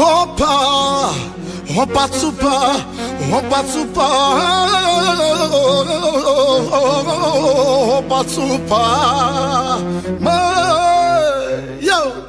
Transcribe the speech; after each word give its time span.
Όπα, 0.00 0.58
όπα 1.80 2.08
τσουπα, 2.08 2.86
όπα 3.34 3.64
τσουπα, 3.68 4.08
όπα 7.96 8.24
τσουπα. 8.24 8.84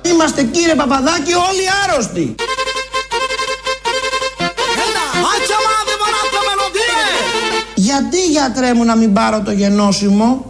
Είμαστε 0.02 0.44
κύριε 0.44 0.76
Παπαδάκη 0.76 1.34
όλοι 1.34 1.66
άρρωστοι. 1.84 2.36
Γιατί 7.76 8.26
γιατρέ 8.26 8.74
μου 8.74 8.84
να 8.84 8.96
μην 8.96 9.14
πάρω 9.14 9.42
το 9.42 9.52
γενώσιμο; 9.52 10.50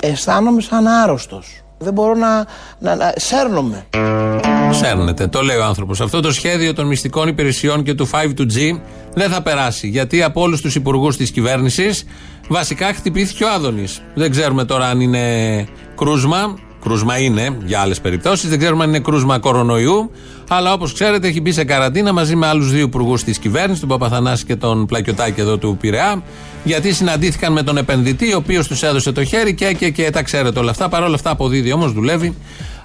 Αισθάνομαι 0.00 0.60
σαν 0.60 0.86
άρρωστος. 0.86 1.62
Δεν 1.78 1.92
μπορώ 1.92 2.14
να, 2.14 2.46
να, 2.78 2.94
να 2.94 3.12
σέρνομαι. 3.16 3.86
Σέρνεται, 4.70 5.26
το 5.26 5.40
λέει 5.42 5.56
ο 5.56 5.64
άνθρωπος. 5.64 6.00
Αυτό 6.00 6.20
το 6.20 6.32
σχέδιο 6.32 6.74
των 6.74 6.86
μυστικών 6.86 7.28
υπηρεσιών 7.28 7.82
και 7.82 7.94
του 7.94 8.08
5G 8.10 8.80
δεν 9.14 9.30
θα 9.30 9.42
περάσει. 9.42 9.88
Γιατί 9.88 10.22
από 10.22 10.40
όλους 10.40 10.60
τους 10.60 10.74
υπουργούς 10.74 11.16
της 11.16 11.30
κυβέρνησης 11.30 12.04
βασικά 12.48 12.94
χτυπήθηκε 12.94 13.44
ο 13.44 13.50
Άδωνης. 13.50 14.02
Δεν 14.14 14.30
ξέρουμε 14.30 14.64
τώρα 14.64 14.86
αν 14.86 15.00
είναι 15.00 15.66
κρούσμα. 15.96 16.58
Κρούσμα 16.80 17.18
είναι 17.18 17.56
για 17.64 17.80
άλλες 17.80 18.00
περιπτώσεις. 18.00 18.48
Δεν 18.48 18.58
ξέρουμε 18.58 18.82
αν 18.82 18.88
είναι 18.88 18.98
κρούσμα 18.98 19.38
κορονοϊού. 19.38 20.10
Αλλά 20.48 20.72
όπως 20.72 20.92
ξέρετε, 20.92 21.28
έχει 21.28 21.40
μπει 21.40 21.52
σε 21.52 21.64
καραντίνα 21.64 22.12
μαζί 22.12 22.36
με 22.36 22.46
άλλους 22.46 22.70
δύο 22.70 22.80
υπουργούς 22.80 23.24
της 23.24 23.38
κυβέρνησης, 23.38 23.80
τον 23.80 23.88
Παπαθανάση 23.88 24.44
και 24.44 24.56
τον 24.56 24.86
Πλακιωτάκη 24.86 25.40
εδώ 25.40 25.56
του 25.56 25.76
Πειραιά. 25.80 26.22
Γιατί 26.64 26.92
συναντήθηκαν 26.92 27.52
με 27.52 27.62
τον 27.62 27.76
επενδυτή, 27.76 28.32
ο 28.32 28.36
οποίος 28.36 28.66
τους 28.66 28.82
έδωσε 28.82 29.12
το 29.12 29.24
χέρι 29.24 29.54
και, 29.54 29.72
και, 29.72 29.90
και 29.90 30.10
τα 30.10 30.22
ξέρετε 30.22 30.58
όλα 30.58 30.70
αυτά. 30.70 30.88
Παρ' 30.88 31.02
όλα 31.02 31.14
αυτά 31.14 31.30
αποδίδει 31.30 31.72
όμως, 31.72 31.92
δουλεύει. 31.92 32.36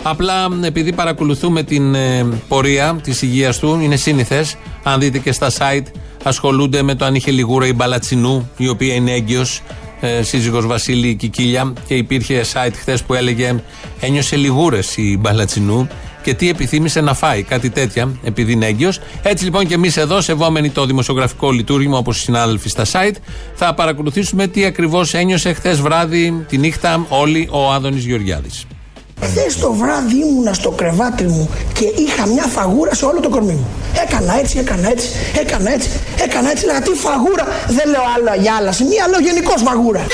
Απλά 0.04 0.34
επειδή 0.62 0.94
παρακολουθούμε 0.94 1.64
την 1.64 1.96
ε, 1.96 2.26
πορεία 2.48 3.00
της 3.04 3.22
υγείας 3.22 3.60
του, 3.60 3.80
είναι 3.82 3.96
σύνηθες. 3.96 4.56
Αν 4.84 5.00
δείτε 5.00 5.18
και 5.18 5.32
στα 5.32 5.50
site, 5.50 5.86
ασχολούνται 6.24 6.82
με 6.82 6.96
το 6.96 7.06
αν 7.06 7.16
είχε 7.16 7.32
λιγούρα 7.32 7.68
η 7.68 7.74
Μπαλατσινού, 7.74 8.50
η 8.58 8.68
οποία 8.68 8.94
είναι 8.94 9.12
έγκυος, 9.12 9.62
ε, 10.00 10.24
σύζυγος 10.24 10.66
Βασίλη 10.66 11.16
Κικίλια. 11.16 11.74
Και 11.88 11.96
υπήρχε 11.96 12.44
site 12.54 12.74
χθες 12.76 13.04
που 13.04 13.14
έλεγε 13.14 13.56
ένιωσε 14.00 14.36
λιγούρες 14.36 14.98
η 14.98 15.18
Μπαλατσινού 15.20 15.88
και 16.26 16.34
τι 16.34 16.50
επιθύμησε 16.50 17.02
να 17.02 17.14
φάει, 17.14 17.44
κάτι 17.44 17.70
τέτοια, 17.70 18.12
επειδή 18.24 18.52
είναι 18.52 18.66
έγκυος. 18.66 19.00
Έτσι 19.22 19.44
λοιπόν 19.44 19.68
και 19.68 19.74
εμείς 19.74 19.98
εδώ, 19.98 20.22
σεβόμενοι 20.22 20.70
το 20.70 20.86
δημοσιογραφικό 20.86 21.52
λειτουργήμα 21.52 21.98
όπως 21.98 22.18
οι 22.18 22.22
συνάδελφοι 22.22 22.70
στα 22.70 22.86
site, 22.86 23.16
θα 23.56 23.74
παρακολουθήσουμε 23.74 24.48
τι 24.48 24.66
ακριβώς 24.66 25.14
ένιωσε 25.14 25.54
χθες 25.54 25.82
βράδυ, 25.82 26.46
τη 26.48 26.58
νύχτα, 26.58 27.06
όλοι 27.10 27.48
ο 27.52 27.72
Άδωνης 27.72 28.06
Γεωργιάδης. 28.06 28.66
Χθες 29.22 29.58
το 29.60 29.74
βράδυ 29.74 30.16
ήμουνα 30.16 30.54
στο 30.54 30.70
κρεβάτι 30.72 31.24
μου 31.24 31.50
και 31.74 31.86
είχα 31.86 32.28
μια 32.28 32.44
φαγούρα 32.44 32.94
σε 32.96 33.06
όλο 33.06 33.20
το 33.20 33.30
κορμί 33.30 33.54
μου. 33.54 33.68
Έκανα 34.08 34.40
έτσι, 34.40 34.58
έκανα 34.58 34.90
έτσι, 34.90 35.10
έκανα 35.40 35.72
έτσι, 35.72 35.90
έκανα 36.24 36.50
έτσι. 36.52 36.66
Λέγα 36.66 36.82
τι 36.82 36.94
φαγούρα, 36.94 37.48
δεν 37.68 37.90
λέω 37.90 38.04
άλλα 38.16 38.36
για 38.36 38.56
άλλα 38.56 38.72
σημεία, 38.72 39.08
λέω 39.08 39.20
γενικώ 39.20 39.54
φαγούρα. 39.58 40.06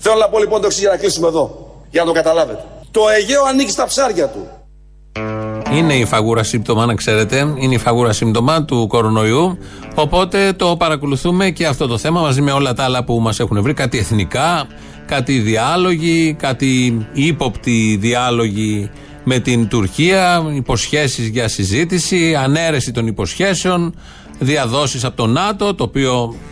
Θέλω 0.00 0.16
να 0.16 0.28
πω 0.28 0.38
λοιπόν 0.38 0.60
το 0.60 0.66
εξής 0.66 0.80
για 0.80 0.90
να 0.90 0.96
κλείσουμε 0.96 1.28
εδώ. 1.28 1.70
Για 1.90 2.00
να 2.00 2.06
το 2.06 2.12
καταλάβετε. 2.12 2.64
Το 2.90 3.08
Αιγαίο 3.08 3.44
ανήκει 3.44 3.70
στα 3.70 3.84
ψάρια 3.84 4.28
του. 4.28 4.61
Είναι 5.76 5.94
η 5.94 6.04
φαγούρα 6.04 6.42
σύμπτωμα, 6.42 6.86
να 6.86 6.94
ξέρετε. 6.94 7.54
Είναι 7.56 7.74
η 7.74 7.78
φαγούρα 7.78 8.12
σύμπτωμα 8.12 8.64
του 8.64 8.86
κορονοϊού. 8.86 9.58
Οπότε 9.94 10.52
το 10.52 10.76
παρακολουθούμε 10.76 11.50
και 11.50 11.66
αυτό 11.66 11.86
το 11.86 11.98
θέμα 11.98 12.20
μαζί 12.20 12.40
με 12.40 12.52
όλα 12.52 12.74
τα 12.74 12.84
άλλα 12.84 13.04
που 13.04 13.20
μας 13.20 13.40
έχουν 13.40 13.62
βρει. 13.62 13.74
Κάτι 13.74 13.98
εθνικά, 13.98 14.66
κάτι 15.06 15.38
διάλογοι, 15.38 16.36
κάτι 16.38 17.06
ύποπτοι 17.12 17.96
διάλογοι 18.00 18.90
με 19.24 19.38
την 19.38 19.68
Τουρκία, 19.68 20.42
υποσχέσεις 20.54 21.28
για 21.28 21.48
συζήτηση, 21.48 22.34
ανέρεση 22.34 22.92
των 22.92 23.06
υποσχέσεων, 23.06 23.94
διαδόσεις 24.38 25.04
από 25.04 25.16
το 25.16 25.26
ΝΑΤΟ, 25.26 25.74
το 25.74 25.84
οποίο 25.84 26.34
ε, 26.34 26.51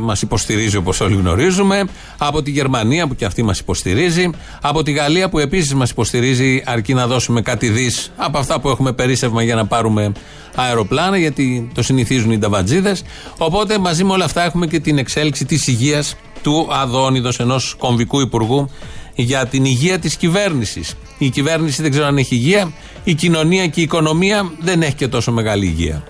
μας 0.00 0.22
υποστηρίζει 0.22 0.76
όπως 0.76 1.00
όλοι 1.00 1.14
γνωρίζουμε, 1.14 1.84
από 2.18 2.42
τη 2.42 2.50
Γερμανία 2.50 3.06
που 3.06 3.14
και 3.14 3.24
αυτή 3.24 3.42
μας 3.42 3.58
υποστηρίζει, 3.58 4.30
από 4.60 4.82
τη 4.82 4.92
Γαλλία 4.92 5.28
που 5.28 5.38
επίσης 5.38 5.74
μας 5.74 5.90
υποστηρίζει, 5.90 6.62
αρκεί 6.66 6.94
να 6.94 7.06
δώσουμε 7.06 7.40
κάτι 7.40 7.68
δις 7.68 8.12
από 8.16 8.38
αυτά 8.38 8.60
που 8.60 8.68
έχουμε 8.68 8.92
περίσευμα 8.92 9.42
για 9.42 9.54
να 9.54 9.66
πάρουμε 9.66 10.12
αεροπλάνα, 10.54 11.18
γιατί 11.18 11.70
το 11.74 11.82
συνηθίζουν 11.82 12.30
οι 12.30 12.38
νταβατζίδες. 12.38 13.02
Οπότε 13.38 13.78
μαζί 13.78 14.04
με 14.04 14.12
όλα 14.12 14.24
αυτά 14.24 14.44
έχουμε 14.44 14.66
και 14.66 14.80
την 14.80 14.98
εξέλιξη 14.98 15.44
της 15.44 15.66
υγείας 15.66 16.16
του 16.42 16.68
Αδόνιδος, 16.70 17.38
ενός 17.40 17.74
κομβικού 17.78 18.20
υπουργού 18.20 18.70
για 19.14 19.46
την 19.46 19.64
υγεία 19.64 19.98
της 19.98 20.16
κυβέρνησης. 20.16 20.94
Η 21.18 21.28
κυβέρνηση 21.28 21.82
δεν 21.82 21.90
ξέρω 21.90 22.06
αν 22.06 22.18
έχει 22.18 22.34
υγεία, 22.34 22.72
η 23.04 23.14
κοινωνία 23.14 23.66
και 23.66 23.80
η 23.80 23.82
οικονομία 23.82 24.52
δεν 24.60 24.82
έχει 24.82 24.94
και 24.94 25.08
τόσο 25.08 25.32
μεγάλη 25.32 25.66
υγεία. 25.66 26.02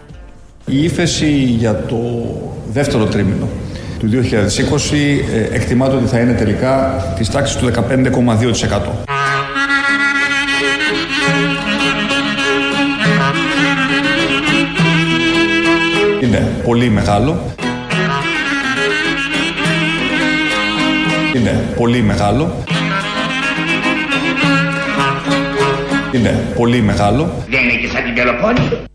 Η 0.66 0.84
ύφεση 0.84 1.31
για 1.31 1.75
το 1.84 1.97
δεύτερο 2.72 3.04
τρίμηνο 3.04 3.48
του 3.98 4.09
2020 4.10 4.15
ε, 5.34 5.54
εκτιμάται 5.54 5.97
ότι 5.97 6.06
θα 6.06 6.19
είναι 6.19 6.32
τελικά 6.32 7.04
της 7.16 7.31
τάξης 7.31 7.56
του 7.56 7.71
15,2%. 7.75 7.81
Είναι 16.22 16.48
πολύ 16.65 16.88
μεγάλο. 16.91 17.54
Είναι 21.34 21.65
πολύ 21.77 22.03
μεγάλο. 22.03 22.65
Είναι 26.12 26.44
πολύ 26.56 26.82
μεγάλο. 26.82 27.32
Δεν 27.48 27.60
είναι 27.62 27.72
και 27.81 27.88
σαν 27.88 28.04
την 28.04 28.15
Πελοπόννη 28.15 28.88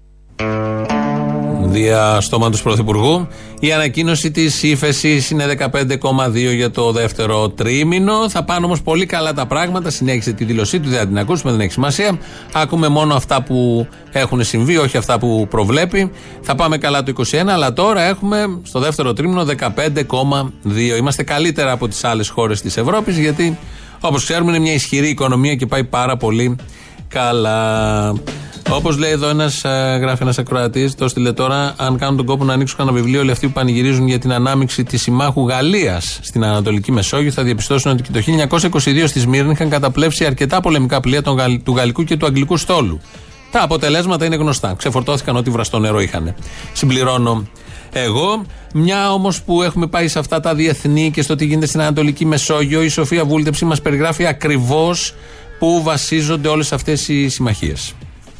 δια 1.75 2.21
του 2.29 2.59
Πρωθυπουργού. 2.63 3.27
Η 3.59 3.71
ανακοίνωση 3.71 4.31
της 4.31 4.63
ύφεσης 4.63 5.29
είναι 5.29 5.45
15,2 5.45 6.55
για 6.55 6.71
το 6.71 6.91
δεύτερο 6.91 7.49
τρίμηνο. 7.49 8.29
Θα 8.29 8.43
πάνε 8.43 8.65
όμως 8.65 8.81
πολύ 8.81 9.05
καλά 9.05 9.33
τα 9.33 9.45
πράγματα. 9.45 9.89
Συνέχισε 9.89 10.31
τη 10.33 10.43
δήλωσή 10.43 10.79
του, 10.79 10.89
δεν 10.89 10.99
θα 10.99 11.07
την 11.07 11.17
ακούσουμε, 11.17 11.51
δεν 11.51 11.61
έχει 11.61 11.71
σημασία. 11.71 12.19
Άκουμε 12.53 12.87
μόνο 12.87 13.13
αυτά 13.13 13.43
που 13.43 13.87
έχουν 14.11 14.43
συμβεί, 14.43 14.77
όχι 14.77 14.97
αυτά 14.97 15.19
που 15.19 15.47
προβλέπει. 15.49 16.11
Θα 16.41 16.55
πάμε 16.55 16.77
καλά 16.77 17.03
το 17.03 17.13
21, 17.31 17.37
αλλά 17.47 17.73
τώρα 17.73 18.01
έχουμε 18.01 18.59
στο 18.63 18.79
δεύτερο 18.79 19.13
τρίμηνο 19.13 19.45
15,2. 19.45 20.97
Είμαστε 20.97 21.23
καλύτερα 21.23 21.71
από 21.71 21.87
τις 21.87 22.03
άλλες 22.03 22.29
χώρες 22.29 22.61
της 22.61 22.77
Ευρώπης, 22.77 23.17
γιατί 23.17 23.57
όπως 23.99 24.23
ξέρουμε 24.23 24.51
είναι 24.51 24.59
μια 24.59 24.73
ισχυρή 24.73 25.07
οικονομία 25.07 25.55
και 25.55 25.65
πάει 25.65 25.83
πάρα 25.83 26.17
πολύ 26.17 26.55
καλά. 27.19 28.13
Όπως 28.69 28.97
λέει 28.97 29.11
εδώ 29.11 29.27
ένας, 29.29 29.63
ε, 29.63 29.97
γράφει 30.01 30.23
ένας 30.23 30.37
ακροατής, 30.37 30.95
το 30.95 31.07
στείλε 31.07 31.33
τώρα. 31.33 31.73
Αν 31.77 31.97
κάνουν 31.97 32.17
τον 32.17 32.25
κόπο 32.25 32.43
να 32.43 32.53
ανοίξουν 32.53 32.77
κανένα 32.77 32.97
βιβλίο, 32.97 33.19
όλοι 33.19 33.31
αυτοί 33.31 33.47
που 33.47 33.53
πανηγυρίζουν 33.53 34.07
για 34.07 34.19
την 34.19 34.33
ανάμειξη 34.33 34.83
της 34.83 35.01
συμμάχου 35.01 35.47
Γαλλίας 35.47 36.19
στην 36.21 36.43
Ανατολική 36.43 36.91
Μεσόγειο, 36.91 37.31
θα 37.31 37.43
διαπιστώσουν 37.43 37.91
ότι 37.91 38.03
και 38.03 38.11
το 38.11 38.19
1922 38.19 39.07
στη 39.07 39.19
Σμύρνη 39.19 39.51
είχαν 39.51 39.69
καταπλέψει 39.69 40.25
αρκετά 40.25 40.61
πολεμικά 40.61 40.99
πλοία 40.99 41.21
του 41.63 41.75
Γαλλικού 41.75 42.03
και 42.03 42.17
του 42.17 42.25
Αγγλικού 42.25 42.57
στόλου. 42.57 42.99
Τα 43.51 43.61
αποτελέσματα 43.63 44.25
είναι 44.25 44.35
γνωστά. 44.35 44.73
Ξεφορτώθηκαν 44.77 45.35
ό,τι 45.35 45.49
βραστό 45.49 45.79
νερό 45.79 46.01
είχαν. 46.01 46.35
Συμπληρώνω 46.73 47.47
εγώ. 47.93 48.45
Μια 48.73 49.13
όμως 49.13 49.41
που 49.41 49.61
έχουμε 49.61 49.87
πάει 49.87 50.07
σε 50.07 50.19
αυτά 50.19 50.39
τα 50.39 50.55
διεθνή 50.55 51.11
και 51.11 51.21
στο 51.21 51.35
τι 51.35 51.45
γίνεται 51.45 51.65
στην 51.65 51.81
Ανατολική 51.81 52.25
Μεσόγειο, 52.25 52.83
η 52.83 52.87
Σοφία 52.87 53.25
Βούλτεψη 53.25 53.65
μας 53.65 53.81
περιγράφει 53.81 54.25
ακριβώς 54.25 55.13
πού 55.59 55.81
βασίζονται 55.83 56.47
όλες 56.47 56.71
αυτές 56.71 57.07
οι 57.07 57.29
συμμαχίες; 57.29 57.93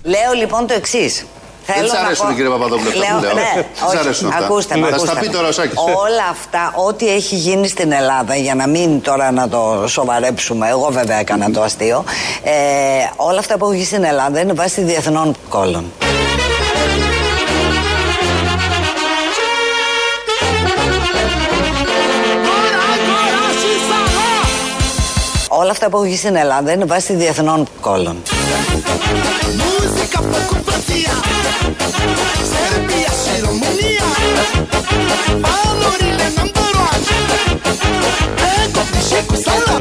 Λέω 0.03 0.33
λοιπόν 0.39 0.67
το 0.67 0.73
εξής. 0.73 1.25
Δεν 1.65 1.87
σα 1.87 1.99
αρέσουν, 1.99 2.27
πω... 2.27 2.33
κύριε 2.33 2.49
Παπαδόπουλο, 2.49 2.89
αυτά 2.89 2.99
λέω, 2.99 3.17
που 3.17 3.23
λέω. 3.23 3.33
Ναι, 3.33 3.65
όχι, 3.87 3.97
αρέσουν 3.97 4.27
αυτά. 4.27 4.45
Ακούστε, 4.45 4.77
ναι. 4.77 4.87
Θα 4.87 5.05
τα 5.05 5.19
πει 5.19 5.27
τώρα 5.27 5.47
ο 5.47 5.51
Σάκης. 5.51 5.77
Όλα 5.77 6.25
αυτά, 6.29 6.73
ό,τι 6.75 7.09
έχει 7.09 7.35
γίνει 7.35 7.67
στην 7.67 7.91
Ελλάδα, 7.91 8.35
για 8.35 8.55
να 8.55 8.67
μην 8.67 9.01
τώρα 9.01 9.31
να 9.31 9.49
το 9.49 9.83
σοβαρέψουμε, 9.87 10.69
εγώ 10.69 10.89
βέβαια 10.91 11.19
έκανα 11.19 11.51
το 11.51 11.61
αστείο, 11.61 12.03
ε, 12.43 12.51
όλα 13.15 13.39
αυτά 13.39 13.57
που 13.57 13.63
έχουν 13.63 13.75
γίνει 13.75 13.87
στην 13.87 14.03
Ελλάδα 14.03 14.39
είναι 14.39 14.53
βάσει 14.53 14.81
διεθνών 14.81 15.35
κόλλων. 15.49 15.91
Όλα 25.57 25.71
αυτά 25.71 25.89
που 25.89 25.95
έχουν 25.95 26.07
γίνει 26.07 26.17
στην 26.17 26.35
Ελλάδα 26.35 26.71
είναι 26.71 26.85
βάσει 26.85 27.13
διεθνών 27.13 27.67
κόλλων. 27.81 28.21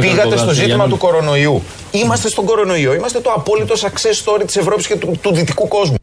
Πήγατε 0.00 0.36
στο 0.36 0.52
ζήτημα 0.52 0.88
του 0.88 0.96
κορονοϊού. 0.96 1.62
Είμαστε 1.90 2.28
στον 2.28 2.44
κορονοϊό. 2.44 2.94
Είμαστε 2.94 3.20
το 3.20 3.30
απόλυτο 3.30 3.74
success 3.74 4.24
story 4.24 4.42
της 4.46 4.56
Ευρώπης 4.56 4.86
και 4.86 4.96
του, 4.96 5.18
του 5.20 5.32
δυτικού 5.34 5.68
κόσμου. 5.68 5.96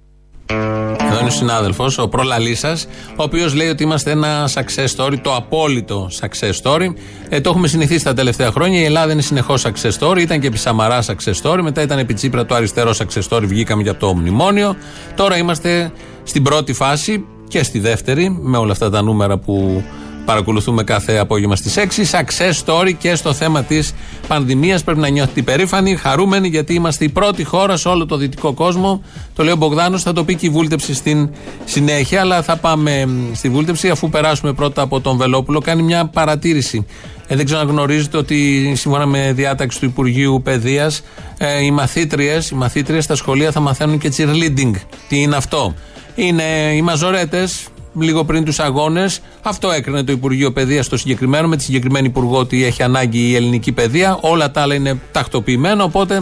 Εδώ 1.21 1.29
είναι 1.29 1.39
ο 1.39 1.47
συνάδελφος, 1.47 1.97
ο 1.97 2.07
προλαλή 2.07 2.56
σα, 2.56 2.71
ο 2.71 2.77
οποίος 3.15 3.53
λέει 3.53 3.68
ότι 3.68 3.83
είμαστε 3.83 4.12
ένα 4.12 4.50
success 4.53 4.95
story, 4.95 5.15
το 5.21 5.35
απόλυτο 5.35 6.09
success 6.21 6.51
story. 6.63 6.88
Ε, 7.29 7.41
το 7.41 7.50
έχουμε 7.50 7.68
συνηθίσει 7.68 8.03
τα 8.03 8.13
τελευταία 8.13 8.51
χρόνια. 8.51 8.79
Η 8.79 8.83
Ελλάδα 8.83 9.12
είναι 9.12 9.21
συνεχώς 9.21 9.65
success 9.65 9.97
story. 10.00 10.19
Ήταν 10.19 10.39
και 10.39 10.47
επί 10.47 10.57
Σαμαρά 10.57 11.03
success 11.03 11.41
story. 11.44 11.59
Μετά 11.62 11.81
ήταν 11.81 12.00
επί 12.00 12.13
Τσίπρα 12.13 12.45
το 12.45 12.56
αριστερό 12.56 12.94
success 12.97 13.27
story. 13.29 13.44
Βγήκαμε 13.44 13.81
για 13.81 13.97
το 13.97 14.13
μνημόνιο. 14.13 14.75
Τώρα 15.15 15.38
είμαστε 15.38 15.91
στην 16.23 16.44
πρώτη 16.44 16.73
φάση 16.73 17.25
και 17.47 17.63
στη 17.63 17.79
δεύτερη, 17.79 18.38
με 18.41 18.57
όλα 18.57 18.71
αυτά 18.71 18.89
τα 18.89 19.01
νούμερα 19.01 19.38
που 19.38 19.83
παρακολουθούμε 20.25 20.83
κάθε 20.83 21.18
απόγευμα 21.18 21.56
στις 21.56 21.77
6. 21.77 21.81
Success 22.12 22.65
story 22.65 22.94
και 22.97 23.15
στο 23.15 23.33
θέμα 23.33 23.63
της 23.63 23.94
πανδημίας. 24.27 24.83
Πρέπει 24.83 25.00
να 25.00 25.07
νιώθετε 25.07 25.39
υπερήφανοι, 25.39 25.95
χαρούμενοι, 25.95 26.47
γιατί 26.47 26.73
είμαστε 26.73 27.06
η 27.06 27.09
πρώτη 27.09 27.44
χώρα 27.44 27.77
σε 27.77 27.88
όλο 27.88 28.06
το 28.06 28.18
δυτικό 28.18 28.53
κόσμο. 28.53 29.01
Το 29.35 29.44
λέει 29.44 29.53
ο 29.53 29.56
Μπογδάνος, 29.56 30.03
θα 30.03 30.13
το 30.13 30.23
πει 30.23 30.35
και 30.35 30.45
η 30.45 30.50
βούλτεψη 30.50 30.94
στην 30.94 31.29
συνέχεια. 31.65 32.21
Αλλά 32.21 32.41
θα 32.41 32.57
πάμε 32.57 33.07
στη 33.33 33.50
βούλτεψη 33.50 33.89
αφού 33.89 34.09
περάσουμε 34.09 34.53
πρώτα 34.53 34.81
από 34.81 35.01
τον 35.01 35.18
Βελόπουλο. 35.18 35.59
Κάνει 35.59 35.83
μια 35.83 36.06
παρατήρηση. 36.06 36.85
Ε, 37.27 37.35
δεν 37.35 37.45
ξέρω 37.45 37.59
αν 37.59 37.67
γνωρίζετε 37.67 38.17
ότι 38.17 38.71
σύμφωνα 38.75 39.06
με 39.06 39.33
διάταξη 39.33 39.79
του 39.79 39.85
Υπουργείου 39.85 40.41
Παιδείας, 40.44 41.03
ε, 41.38 41.63
οι 41.63 41.71
μαθήτριες 41.71 42.50
οι 42.50 42.56
μαθήτριες 42.56 43.03
στα 43.03 43.15
σχολεία 43.15 43.51
θα 43.51 43.59
μαθαίνουν 43.59 43.97
και 43.97 44.13
cheerleading. 44.17 44.71
Τι 45.07 45.21
είναι 45.21 45.35
αυτό; 45.35 45.74
Είναι 46.15 46.44
οι 46.74 46.81
μαζορέτες, 46.81 47.67
λίγο 47.93 48.23
πριν 48.25 48.45
τους 48.45 48.59
αγώνες. 48.59 49.21
Αυτό 49.41 49.71
έκρινε 49.71 50.03
το 50.03 50.11
Υπουργείο 50.11 50.51
Παιδείας 50.51 50.85
στο 50.85 50.97
συγκεκριμένο, 50.97 51.47
με 51.47 51.57
τη 51.57 51.63
συγκεκριμένη 51.63 52.07
Υπουργό 52.07 52.38
ότι 52.38 52.63
έχει 52.63 52.83
ανάγκη 52.83 53.29
η 53.29 53.35
ελληνική 53.35 53.71
παιδεία. 53.71 54.17
Όλα 54.21 54.51
τα 54.51 54.61
άλλα 54.61 54.75
είναι 54.75 54.99
τακτοποιημένα, 55.11 55.83
οπότε 55.83 56.21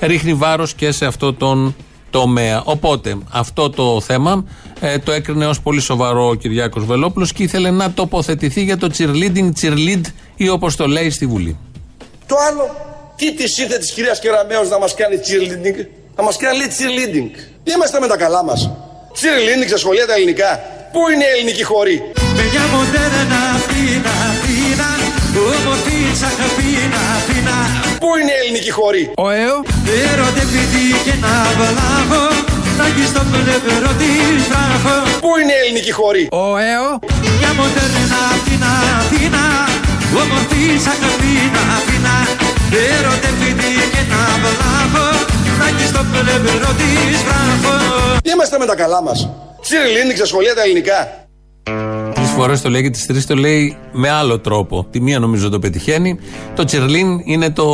ρίχνει 0.00 0.34
βάρος 0.34 0.74
και 0.74 0.92
σε 0.92 1.06
αυτό 1.06 1.34
τον 1.34 1.74
τομέα. 2.10 2.62
Οπότε 2.64 3.18
αυτό 3.30 3.70
το 3.70 4.00
θέμα 4.00 4.44
ε, 4.80 4.98
το 4.98 5.12
έκρινε 5.12 5.46
ως 5.46 5.60
πολύ 5.60 5.80
σοβαρό 5.80 6.28
ο 6.28 6.34
Κυριάκος 6.34 6.84
Βελόπουλος 6.84 7.32
και 7.32 7.42
ήθελε 7.42 7.70
να 7.70 7.92
τοποθετηθεί 7.92 8.62
για 8.62 8.76
το 8.76 8.90
cheerleading, 8.98 9.50
cheerlead 9.60 10.00
ή 10.36 10.48
όπως 10.48 10.76
το 10.76 10.86
λέει 10.86 11.10
στη 11.10 11.26
Βουλή. 11.26 11.58
Το 12.26 12.36
άλλο, 12.50 12.76
τι 13.16 13.34
της 13.34 13.58
ήρθε 13.58 13.78
της 13.78 13.92
κυρίας 13.92 14.18
Κεραμέως 14.18 14.68
να 14.68 14.78
μας 14.78 14.94
κάνει 14.94 15.16
cheerleading, 15.16 15.86
να 16.16 16.22
μας 16.22 16.36
κάνει 16.36 16.58
cheerleading. 16.58 17.30
Είμαστε 17.74 18.00
με 18.00 18.06
τα 18.06 18.16
καλά 18.16 18.44
μας. 18.44 18.70
Cheerleading 19.12 19.68
σε 19.68 19.78
σχολεία 19.78 20.06
τα 20.06 20.14
ελληνικά. 20.14 20.60
Πού 20.94 21.00
είναι 21.12 21.26
η 21.30 21.32
ελληνική 21.36 21.64
χώρη. 21.72 21.96
Παιδιά 22.36 22.64
μοντέρνα 22.74 23.42
φίνα 23.68 24.16
φίνα 24.42 24.90
Όμορφη 25.54 25.98
τσαχαπίνα 26.16 27.02
φίνα 27.26 27.56
Πού 28.02 28.08
είναι 28.18 28.32
η 28.38 28.40
ελληνική 28.42 28.72
χώρη. 28.78 29.02
Ο 29.24 29.28
ΕΟ. 29.42 29.56
Ερωτεύτη 30.10 30.84
και 31.06 31.14
να 31.24 31.34
βαλάχω 31.58 32.24
Να 32.78 32.84
έχει 32.90 33.04
στο 33.12 33.22
πλευρό 33.32 33.92
της 34.00 34.40
βράχω 34.50 34.96
Πού 35.24 35.30
είναι 35.40 35.54
η 35.58 35.62
ελληνική 35.64 35.92
χώρη. 36.00 36.22
Ο 36.44 36.46
ΕΟ. 36.72 36.88
Παιδιά 37.22 37.50
μοντέρνα 37.58 38.22
φίνα 38.44 38.72
φίνα 39.10 39.44
Όμορφη 40.22 40.62
τσαχαπίνα 40.82 41.64
φίνα 41.86 42.16
Ερωτεύτη 42.94 43.72
και 43.92 44.02
να 44.12 44.22
βαλάχω 44.42 45.06
Να 45.60 45.64
έχει 45.70 45.86
στο 45.92 46.02
πλευρό 46.12 46.70
της 46.80 47.16
βράχω 47.26 47.74
Είμαστε 48.30 48.56
με 48.62 48.66
τα 48.70 48.76
καλά 48.82 49.00
μας. 49.08 49.20
Cheerleading 49.62 50.16
σε 50.16 50.26
σχολεία 50.26 50.54
τα 50.54 50.62
ελληνικά. 50.62 51.28
Τρεις 52.14 52.30
φορές 52.30 52.60
το 52.60 52.70
λέει 52.70 52.82
και 52.82 52.90
τις 52.90 53.06
τρεις 53.06 53.26
το 53.26 53.34
λέει 53.34 53.76
με 53.92 54.10
άλλο 54.10 54.38
τρόπο. 54.38 54.86
Τη 54.90 55.00
μία 55.00 55.18
νομίζω 55.18 55.48
το 55.48 55.58
πετυχαίνει. 55.58 56.18
Το 56.56 56.64
τσιρλίν 56.64 57.20
είναι 57.24 57.50
το 57.50 57.64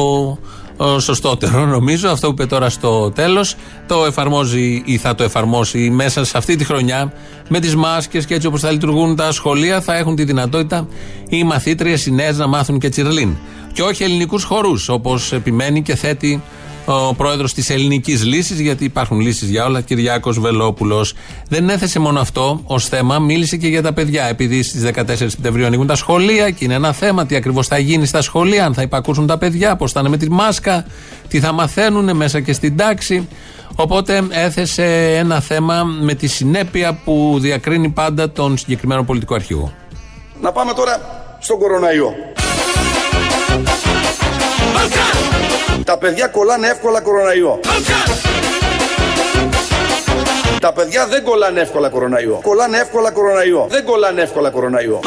ο, 0.76 0.98
σωστότερο 0.98 1.66
νομίζω. 1.76 2.08
Αυτό 2.08 2.26
που 2.26 2.32
είπε 2.32 2.46
τώρα 2.46 2.68
στο 2.68 3.10
τέλος. 3.10 3.54
Το 3.86 4.04
εφαρμόζει 4.04 4.82
ή 4.84 4.96
θα 4.96 5.14
το 5.14 5.22
εφαρμόσει 5.22 5.90
μέσα 5.90 6.24
σε 6.24 6.38
αυτή 6.38 6.56
τη 6.56 6.64
χρονιά 6.64 7.12
με 7.48 7.60
τις 7.60 7.76
μάσκες 7.76 8.26
και 8.26 8.34
έτσι 8.34 8.46
όπως 8.46 8.60
θα 8.60 8.70
λειτουργούν 8.70 9.16
τα 9.16 9.32
σχολεία 9.32 9.80
θα 9.80 9.96
έχουν 9.96 10.16
τη 10.16 10.24
δυνατότητα 10.24 10.88
οι 11.28 11.44
μαθήτριες 11.44 12.06
οι 12.06 12.10
νέες 12.10 12.38
να 12.38 12.46
μάθουν 12.46 12.78
και 12.78 12.88
τσιρλίν. 12.88 13.36
Και 13.72 13.82
όχι 13.82 14.02
ελληνικούς 14.02 14.44
χορούς 14.44 14.88
όπως 14.88 15.32
επιμένει 15.32 15.82
και 15.82 15.94
θέτει 15.94 16.42
ο 16.86 17.14
πρόεδρος 17.14 17.54
της 17.54 17.70
Ελληνικής 17.70 18.24
Λύσης, 18.24 18.60
γιατί 18.60 18.84
υπάρχουν 18.84 19.20
λύσεις 19.20 19.48
για 19.48 19.64
όλα, 19.64 19.80
Κυριάκος 19.80 20.38
Βελόπουλος. 20.40 21.14
Δεν 21.48 21.68
έθεσε 21.68 21.98
μόνο 21.98 22.20
αυτό 22.20 22.60
ως 22.64 22.88
θέμα, 22.88 23.18
μίλησε 23.18 23.56
και 23.56 23.68
για 23.68 23.82
τα 23.82 23.92
παιδιά. 23.92 24.24
Επειδή 24.24 24.62
στις 24.62 24.82
14 24.82 25.30
Σεπτεμβρίου 25.30 25.66
ανοίγουν 25.66 25.86
τα 25.86 25.94
σχολεία 25.94 26.50
και 26.50 26.64
είναι 26.64 26.74
ένα 26.74 26.92
θέμα, 26.92 27.26
τι 27.26 27.36
ακριβώς 27.36 27.66
θα 27.66 27.78
γίνει 27.78 28.06
στα 28.06 28.22
σχολεία, 28.22 28.64
αν 28.64 28.74
θα 28.74 28.82
υπακούσουν 28.82 29.26
τα 29.26 29.38
παιδιά, 29.38 29.76
πώς 29.76 29.92
θα 29.92 30.00
είναι 30.00 30.08
με 30.08 30.16
τη 30.16 30.30
μάσκα, 30.30 30.86
τι 31.28 31.40
θα 31.40 31.52
μαθαίνουν 31.52 32.16
μέσα 32.16 32.40
και 32.40 32.52
στην 32.52 32.76
τάξη. 32.76 33.28
Οπότε 33.74 34.22
έθεσε 34.30 35.16
ένα 35.16 35.40
θέμα 35.40 35.84
με 35.84 36.14
τη 36.14 36.26
συνέπεια 36.26 36.98
που 37.04 37.36
διακρίνει 37.40 37.88
πάντα 37.88 38.30
τον 38.30 38.58
συγκεκριμένο 38.58 39.04
πολιτικό 39.04 39.34
αρχηγό. 39.34 39.72
Να 40.40 40.52
πάμε 40.52 40.72
τώρα 40.72 41.24
στον 41.38 41.58
κοροναϊό. 41.58 42.12
Τα 45.84 45.98
παιδιά 45.98 46.26
κολλάνε 46.26 46.68
εύκολα 46.68 47.00
κοροναϊό. 47.00 47.60
Τα 50.60 50.72
παιδιά 50.72 51.06
δεν 51.06 51.22
κολλάνε 51.24 51.60
εύκολα 51.60 51.88
κοροναϊό. 51.88 52.38
Κολλάνε 52.42 52.78
εύκολα 52.78 53.10
κοροναϊό. 53.10 53.66
Δεν 53.70 53.84
κολλάνε 53.84 54.22
εύκολα 54.22 54.50
κοροναϊό. 54.50 55.00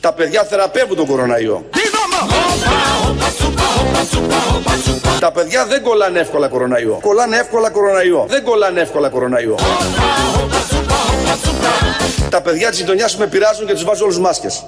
Τα 0.00 0.12
παιδιά 0.12 0.44
θεραπεύουν 0.44 0.96
τον 0.96 1.06
κοροναϊό. 1.06 1.64
Τα 5.20 5.32
παιδιά 5.32 5.66
δεν 5.66 5.82
κολλάνε 5.82 6.20
εύκολα 6.20 6.48
κοροναϊό. 6.48 6.98
Κολλάνε 7.02 7.36
εύκολα 7.36 7.70
κοροναϊό. 7.70 8.26
Δεν 8.28 8.44
κολλάνε 8.44 8.80
εύκολα 8.80 9.08
κοροναϊό. 9.08 9.54
Τα 12.30 12.42
παιδιά 12.42 12.70
της 12.70 12.78
γειτονιάς 12.78 13.16
με 13.16 13.26
πειράζουν 13.26 13.66
και 13.66 13.72
τους 13.72 13.84
βάζω 13.84 14.04
όλους 14.04 14.18
μάσκες. 14.18 14.64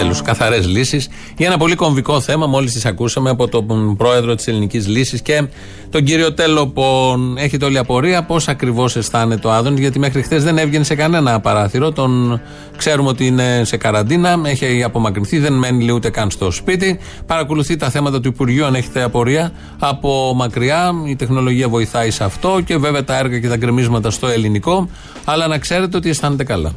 Τέλος, 0.00 0.22
καθαρές 0.22 0.66
λύσεις. 0.66 1.08
Για 1.36 1.46
ένα 1.46 1.56
πολύ 1.56 1.74
κομβικό 1.74 2.20
θέμα, 2.20 2.46
μόλις 2.46 2.72
τις 2.72 2.84
ακούσαμε 2.84 3.30
από 3.30 3.48
τον 3.48 3.96
πρόεδρο 3.96 4.34
της 4.34 4.46
Ελληνικής 4.46 4.88
Λύσης 4.88 5.22
και 5.22 5.44
τον 5.90 6.04
κύριο 6.04 6.32
Τέλοπον. 6.32 7.36
Έχετε 7.36 7.64
όλη 7.64 7.78
απορία 7.78 8.24
πώς 8.24 8.48
ακριβώς 8.48 8.96
αισθάνεται 8.96 9.46
ο 9.46 9.52
Άδωνης, 9.52 9.80
γιατί 9.80 9.98
μέχρι 9.98 10.22
χθες 10.22 10.44
δεν 10.44 10.58
έβγαινε 10.58 10.84
σε 10.84 10.94
κανένα 10.94 11.40
παράθυρο. 11.40 11.92
Τον 11.92 12.40
ξέρουμε 12.76 13.08
ότι 13.08 13.26
είναι 13.26 13.62
σε 13.64 13.76
καραντίνα, 13.76 14.40
έχει 14.44 14.82
απομακρυνθεί, 14.82 15.38
δεν 15.38 15.52
μένει 15.52 15.84
λέει, 15.84 15.94
ούτε 15.94 16.10
καν 16.10 16.30
στο 16.30 16.50
σπίτι. 16.50 16.98
Παρακολουθεί 17.26 17.76
τα 17.76 17.90
θέματα 17.90 18.20
του 18.20 18.28
Υπουργείου, 18.28 18.64
αν 18.64 18.74
έχετε 18.74 19.02
απορία, 19.02 19.52
από 19.78 20.32
μακριά. 20.36 20.92
Η 21.06 21.16
τεχνολογία 21.16 21.68
βοηθάει 21.68 22.10
σε 22.10 22.24
αυτό 22.24 22.60
και 22.64 22.76
βέβαια 22.76 23.04
τα 23.04 23.18
έργα 23.18 23.38
και 23.38 23.48
τα 23.48 23.56
γκρεμίσματα 23.56 24.10
στο 24.10 24.26
ελληνικό. 24.26 24.88
Αλλά 25.24 25.46
να 25.46 25.58
ξέρετε 25.58 25.96
ότι 25.96 26.08
αισθάνεται 26.08 26.44
καλά. 26.44 26.72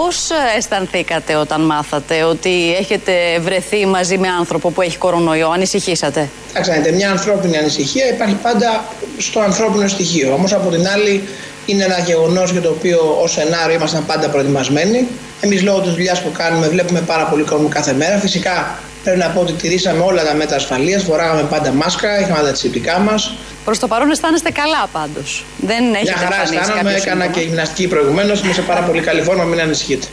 Πώς 0.00 0.28
αισθανθήκατε 0.56 1.34
όταν 1.34 1.60
μάθατε 1.60 2.22
ότι 2.22 2.74
έχετε 2.78 3.12
βρεθεί 3.40 3.86
μαζί 3.86 4.18
με 4.18 4.28
άνθρωπο 4.28 4.70
που 4.70 4.82
έχει 4.82 4.98
κορονοϊό, 4.98 5.50
ανησυχήσατε; 5.50 6.28
Θα 6.52 6.60
ξέρετε, 6.60 6.92
μια 6.92 7.10
ανθρώπινη 7.10 7.56
ανησυχία 7.56 8.08
υπάρχει 8.08 8.34
πάντα 8.34 8.84
στο 9.18 9.40
ανθρώπινο 9.40 9.88
στοιχείο. 9.88 10.32
Όμως 10.32 10.52
από 10.52 10.70
την 10.70 10.88
άλλη 10.88 11.28
είναι 11.66 11.84
ένα 11.84 11.98
γεγονός 11.98 12.50
για 12.50 12.60
το 12.60 12.68
οποίο 12.68 13.18
ως 13.22 13.32
σενάριο 13.32 13.74
ήμασταν 13.74 14.06
πάντα 14.06 14.28
προετοιμασμένοι. 14.28 15.06
Εμείς 15.40 15.62
λόγω 15.62 15.80
της 15.80 15.92
δουλειάς 15.92 16.22
που 16.22 16.32
κάνουμε 16.32 16.68
βλέπουμε 16.68 17.00
πάρα 17.00 17.24
πολύ 17.24 17.42
κόσμο 17.42 17.68
κάθε 17.68 17.92
μέρα. 17.92 18.18
Φυσικά 18.18 18.78
πρέπει 19.04 19.18
να 19.18 19.28
πω 19.28 19.40
ότι 19.40 19.52
τηρήσαμε 19.52 20.02
όλα 20.02 20.24
τα 20.24 20.34
μέτρα 20.34 20.56
ασφαλείας, 20.56 21.02
φοράγαμε 21.02 21.42
πάντα 21.42 21.72
μάσκα, 21.72 22.20
είχαμε 22.20 22.42
τα 22.42 22.52
τσιπτικά 22.52 22.98
μας. 22.98 23.34
Προς 23.64 23.78
το 23.78 23.86
παρόν 23.88 24.10
αισθάνεστε 24.10 24.50
καλά 24.50 24.86
πάντως. 24.92 25.44
Δεν 25.60 25.82
έχετε 25.94 26.02
Μια 26.02 26.16
χαρά 26.16 26.34
εμφανίσει 26.34 26.54
αισθάνομαι, 26.54 26.82
κάποιο 26.82 26.96
έκανα 27.02 27.22
σύμπτωμα. 27.24 27.40
και 27.40 27.40
γυμναστική 27.48 27.88
προηγουμένως, 27.88 28.40
είμαι 28.42 28.52
σε 28.52 28.62
πάρα 28.62 28.82
πολύ 28.82 29.00
καλή 29.00 29.22
φόρμα, 29.22 29.44
μην 29.44 29.60
ανησυχείτε. 29.60 30.06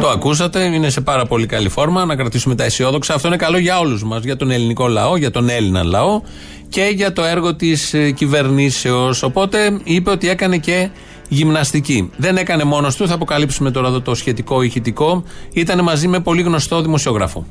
Το 0.00 0.08
ακούσατε, 0.08 0.60
είναι 0.64 0.90
σε 0.90 1.00
πάρα 1.00 1.26
πολύ 1.26 1.46
καλή 1.46 1.68
φόρμα. 1.68 2.04
Να 2.04 2.16
κρατήσουμε 2.16 2.54
τα 2.54 2.64
αισιόδοξα. 2.64 3.14
Αυτό 3.14 3.28
είναι 3.28 3.36
καλό 3.36 3.58
για 3.58 3.78
όλους 3.78 4.02
μας, 4.04 4.22
για 4.24 4.36
τον 4.36 4.50
ελληνικό 4.50 4.86
λαό, 4.88 5.16
για 5.16 5.30
τον 5.30 5.48
Έλληνα 5.48 5.82
λαό 5.82 6.20
και 6.68 6.82
για 6.94 7.12
το 7.12 7.24
έργο 7.24 7.54
της 7.54 7.94
κυβερνήσεως. 8.14 9.22
Οπότε 9.22 9.80
είπε 9.84 10.10
ότι 10.10 10.28
έκανε 10.28 10.56
και 10.56 10.88
γυμναστική. 11.32 12.10
Δεν 12.16 12.36
έκανε 12.36 12.64
μόνος 12.64 12.96
του, 12.96 13.08
θα 13.08 13.14
αποκαλύψουμε 13.14 13.70
τώρα 13.70 13.88
εδώ 13.88 14.00
το 14.00 14.14
σχετικό 14.14 14.62
ηχητικό. 14.62 15.22
Ήταν 15.52 15.82
μαζί 15.82 16.08
με 16.08 16.20
πολύ 16.20 16.42
γνωστό 16.42 16.82
δημοσιογράφο. 16.82 17.46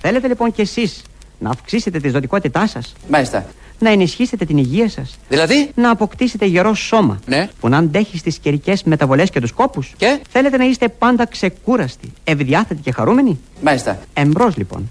Θέλετε 0.00 0.28
λοιπόν 0.28 0.52
κι 0.52 0.60
εσείς 0.60 1.02
να 1.38 1.50
αυξήσετε 1.50 1.98
τη 2.00 2.08
ζωτικότητά 2.08 2.66
σας, 2.66 2.92
Μάλιστα. 3.08 3.46
να 3.78 3.90
ενισχύσετε 3.90 4.44
την 4.44 4.56
υγεία 4.58 4.88
σας, 4.88 5.16
Δηλαδή, 5.28 5.70
να 5.74 5.90
αποκτήσετε 5.90 6.44
γερό 6.46 6.74
σώμα; 6.74 7.18
Ναι. 7.26 7.48
που 7.60 7.68
να 7.68 7.76
αντέχει 7.78 8.18
στις 8.18 8.38
καιρικές 8.38 8.82
μεταβολές 8.82 9.30
και 9.30 9.40
τους 9.40 9.52
κόπους; 9.52 9.92
Και; 9.96 10.20
Θέλετε 10.30 10.56
να 10.56 10.64
είστε 10.64 10.88
πάντα 10.88 11.26
ξεκούραστοι, 11.26 12.12
ευδιάθετοι 12.24 12.80
και 12.82 12.92
χαρούμενοι; 12.92 13.38
μάλιστα. 13.62 13.98
Εμπρός 14.12 14.56
λοιπόν. 14.56 14.90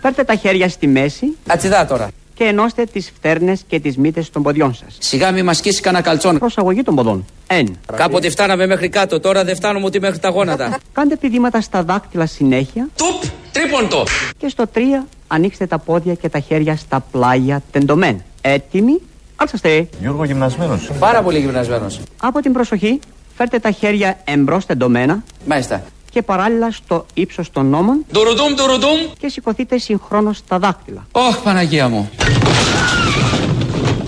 Φέρτε 0.00 0.24
τα 0.24 0.34
χέρια 0.34 0.68
στη 0.68 0.86
μέση 0.86 1.36
Ατσιδά 1.46 1.86
τώρα. 1.86 2.08
Και 2.34 2.44
ενώστε 2.44 2.84
τις 2.84 3.12
φτέρνες 3.16 3.64
και 3.66 3.80
τις 3.80 3.96
μύτες 3.96 4.30
των 4.30 4.42
ποδιών 4.42 4.74
σας. 4.74 4.96
Σιγά 4.98 5.30
μη 5.30 5.42
μα 5.42 5.52
σκίσει 5.52 5.80
κανένα 5.80 6.02
καλτσόν. 6.02 6.38
Προσαγωγή 6.38 6.82
των 6.82 6.94
ποδών. 6.94 7.24
Εν. 7.46 7.76
Κάποτε 7.96 8.30
φτάναμε 8.30 8.66
μέχρι 8.66 8.88
κάτω, 8.88 9.20
τώρα 9.20 9.44
δεν 9.44 9.56
φτάνουμε 9.56 9.86
ούτε 9.86 10.00
μέχρι 10.00 10.18
τα 10.18 10.28
γόνατα. 10.28 10.78
Κάντε 10.92 11.16
πηδήματα 11.16 11.60
στα 11.60 11.82
δάκτυλα 11.82 12.26
συνέχεια. 12.26 12.88
Τουπ, 12.96 13.30
τρίποντο. 13.52 14.04
Και 14.36 14.48
στο 14.48 14.64
3 14.74 14.78
ανοίξτε 15.26 15.66
τα 15.66 15.78
πόδια 15.78 16.14
και 16.14 16.28
τα 16.28 16.38
χέρια 16.38 16.76
στα 16.76 17.00
πλάγια 17.10 17.62
τεντωμένα. 17.70 18.18
Έτοιμοι; 18.40 19.00
Άλσαστε. 19.36 19.88
Γιώργο 20.00 20.24
γυμνασμένος. 20.24 20.90
Πάρα 20.98 21.22
πολύ 21.22 21.38
γυμνασμένος. 21.38 22.00
Από 22.16 22.40
την 22.40 22.52
προσοχή, 22.52 22.98
φέρτε 23.36 23.58
τα 23.58 23.70
χέρια 23.70 24.18
εμπρός 24.24 24.66
τεντωμένα. 24.66 25.22
Μάλιστα. 25.46 25.82
Και 26.14 26.22
παράλληλα 26.22 26.70
στο 26.70 27.06
ύψος 27.14 27.50
των 27.50 27.66
νόμων. 27.66 28.04
Ντουρουδούμ, 28.12 28.54
ντουρουδούμ. 28.54 28.98
Και 29.18 29.28
σηκωθείτε 29.28 29.78
συγχρόνως 29.78 30.36
στα 30.36 30.58
δάκτυλα. 30.58 31.06
Ωχ, 31.12 31.36
Παναγία 31.36 31.88
μου. 31.88 32.10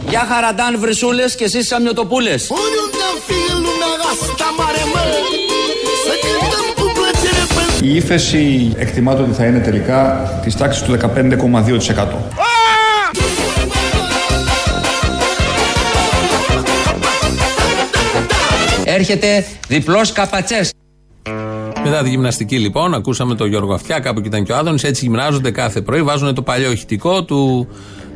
Γεια 0.08 0.26
χαραντάν 0.28 0.78
βρυσούλες 0.80 1.34
και 1.34 1.44
εσείς 1.44 1.66
σαμιωτοπούλες. 1.66 2.50
Η 7.80 7.94
ύφεση 7.94 8.72
εκτιμάται 8.76 9.22
ότι 9.22 9.32
θα 9.32 9.46
είναι 9.46 9.58
τελικά 9.58 10.30
της 10.42 10.56
τάξης 10.56 10.82
του 10.82 10.90
15,2%. 10.90 12.28
Έρχεται 18.84 19.46
διπλός 19.68 20.12
καπατσές. 20.12 20.70
Μετά 21.88 22.02
τη 22.02 22.08
γυμναστική 22.08 22.58
λοιπόν, 22.58 22.94
ακούσαμε 22.94 23.34
τον 23.34 23.48
Γιώργο 23.48 23.74
Αυτιά, 23.74 23.98
κάπου 23.98 24.18
εκεί 24.18 24.28
ήταν 24.28 24.44
και 24.44 24.52
ο 24.52 24.56
Άδωνης. 24.56 24.84
Έτσι 24.84 25.04
γυμνάζονται 25.04 25.50
κάθε 25.50 25.80
πρωί, 25.80 26.02
βάζουν 26.02 26.34
το 26.34 26.42
παλιό 26.42 26.70
ηχητικό 26.70 27.24
του 27.24 27.68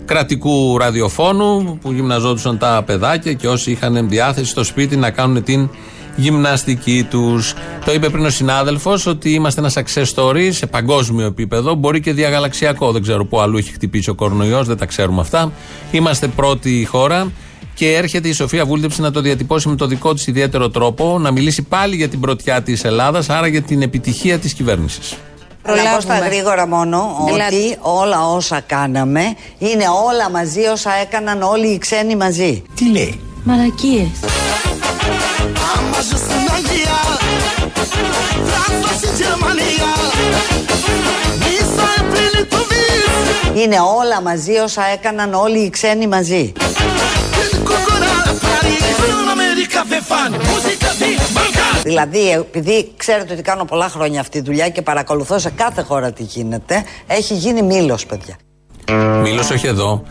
κρατικού 0.05 0.79
ραδιοφώνου 0.79 1.79
που 1.81 1.93
γυμναζόντουσαν 1.93 2.59
τα 2.59 2.83
παιδάκια 2.87 3.33
και 3.33 3.49
όσοι 3.49 3.71
είχαν 3.71 4.09
διάθεση 4.09 4.51
στο 4.51 4.65
σπίτι 4.65 4.97
να 4.97 5.11
κάνουν 5.11 5.43
την 5.43 5.69
γυμναστική 6.17 7.07
τους. 7.11 7.55
Το 7.85 7.93
είπε 7.93 8.09
πριν 8.09 8.25
ο 8.25 8.31
συνάδελφος 8.31 9.07
ότι 9.07 9.31
είμαστε 9.31 9.61
ένα 9.61 9.71
success 9.75 10.15
story 10.15 10.49
σε 10.51 10.67
παγκόσμιο 10.67 11.27
επίπεδο, 11.27 11.75
μπορεί 11.75 12.01
και 12.01 12.13
διαγαλαξιακό. 12.13 12.93
Δεν 12.93 13.03
ξέρω 13.03 13.25
πού 13.25 13.41
αλλού 13.41 13.57
έχει 13.57 13.73
χτυπήσει 13.73 14.11
ο 14.11 14.15
κορονοϊός, 14.15 14.67
δεν 14.67 14.77
τα 14.77 14.87
ξέρουμε 14.87 15.21
αυτά. 15.21 15.53
Είμαστε 15.91 16.27
πρώτη 16.27 16.87
χώρα 16.91 17.33
και 17.75 17.95
έρχεται 17.95 18.29
η 18.29 18.33
Σοφία 18.33 18.65
Βούλτεψη 18.65 19.01
να 19.01 19.11
το 19.11 19.21
διατυπώσει 19.21 19.69
με 19.69 19.77
το 19.77 19.87
δικό 19.87 20.15
της 20.15 20.27
ιδιαίτερο 20.27 20.71
τρόπο, 20.71 21.19
να 21.19 21.31
μιλήσει 21.31 21.63
πάλι 21.63 21.97
για 21.97 22.09
την 22.09 22.21
πρωτιά 22.21 22.63
της 22.63 22.85
Ελλάδας, 22.85 23.31
άρα 23.31 23.47
για 23.47 23.63
την 23.63 23.83
επιτυχία 23.83 24.39
της 24.39 24.53
κυβέρνησης. 24.53 25.17
Να 25.67 25.95
πω 25.95 26.01
στα 26.01 26.19
γρήγορα 26.19 26.67
μόνο 26.67 27.17
ότι 27.33 27.77
όλα 27.81 28.27
όσα 28.27 28.61
κάναμε 28.61 29.21
είναι 29.59 29.85
όλα 30.07 30.31
μαζί 30.31 30.61
όσα 30.73 30.91
έκαναν 31.03 31.43
όλοι 31.43 31.67
οι 31.67 31.79
ξένοι 31.79 32.17
μαζί. 32.17 32.63
Τι 32.75 32.91
λέει; 32.91 33.21
Μαλακίες. 33.45 34.09
Είναι 43.57 43.77
όλα 43.99 44.23
μαζί 44.23 44.57
όσα 44.57 44.83
έκαναν 44.93 45.35
όλοι 45.35 45.59
οι 45.59 45.71
ξένοι 45.71 46.07
μαζί. 46.07 46.53
Δηλαδή, 51.83 52.31
επειδή 52.31 52.93
ξέρετε 52.97 53.33
ότι 53.33 53.43
κάνω 53.43 53.65
πολλά 53.65 53.89
χρόνια 53.89 54.21
αυτή 54.21 54.39
τη 54.39 54.45
δουλειά 54.45 54.69
και 54.69 54.83
παρακολουθώ 54.83 55.39
σε 55.39 55.51
κάθε 55.51 55.83
χώρα 55.83 56.13
τι 56.13 56.23
γίνεται, 56.23 56.85
έχει 57.07 57.35
γίνει 57.35 57.63
μήλος, 57.63 58.07
παιδιά. 58.07 58.37
Μήλος 59.23 59.51
όχι 59.51 59.67
εδώ. 59.67 60.03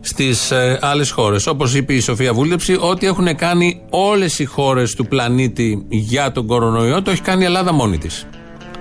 Στις 0.00 0.50
ε, 0.50 0.78
άλλες 0.82 1.10
χώρες. 1.10 1.46
Όπως 1.46 1.74
είπε 1.74 1.94
η 1.94 2.00
Σοφία 2.00 2.32
Βούλτεψη, 2.32 2.76
ό,τι 2.80 3.06
έχουν 3.06 3.36
κάνει 3.36 3.80
όλες 3.90 4.38
οι 4.38 4.44
χώρες 4.44 4.94
του 4.94 5.06
πλανήτη 5.06 5.86
για 5.88 6.32
τον 6.32 6.46
κορονοϊό, 6.46 7.02
το 7.02 7.10
έχει 7.10 7.20
κάνει 7.20 7.42
η 7.42 7.44
Ελλάδα 7.44 7.72
μόνη 7.72 7.98
της. 7.98 8.26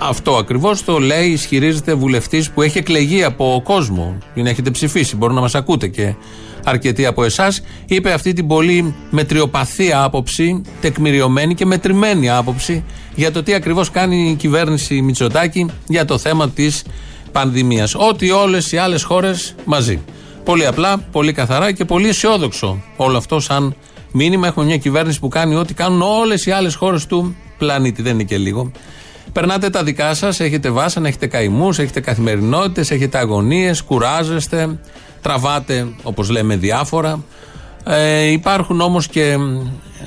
Αυτό 0.04 0.36
ακριβώς 0.36 0.84
το 0.84 1.00
λέει, 1.00 1.30
ισχυρίζεται 1.30 1.94
βουλευτής 1.94 2.50
που 2.52 2.62
έχει 2.62 2.78
εκλεγεί 2.78 3.24
από 3.24 3.62
κόσμο. 3.64 4.18
Την 4.34 4.46
έχετε 4.46 4.70
ψηφίσει, 4.70 5.16
μπορεί 5.16 5.34
να 5.34 5.42
μας 5.42 5.56
ακούτε 5.56 5.88
και 5.88 6.14
αρκετοί 6.64 7.06
από 7.06 7.24
εσάς. 7.24 7.62
Είπε 7.86 8.14
αυτή 8.14 8.34
την 8.34 8.48
πολύ 8.48 8.96
μετριοπαθή 9.10 9.94
άποψη, 9.94 10.62
τεκμηριωμένη 10.82 11.56
και 11.56 11.66
μετρημένη 11.66 12.30
άποψη 12.30 12.84
για 13.16 13.32
το 13.32 13.44
τι 13.44 13.54
ακριβώς 13.54 13.92
κάνει 13.92 14.30
η 14.30 14.36
κυβέρνηση 14.36 15.02
Μητσοτάκη 15.02 15.66
για 15.88 16.06
το 16.06 16.18
θέμα 16.18 16.50
της 16.50 16.84
πανδημίας. 17.32 17.96
Ότι 17.96 18.32
όλες 18.32 18.72
οι 18.72 18.78
άλλες 18.78 19.04
χώρες 19.04 19.56
μαζί. 19.66 20.02
Πολύ 20.44 20.66
απλά, 20.66 20.98
πολύ 20.98 21.32
καθαρά 21.32 21.72
και 21.72 21.86
πολύ 21.86 22.08
αισιόδοξο 22.08 22.82
όλο 22.96 23.18
αυτό 23.18 23.40
σαν 23.40 23.76
μήνυμα. 24.12 24.48
Έχουμε 24.48 24.66
μια 24.66 24.78
κυβέρνηση 24.78 25.20
που 25.20 25.28
κάνει 25.28 25.56
ό,τι 25.56 25.74
κάνουν 25.74 26.02
όλες 26.02 26.46
οι 26.46 26.52
άλλες 26.52 26.76
χώρες 26.76 27.06
του 27.06 27.36
πλανήτη. 27.58 28.02
Δεν 28.02 28.14
είναι 28.14 28.24
και 28.24 28.38
λίγο. 28.38 28.72
Περνάτε 29.34 29.70
τα 29.70 29.84
δικά 29.84 30.14
σας, 30.14 30.40
έχετε 30.40 30.70
βάσανα, 30.70 31.08
έχετε 31.08 31.28
καημούς, 31.28 31.80
έχετε 31.80 32.00
καθημερινότητες, 32.00 32.92
έχετε 32.92 33.18
αγωνίες, 33.18 33.82
κουράζεστε, 33.82 34.80
τραβάτε 35.22 35.88
όπως 36.04 36.30
λέμε 36.30 36.56
διάφορα. 36.56 37.24
Ε, 37.84 38.32
υπάρχουν 38.32 38.82
όμως 38.82 39.08
και 39.08 39.38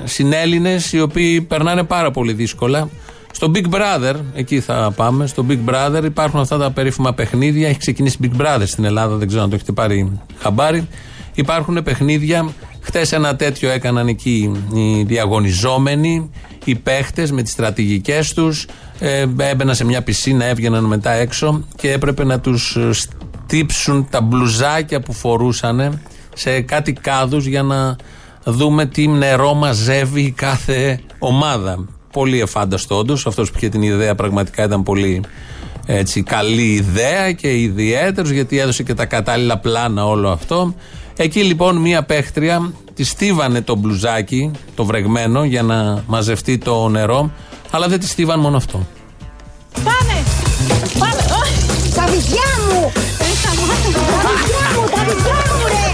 συνέλληνες 0.03 0.93
οι 0.93 1.01
οποίοι 1.01 1.41
περνάνε 1.41 1.83
πάρα 1.83 2.11
πολύ 2.11 2.33
δύσκολα. 2.33 2.89
Στο 3.31 3.51
Big 3.55 3.75
Brother, 3.75 4.15
εκεί 4.33 4.59
θα 4.59 4.93
πάμε. 4.95 5.27
Στο 5.27 5.45
Big 5.49 5.59
Brother 5.69 6.03
υπάρχουν 6.03 6.39
αυτά 6.39 6.57
τα 6.57 6.71
περίφημα 6.71 7.13
παιχνίδια. 7.13 7.67
Έχει 7.67 7.77
ξεκινήσει 7.77 8.17
Big 8.21 8.41
Brother 8.41 8.63
στην 8.65 8.83
Ελλάδα, 8.83 9.15
δεν 9.15 9.27
ξέρω 9.27 9.43
αν 9.43 9.49
το 9.49 9.55
έχετε 9.55 9.71
πάρει 9.71 10.19
χαμπάρι. 10.37 10.87
Υπάρχουν 11.33 11.83
παιχνίδια. 11.83 12.49
Χθες 12.85 13.11
ένα 13.11 13.35
τέτοιο 13.35 13.69
έκαναν 13.69 14.07
εκεί 14.07 14.51
οι 14.73 15.03
διαγωνιζόμενοι, 15.03 16.29
οι 16.63 16.75
παίχτες 16.75 17.31
με 17.31 17.41
τις 17.41 17.51
στρατηγικές 17.51 18.33
τους. 18.33 18.67
Ε, 18.99 19.25
έμπαιναν 19.37 19.75
σε 19.75 19.85
μια 19.85 20.01
πισίνα, 20.01 20.45
έβγαιναν 20.45 20.83
μετά 20.83 21.11
έξω 21.11 21.63
και 21.75 21.91
έπρεπε 21.91 22.23
να 22.23 22.39
τους 22.39 22.77
στύψουν 22.91 24.07
τα 24.09 24.21
μπλουζάκια 24.21 25.01
που 25.01 25.13
φορούσαν 25.13 26.01
σε 26.35 26.61
κάτι 26.61 26.93
κάδους 26.93 27.45
για 27.45 27.63
να 27.63 27.95
δούμε 28.43 28.85
τι 28.85 29.07
νερό 29.07 29.53
μαζεύει 29.53 30.21
η 30.21 30.31
κάθε 30.31 30.99
ομάδα. 31.19 31.85
Πολύ 32.11 32.41
εφάνταστο 32.41 32.97
όντως. 32.97 33.25
Αυτός 33.27 33.51
που 33.51 33.57
είχε 33.57 33.69
την 33.69 33.81
ιδέα 33.81 34.15
πραγματικά 34.15 34.63
ήταν 34.63 34.83
πολύ 34.83 35.21
έτσι, 35.85 36.23
καλή 36.23 36.73
ιδέα 36.73 37.31
και 37.31 37.61
ιδιαίτερος 37.61 38.29
γιατί 38.29 38.59
έδωσε 38.59 38.83
και 38.83 38.93
τα 38.93 39.05
κατάλληλα 39.05 39.57
πλάνα 39.57 40.05
όλο 40.05 40.29
αυτό. 40.29 40.73
Εκεί 41.17 41.43
λοιπόν 41.43 41.77
μία 41.77 42.03
παίχτρια 42.03 42.71
τη 42.93 43.03
στίβανε 43.03 43.61
το 43.61 43.75
μπλουζάκι, 43.75 44.51
το 44.75 44.85
βρεγμένο, 44.85 45.43
για 45.43 45.63
να 45.63 46.03
μαζευτεί 46.07 46.57
το 46.57 46.87
νερό, 46.89 47.31
αλλά 47.71 47.87
δεν 47.87 47.99
τη 47.99 48.07
στίβαν 48.07 48.39
μόνο 48.39 48.57
αυτό. 48.57 48.87
Πάμε! 49.83 50.23
Πάμε! 50.99 51.21
Τα 51.95 52.05
βυζιά 52.05 52.49
μου! 52.69 52.91
Τα 52.95 53.51
βυζιά 53.55 54.67
μου! 54.75 54.89
Τα 54.95 55.03
βυζιά 55.03 55.39
μου 55.57 55.65
ρε! 55.73 55.85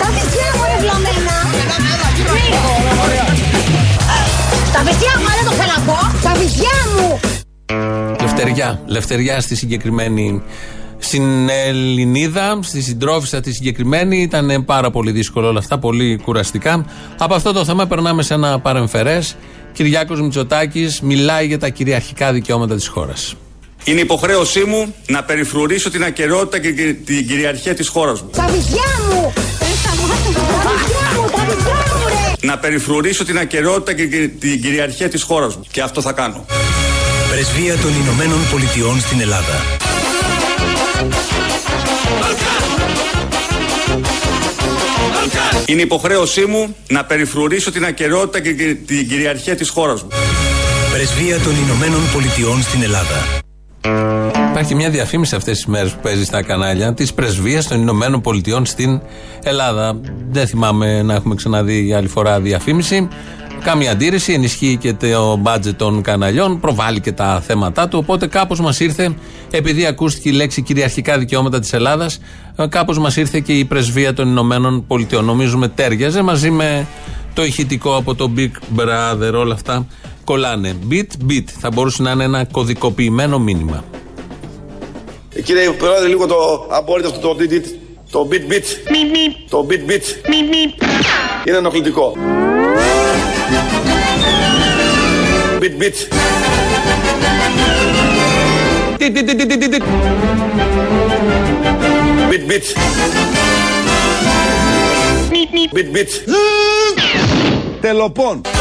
Τα 0.00 0.08
βυζιά 0.14 0.48
μου 0.56 0.62
ρε 0.72 0.80
βλαμμένα! 0.80 1.36
Τα 4.72 4.82
βυζιά 4.84 5.12
μου, 5.18 5.26
δεν 5.38 5.44
το 5.44 5.50
θέλω 5.50 5.72
να 5.76 5.92
πω! 5.92 5.98
Τα 6.22 6.32
βυζιά 6.40 6.76
μου! 6.96 7.20
Λευτεριά. 8.20 8.80
Λευτεριά 8.86 9.40
στη 9.40 9.56
συγκεκριμένη 9.56 10.42
συνελληνίδα, 10.98 12.58
στη 12.62 12.82
συντρόφισσα 12.82 13.40
τη 13.40 13.52
συγκεκριμένη. 13.52 14.22
Ήταν 14.22 14.64
πάρα 14.64 14.90
πολύ 14.90 15.10
δύσκολο 15.10 15.46
όλα 15.48 15.58
αυτά, 15.58 15.78
πολύ 15.78 16.20
κουραστικά. 16.24 16.84
Από 17.18 17.34
αυτό 17.34 17.52
το 17.52 17.64
θέμα 17.64 17.86
περνάμε 17.86 18.22
σε 18.22 18.34
ένα 18.34 18.60
παρεμφερές. 18.60 19.36
Κυριάκος 19.72 20.20
Μητσοτάκης 20.20 21.00
μιλάει 21.00 21.46
για 21.46 21.58
τα 21.58 21.68
κυριαρχικά 21.68 22.32
δικαιώματα 22.32 22.74
της 22.74 22.86
χώρας. 22.86 23.34
Είναι 23.84 24.00
υποχρέωσή 24.00 24.64
μου 24.64 24.94
να 25.08 25.24
περιφρουρήσω 25.24 25.90
την 25.90 26.04
ακαιρεότητα 26.04 26.58
και 26.58 26.70
την 27.04 27.26
κυριαρχία 27.26 27.74
της 27.74 27.88
χώρας 27.88 28.22
μου. 28.22 28.30
Τα 28.30 28.46
βυζιά 28.46 28.90
μου! 29.10 29.32
Τα 29.34 29.66
βυζιά 29.66 31.06
μου! 31.16 31.28
Τα 31.30 31.44
βυζιά 31.44 31.96
μου 31.96 32.08
ρε! 32.08 32.46
Να 32.46 32.58
περιφρουρήσω 32.58 33.24
την 33.24 33.38
ακαιρεότητα 33.38 33.92
και 33.92 34.28
την 34.40 34.62
κυριαρχία 34.62 35.08
της 35.08 35.22
χώρας 35.22 35.56
μου. 35.56 35.62
Και 35.70 35.82
αυτό 35.82 36.00
θα 36.00 36.12
κάνω. 36.12 36.44
Πρεσβεία 37.30 37.76
των 37.76 37.90
Ηνωμένων 38.02 38.38
Πολιτειών 38.50 39.00
στην 39.00 39.20
Ελλάδα. 39.20 39.87
Είναι 45.66 45.82
υποχρέωσή 45.82 46.46
μου 46.46 46.76
να 46.88 47.04
περιφρουρήσω 47.04 47.70
την 47.70 47.84
ακαιρεότητα 47.84 48.40
και 48.40 48.74
την 48.86 49.08
κυριαρχία 49.08 49.56
της 49.56 49.68
χώρας 49.68 50.02
μου. 50.02 50.08
Πρεσβεία 50.92 51.38
των 51.38 51.52
Ηνωμένων 51.64 52.00
Πολιτειών 52.12 52.62
στην 52.62 52.82
Ελλάδα. 52.82 53.40
Υπάρχει 54.50 54.74
μια 54.74 54.90
διαφήμιση 54.90 55.34
αυτές 55.34 55.56
τις 55.56 55.66
μέρες 55.66 55.92
που 55.92 55.98
παίζει 56.02 56.24
στα 56.24 56.42
κανάλια 56.42 56.94
της 56.94 57.14
πρεσβείας 57.14 57.68
των 57.68 57.80
Ηνωμένων 57.80 58.20
Πολιτειών 58.20 58.66
στην 58.66 59.00
Ελλάδα. 59.42 60.00
Δεν 60.30 60.46
θυμάμαι 60.46 61.02
να 61.02 61.14
έχουμε 61.14 61.34
ξαναδεί 61.34 61.92
άλλη 61.94 62.08
φορά 62.08 62.40
διαφήμιση. 62.40 63.08
Κάμια 63.62 63.90
αντίρρηση, 63.90 64.32
ενισχύει 64.32 64.76
και 64.76 64.92
το 64.92 65.36
μπάτζετ 65.36 65.78
των 65.78 66.02
καναλιών, 66.02 66.60
προβάλλει 66.60 67.00
και 67.00 67.12
τα 67.12 67.42
θέματα 67.46 67.88
του. 67.88 67.98
Οπότε 68.02 68.26
κάπως 68.26 68.60
μας 68.60 68.80
ήρθε, 68.80 69.14
επειδή 69.50 69.86
ακούστηκε 69.86 70.28
η 70.28 70.32
λέξη 70.32 70.62
κυριαρχικά 70.62 71.18
δικαιώματα 71.18 71.60
της 71.60 71.72
Ελλάδας, 71.72 72.20
κάπως 72.68 72.98
μας 72.98 73.16
ήρθε 73.16 73.40
και 73.40 73.52
η 73.52 73.64
πρεσβεία 73.64 74.14
των 74.14 74.28
Ηνωμένων 74.28 74.86
Πολιτειών. 74.86 75.24
Νομίζουμε 75.24 75.68
τέριαζε 75.68 76.22
μαζί 76.22 76.50
με 76.50 76.86
το 77.34 77.44
ηχητικό 77.44 77.96
από 77.96 78.14
το 78.14 78.32
Big 78.36 78.80
Brother, 78.80 79.32
όλα 79.34 79.54
αυτά 79.54 79.86
κολλάνε. 80.28 80.76
Beat, 80.90 81.30
beat. 81.30 81.44
Θα 81.60 81.70
μπορούσε 81.70 82.02
να 82.02 82.10
είναι 82.10 82.24
ένα 82.24 82.44
κωδικοποιημένο 82.44 83.38
μήνυμα. 83.38 83.84
Ε, 85.34 85.40
Κύριε 85.42 85.70
Πρόεδρε, 85.70 86.08
λίγο 86.08 86.26
το 86.26 86.66
απόρριτο 86.70 87.08
αυτό 87.08 87.28
το 87.28 87.36
beat 87.40 87.52
beat. 87.52 87.64
Το 88.10 88.28
beat 88.30 88.50
beat. 88.50 89.34
Το 89.50 89.66
beat 89.70 89.90
beat. 89.90 90.28
Είναι 91.46 91.56
ενοχλητικό. 91.56 92.12
Beat 95.60 95.78
beat. 95.78 96.08
Beat 102.28 102.46
beat. 102.46 102.74
Beat 105.72 105.92
beat. 105.92 106.24
Τελοπών. 107.80 108.57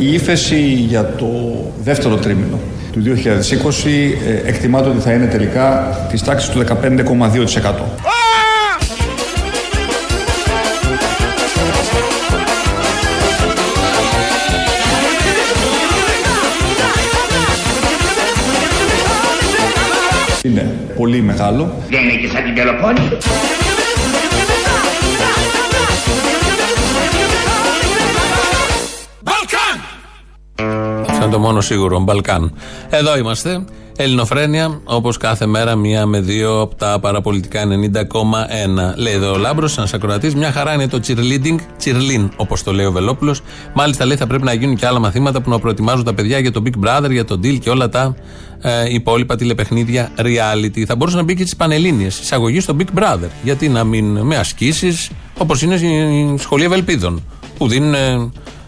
Η 0.00 0.12
ύφεση 0.12 0.60
για 0.62 1.04
το 1.04 1.26
δεύτερο 1.82 2.16
τρίμηνο 2.16 2.58
του 2.92 3.02
2020 3.04 3.08
ε, 4.26 4.48
εκτιμάται 4.48 4.88
ότι 4.88 5.00
θα 5.00 5.12
είναι 5.12 5.26
τελικά 5.26 5.96
της 6.10 6.22
τάξης 6.22 6.48
του 6.48 6.58
15,2%. 6.58 6.66
Είναι 20.42 20.74
πολύ 20.96 21.22
μεγάλο. 21.22 21.74
Δεν 21.90 22.00
είναι 22.00 22.20
και 22.20 22.28
σαν 22.28 22.44
την 22.44 22.54
Πελοπόννη. 22.54 23.65
Είναι 31.26 31.34
το 31.34 31.40
μόνο 31.40 31.60
σίγουρο. 31.60 32.00
Μπαλκάν. 32.00 32.52
Εδώ 32.90 33.18
είμαστε. 33.18 33.64
Ελληνοφρένια, 33.98 34.80
όπως 34.84 35.16
κάθε 35.16 35.46
μέρα, 35.46 35.74
μία 35.74 36.06
με 36.06 36.20
δύο 36.20 36.60
από 36.60 36.74
τα 36.74 36.98
παραπολιτικά 37.00 37.62
90,1. 37.62 38.96
Λέει 38.96 39.12
εδώ 39.12 39.32
ο 39.32 39.36
Λάμπρος, 39.36 39.78
ένας 39.78 39.94
ακροατής. 39.94 40.34
Μια 40.34 40.52
χαρά 40.52 40.74
είναι 40.74 40.88
το 40.88 41.00
cheerleading, 41.06 41.56
cheerlean, 41.84 42.28
όπως 42.36 42.62
το 42.62 42.72
λέει 42.72 42.86
ο 42.86 42.92
Βελόπουλος. 42.92 43.42
Μάλιστα, 43.74 44.04
λέει, 44.04 44.16
θα 44.16 44.26
πρέπει 44.26 44.44
να 44.44 44.52
γίνουν 44.52 44.76
και 44.76 44.86
άλλα 44.86 44.98
μαθήματα 44.98 45.40
που 45.40 45.50
να 45.50 45.58
προετοιμάζουν 45.58 46.04
τα 46.04 46.14
παιδιά 46.14 46.38
για 46.38 46.52
το 46.52 46.62
Big 46.66 46.86
Brother, 46.86 47.10
για 47.10 47.24
το 47.24 47.34
Deal 47.42 47.58
και 47.58 47.70
όλα 47.70 47.88
τα 47.88 48.14
ε, 48.60 48.94
υπόλοιπα 48.94 49.36
τηλεπαιχνίδια 49.36 50.10
reality. 50.16 50.82
Θα 50.86 50.96
μπορούσε 50.96 51.16
να 51.16 51.22
μπει 51.22 51.34
και 51.34 51.42
στις 51.42 51.56
Πανελλήνιες. 51.56 52.18
Εισαγωγή 52.18 52.60
στο 52.60 52.76
Big 52.78 52.98
Brother. 53.00 53.28
Γιατί 53.42 53.68
να 53.68 53.84
μην 53.84 54.18
με 54.18 54.36
ασκήσεις, 54.36 55.10
όπως 55.38 55.62
είναι 55.62 55.74
η 55.74 56.36
Σχολή 56.38 56.64
Ευελπίδων, 56.64 57.22
που 57.58 57.68
δίνουν 57.68 57.94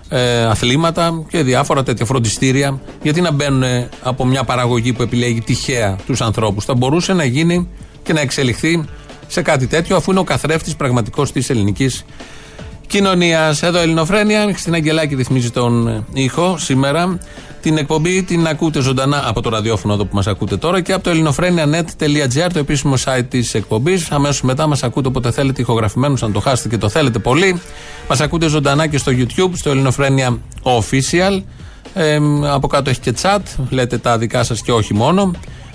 ε, 0.09 0.41
ε, 0.41 0.45
αθλήματα 0.45 1.25
και 1.29 1.43
διάφορα 1.43 1.83
τέτοια 1.83 2.07
φροντιστήρια. 2.07 2.81
Γιατί 3.03 3.21
να 3.21 3.33
μπαίνουν 3.33 3.63
ε, 3.63 3.89
από 4.03 4.27
μια 4.27 4.45
παραγωγή 4.45 4.93
που 4.93 5.03
επιλέγει 5.03 5.41
τυχαία 5.41 5.97
τους 6.07 6.21
ανθρώπους. 6.21 6.65
Θα 6.65 6.75
μπορούσε 6.75 7.13
να 7.13 7.25
γίνει 7.25 7.69
και 8.03 8.13
να 8.13 8.21
εξελιχθεί 8.21 8.85
σε 9.27 9.43
κάτι 9.43 9.67
τέτοιο, 9.67 9.97
αφού 9.97 10.11
είναι 10.11 10.21
ο 10.21 10.25
καθρέφτης 10.25 10.77
πραγματικός 10.77 11.33
της 11.33 11.51
ελληνικής 11.51 12.05
κοινωνίας. 12.87 13.63
Εδώ 13.63 13.79
Ελληνοφρένια, 13.79 14.55
στην 14.57 14.75
Αγγελάκη 14.75 15.15
ρυθμίζει 15.15 15.51
τον 15.51 15.89
ε, 15.89 16.05
ήχο 16.13 16.59
σήμερα. 16.59 17.19
Την 17.63 17.79
εκπομπή 17.79 18.23
την 18.23 18.47
ακούτε 18.47 18.81
ζωντανά 18.81 19.23
από 19.27 19.41
το 19.41 19.49
ραδιόφωνο 19.49 19.95
εδώ 19.95 20.05
που 20.05 20.15
μας 20.15 20.27
ακούτε 20.27 20.57
τώρα 20.57 20.81
και 20.81 20.93
από 20.93 21.03
το 21.03 21.11
ελληνοφρένια.net.gr, 21.11 22.49
το 22.53 22.59
επίσημο 22.59 22.95
site 23.05 23.25
της 23.29 23.55
εκπομπής. 23.55 24.11
Αμέσως 24.11 24.43
μετά 24.43 24.67
μας 24.67 24.83
ακούτε 24.83 25.09
όποτε 25.09 25.31
θέλετε 25.31 25.61
ηχογραφημένους, 25.61 26.23
αν 26.23 26.33
το 26.33 26.41
χάσετε 26.41 26.69
και 26.69 26.79
το 26.79 26.89
θέλετε 26.89 27.19
πολύ. 27.19 27.61
Μας 28.09 28.21
ακούτε 28.21 28.49
ζωντανά 28.49 28.87
και 28.87 28.99
στο 28.99 29.13
YouTube, 29.15 29.51
στο 29.55 29.71
Ελληνοφρένια 29.71 30.39
Official. 30.63 31.43
Ε, 31.95 32.21
από 32.43 32.67
κάτω 32.67 32.91
έχει 32.91 33.01
και 33.01 33.15
chat, 33.23 33.41
λέτε 33.71 33.99
τα 33.99 34.19
δικά 34.19 34.45
σας 34.45 34.63
και 34.63 34.73
όχι 34.73 34.95
μόνο. 34.95 35.31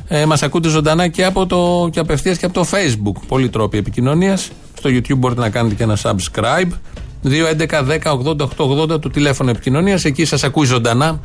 Ε, 0.08 0.26
Μας 0.26 0.44
ακούτε 0.44 0.70
ζωντανά 0.70 1.08
και, 1.08 1.26
από 1.26 1.46
το, 1.46 1.90
και 1.92 2.00
απευθείας 2.00 2.38
και 2.38 2.46
από 2.46 2.54
το 2.54 2.66
Facebook. 2.72 3.22
Πολλοί 3.28 3.50
τρόποι 3.50 3.78
επικοινωνίας. 3.78 4.52
Στο 4.78 4.90
YouTube 4.90 5.18
μπορείτε 5.18 5.42
να 5.42 5.50
κάνετε 5.50 5.76
και 5.76 5.84
ένα 5.84 5.98
subscribe. 6.02 6.70
2.11.10.80.880 7.24 9.02
το 9.02 9.10
τηλέφωνο 9.10 9.50
επικοινωνίας. 9.50 10.06
Εκεί 10.06 10.26
σας 10.26 10.44
ακούει 10.44 10.66
ζωντανά 10.66 11.20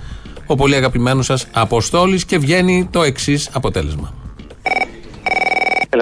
ο 0.47 0.55
πολύ 0.55 0.75
αγαπημένος 0.75 1.27
σας 1.27 1.47
Αποστόλης 1.53 2.25
και 2.25 2.39
βγαίνει 2.39 2.89
το 2.91 3.03
εξής 3.03 3.51
αποτέλεσμα. 3.53 4.15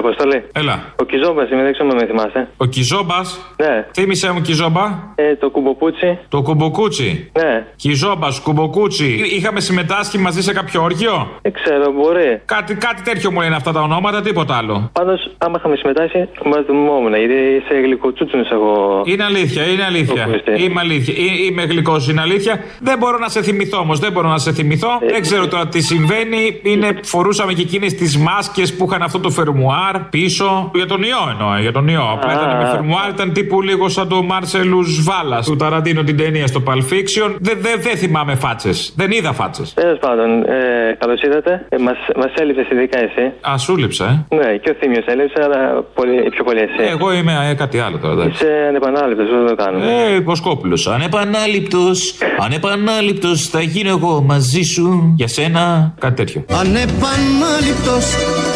Έλα, 0.06 0.14
Αποστολή. 0.14 0.44
Έλα. 0.52 0.94
Ο 1.00 1.04
Κιζόμπας 1.04 1.50
είμαι, 1.50 1.62
δεν 1.62 1.72
ξέρω 1.72 1.88
αν 1.88 1.96
με 1.96 2.06
θυμάσαι. 2.06 2.48
Ο 2.56 2.64
Κιζόμπας; 2.66 3.38
Ναι. 3.56 3.86
Θύμησε 3.92 4.32
μου 4.32 4.40
Κιζόμπα. 4.40 4.84
Ε, 5.14 5.34
το 5.36 5.50
κουμποκούτσι. 5.50 6.18
Το 6.28 6.42
κουμποκούτσι; 6.42 7.30
Ναι. 7.38 7.66
Κιζόμπας, 7.76 8.40
κουμποκούτσι. 8.40 9.08
Είχαμε 9.36 9.60
συμμετάσχει 9.60 10.18
μαζί 10.18 10.42
σε 10.42 10.52
κάποιο 10.52 10.82
όργιο; 10.82 11.28
Δεν 11.42 11.52
ξέρω, 11.52 11.92
μπορεί. 11.92 12.40
Κάτι, 12.44 12.74
κάτι 12.74 13.02
τέτοιο 13.02 13.30
μου 13.30 13.40
λένε 13.40 13.56
αυτά 13.56 13.72
τα 13.72 13.80
ονόματα, 13.80 14.20
τίποτα 14.22 14.56
άλλο. 14.56 14.90
Πάντως, 14.92 15.30
άμα 15.38 15.56
είχαμε 15.58 15.76
συμμετάσχει, 15.76 16.18
μα 16.44 16.62
θυμόμουν. 16.66 17.14
Γιατί 17.14 17.34
είσαι 17.34 17.80
γλυκοτσούτσουνες 17.80 18.48
εγώ. 18.50 19.02
Είναι 19.04 19.24
αλήθεια, 19.24 19.62
είναι 19.66 19.84
αλήθεια. 19.84 20.28
Είμαι 20.56 20.80
αλήθεια. 20.80 21.14
Εί- 21.16 21.50
Είμαι 21.50 21.62
γλυκός, 21.62 22.08
είναι 22.08 22.20
αλήθεια. 22.20 22.60
Δεν 22.80 22.98
μπορώ 22.98 23.18
να 23.18 23.28
σε 23.28 23.42
θυμηθώ 23.42 23.78
όμως, 23.78 23.98
δεν 23.98 24.12
μπορώ 24.12 24.28
να 24.28 24.38
σε 24.38 24.52
θυμηθώ. 24.52 24.88
δεν 25.08 25.20
ξέρω 25.20 25.48
τώρα 25.48 25.66
τι 25.68 25.80
συμβαίνει. 25.80 26.60
Είναι, 26.62 26.98
φορούσαμε 27.02 27.52
και 27.52 27.62
εκείνες 27.62 27.94
τις 27.94 28.16
μάσκες 28.18 28.74
που 28.76 28.86
είχαν 28.88 29.02
αυτό 29.02 29.20
το 29.20 29.30
φερμουάρ 29.30 29.95
πίσω. 30.10 30.70
Για 30.74 30.86
τον 30.86 31.02
ιό 31.02 31.28
εννοώ, 31.30 31.58
για 31.60 31.72
τον 31.72 31.88
ιό. 31.88 32.08
Απλά 32.12 32.32
ήταν 32.32 32.56
με 32.56 32.68
φερμουάρ, 32.70 33.08
ήταν 33.10 33.32
τύπου 33.32 33.62
λίγο 33.62 33.88
σαν 33.88 34.08
το 34.08 34.22
Μάρσελου 34.22 34.82
Βάλα 35.02 35.42
του 35.42 35.56
Ταραντίνο 35.56 36.02
την 36.02 36.16
ταινία 36.16 36.46
στο 36.46 36.62
Pulp 36.66 36.92
Fiction. 36.92 37.34
Δεν 37.38 37.58
δε, 37.60 37.76
δεν 37.76 37.96
θυμάμαι 37.96 38.34
φάτσες. 38.34 38.92
Δεν 38.96 39.10
είδα 39.10 39.32
φάτσες. 39.32 39.74
Τέλος 39.74 39.98
πάντων, 39.98 40.42
ε, 40.42 40.96
καλώς 40.98 41.20
ήρθατε. 41.22 41.66
Ε, 41.68 41.76
μας 42.16 42.32
έλειπε 42.38 42.66
ειδικά 42.72 42.98
εσύ. 42.98 43.32
Α, 43.50 43.58
σου 43.58 43.76
λείψα, 43.76 44.26
ε. 44.28 44.36
Ναι, 44.36 44.56
και 44.56 44.70
ο 44.70 44.74
Θήμιος 44.80 45.04
έλειψε, 45.06 45.42
αλλά 45.44 45.84
πολύ, 45.94 46.28
πιο 46.30 46.44
πολύ 46.44 46.60
εσύ. 46.60 46.90
Εγώ 46.90 47.12
είμαι 47.12 47.48
ε, 47.50 47.54
κάτι 47.54 47.78
άλλο 47.78 47.98
τώρα. 47.98 48.12
εντάξει. 48.12 48.44
Είσαι 48.44 48.52
ανεπανάληπτος, 48.68 49.28
δεν 49.30 49.46
το 49.46 49.54
κάνουμε. 49.54 49.84
Ε, 49.86 50.14
υποσκόπουλος. 50.14 50.86
Ανεπανάληπτος, 50.86 52.14
ανεπανάληπτος 52.38 53.46
θα 53.48 53.60
γίνω 53.60 53.88
εγώ 53.88 54.20
μαζί 54.26 54.62
σου 54.62 55.12
για 55.16 55.28
σένα. 55.28 55.94
Κάτι 56.00 56.14
τέτοιο. 56.14 56.44
Ανεπανάληπτος, 56.60 58.06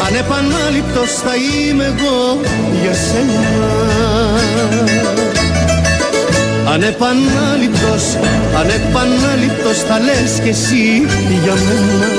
ανεπανάληπτος 0.07 1.11
θα 1.11 1.35
είμαι 1.35 1.83
εγώ 1.83 2.39
για 2.81 2.93
σένα. 2.93 3.41
Ανεπανάληπτος, 6.73 8.03
ανεπανάληπτος 8.59 9.77
θα 9.77 9.99
λες 9.99 10.39
κι 10.43 10.49
εσύ 10.49 11.05
για 11.43 11.53
μένα 11.53 12.11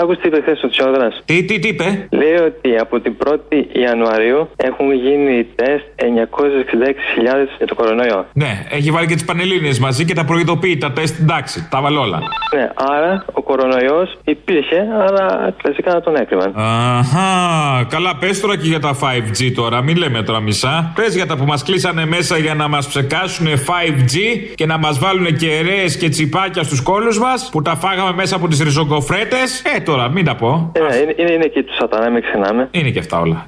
Άκουσε 0.00 0.20
τι 0.20 0.28
είπε 0.28 0.40
χθε 0.40 0.54
ο 0.66 0.68
Τσιόδρα. 0.68 1.08
Τι, 1.24 1.44
τι, 1.44 1.58
τι 1.58 1.68
είπε; 1.68 2.06
Λέει 2.10 2.34
ότι 2.34 2.78
από 2.78 3.00
την 3.00 3.14
1η 3.26 3.64
Ιανουαρίου 3.72 4.48
έχουν 4.56 4.92
γίνει 4.92 5.46
τεστ 5.54 5.84
966.000 5.96 6.04
για 7.56 7.66
το 7.66 7.74
κορονοϊό. 7.74 8.26
Ναι, 8.32 8.66
έχει 8.70 8.90
βάλει 8.90 9.06
και 9.06 9.14
τις 9.14 9.24
πανελίνε 9.24 9.70
μαζί 9.80 10.04
και 10.04 10.14
τα 10.14 10.24
προειδοποιεί. 10.24 10.76
Τα 10.76 10.92
τεστ 10.92 11.20
εντάξει, 11.20 11.68
τα 11.70 11.80
βάλε 11.80 11.98
όλα. 11.98 12.18
Ναι, 12.56 12.70
άρα 12.74 13.24
ο 13.32 13.42
κορονοϊός 13.42 14.18
υπήρχε, 14.24 14.86
αλλά 15.06 15.54
κλασικά 15.62 16.00
τον 16.00 16.14
έκρυβαν. 16.16 16.52
Αχά, 16.56 17.86
καλά, 17.88 18.16
πες 18.16 18.40
τώρα 18.40 18.56
και 18.56 18.66
για 18.66 18.80
τα 18.80 18.96
5G 19.02 19.52
τώρα. 19.54 19.82
Μην 19.82 19.96
λέμε 19.96 20.22
τώρα 20.22 20.40
μισά. 20.40 20.92
Πες 20.94 21.14
για 21.14 21.26
τα 21.26 21.36
που 21.36 21.44
μας 21.44 21.62
κλείσανε 21.62 22.06
μέσα 22.06 22.38
για 22.38 22.54
να 22.54 22.68
μας 22.68 22.88
ψεκάσουν 22.88 23.46
5G 23.46 24.16
και 24.54 24.66
να 24.66 24.78
μας 24.78 24.98
βάλουν 24.98 25.36
κεραίε 25.36 25.84
και 25.98 26.08
τσιπάκια 26.08 26.62
στους 26.62 26.80
κόλους 26.80 27.18
μας 27.18 27.48
που 27.52 27.62
τα 27.62 27.76
φάγαμε 27.76 28.12
μέσα 28.12 28.36
από 28.36 28.48
τις 28.48 28.60
ριζογκοφρέτες. 28.60 29.62
Ε, 29.76 29.80
τώρα, 29.90 30.08
μην 30.08 30.24
τα 30.24 30.34
πω. 30.34 30.72
Ε, 30.74 31.00
είναι, 31.02 31.14
είναι, 31.16 31.32
είναι 31.32 31.44
εκεί 31.44 31.62
του 31.62 31.74
σατανά, 31.74 32.10
μην 32.10 32.22
ξεχνάμε. 32.22 32.68
Είναι 32.70 32.90
και 32.90 32.98
αυτά 32.98 33.20
όλα. 33.20 33.46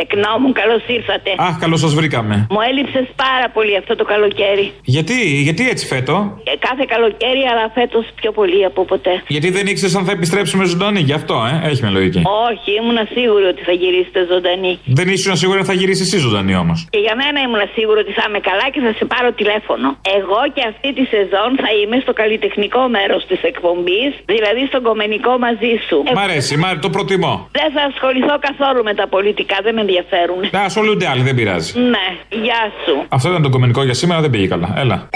Τεκνό 0.00 0.34
μου, 0.42 0.50
καλώς 0.60 0.82
ήρθατε. 0.98 1.30
Αχ, 1.48 1.54
καλώς 1.64 1.80
σας 1.84 1.92
βρήκαμε. 1.98 2.34
Μου 2.54 2.60
έλειψες 2.70 3.06
πάρα 3.26 3.48
πολύ 3.56 3.74
αυτό 3.82 3.92
το 4.00 4.04
καλοκαίρι. 4.12 4.66
Γιατί, 4.96 5.16
γιατί 5.46 5.62
έτσι 5.72 5.84
φέτο; 5.92 6.14
Ε, 6.50 6.52
κάθε 6.68 6.84
καλοκαίρι, 6.94 7.42
αλλά 7.50 7.64
φέτος 7.78 8.04
πιο 8.20 8.30
πολύ 8.38 8.60
από 8.70 8.80
ποτέ. 8.92 9.14
Γιατί 9.36 9.48
δεν 9.56 9.64
ήξερες 9.72 9.94
αν 9.98 10.04
θα 10.08 10.12
επιστρέψουμε 10.18 10.64
ζωντανή, 10.72 11.00
γι' 11.08 11.16
αυτό, 11.20 11.34
ε; 11.50 11.54
Έχει 11.68 11.80
με 11.86 11.90
λογική. 11.96 12.20
Όχι, 12.50 12.68
ήμουν 12.80 12.98
σίγουρη 13.16 13.44
ότι 13.52 13.62
θα 13.68 13.74
γυρίσετε 13.80 14.20
ζωντανή. 14.32 14.72
Δεν 14.98 15.08
ήσουν 15.14 15.36
σίγουρη 15.42 15.58
αν 15.62 15.68
θα 15.70 15.76
γυρίσεις 15.80 16.06
εσύ 16.06 16.18
ζωντανή 16.26 16.54
όμως. 16.64 16.78
Και 16.94 17.00
για 17.06 17.14
μένα 17.20 17.38
ήμουν 17.46 17.62
σίγουρη 17.76 17.98
ότι 18.04 18.12
θα 18.18 18.24
είμαι 18.28 18.40
καλά 18.50 18.66
και 18.74 18.80
θα 18.86 18.92
σε 18.98 19.04
πάρω 19.12 19.28
τηλέφωνο. 19.40 19.86
Εγώ 20.18 20.40
και 20.54 20.62
αυτή 20.72 20.88
τη 20.96 21.04
σεζόν 21.14 21.50
θα 21.62 21.70
είμαι 21.78 21.96
στο 22.04 22.12
καλλιτεχνικό 22.20 22.82
μέρος 22.96 23.20
της 23.30 23.40
εκπομπής, 23.50 24.10
δηλαδή 24.32 24.62
στον 24.70 24.82
κομμενικό 24.88 25.32
μαζί 25.46 25.72
σου. 25.86 25.96
Μ' 26.18 26.22
αρέσει, 26.28 26.52
μ' 26.60 26.64
αρέσει, 26.68 26.82
το 26.86 26.90
προτιμώ. 26.96 27.34
Δεν 27.60 27.68
θα 27.76 27.82
ασχοληθώ 27.90 28.34
καθόλου 28.48 28.80
με 28.88 28.94
τα 29.00 29.06
πολιτικά, 29.14 29.56
δεν 29.66 29.74
με 29.78 29.84
ενδιαφέρουν. 29.90 30.48
Να 30.52 30.60
ασχολούνται 30.60 31.08
άλλοι, 31.08 31.22
δεν 31.22 31.34
πειράζει. 31.34 31.80
Ναι, 31.80 32.06
γεια 32.42 32.72
σου. 32.84 33.04
Αυτό 33.08 33.28
ήταν 33.28 33.42
το 33.42 33.48
κομμενικό 33.48 33.82
για 33.84 33.94
σήμερα, 33.94 34.20
δεν 34.20 34.30
πήγε 34.30 34.46
καλά. 34.46 34.74
Έλα. 34.76 35.08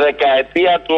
Δεκαετία 0.00 0.74
του 0.86 0.96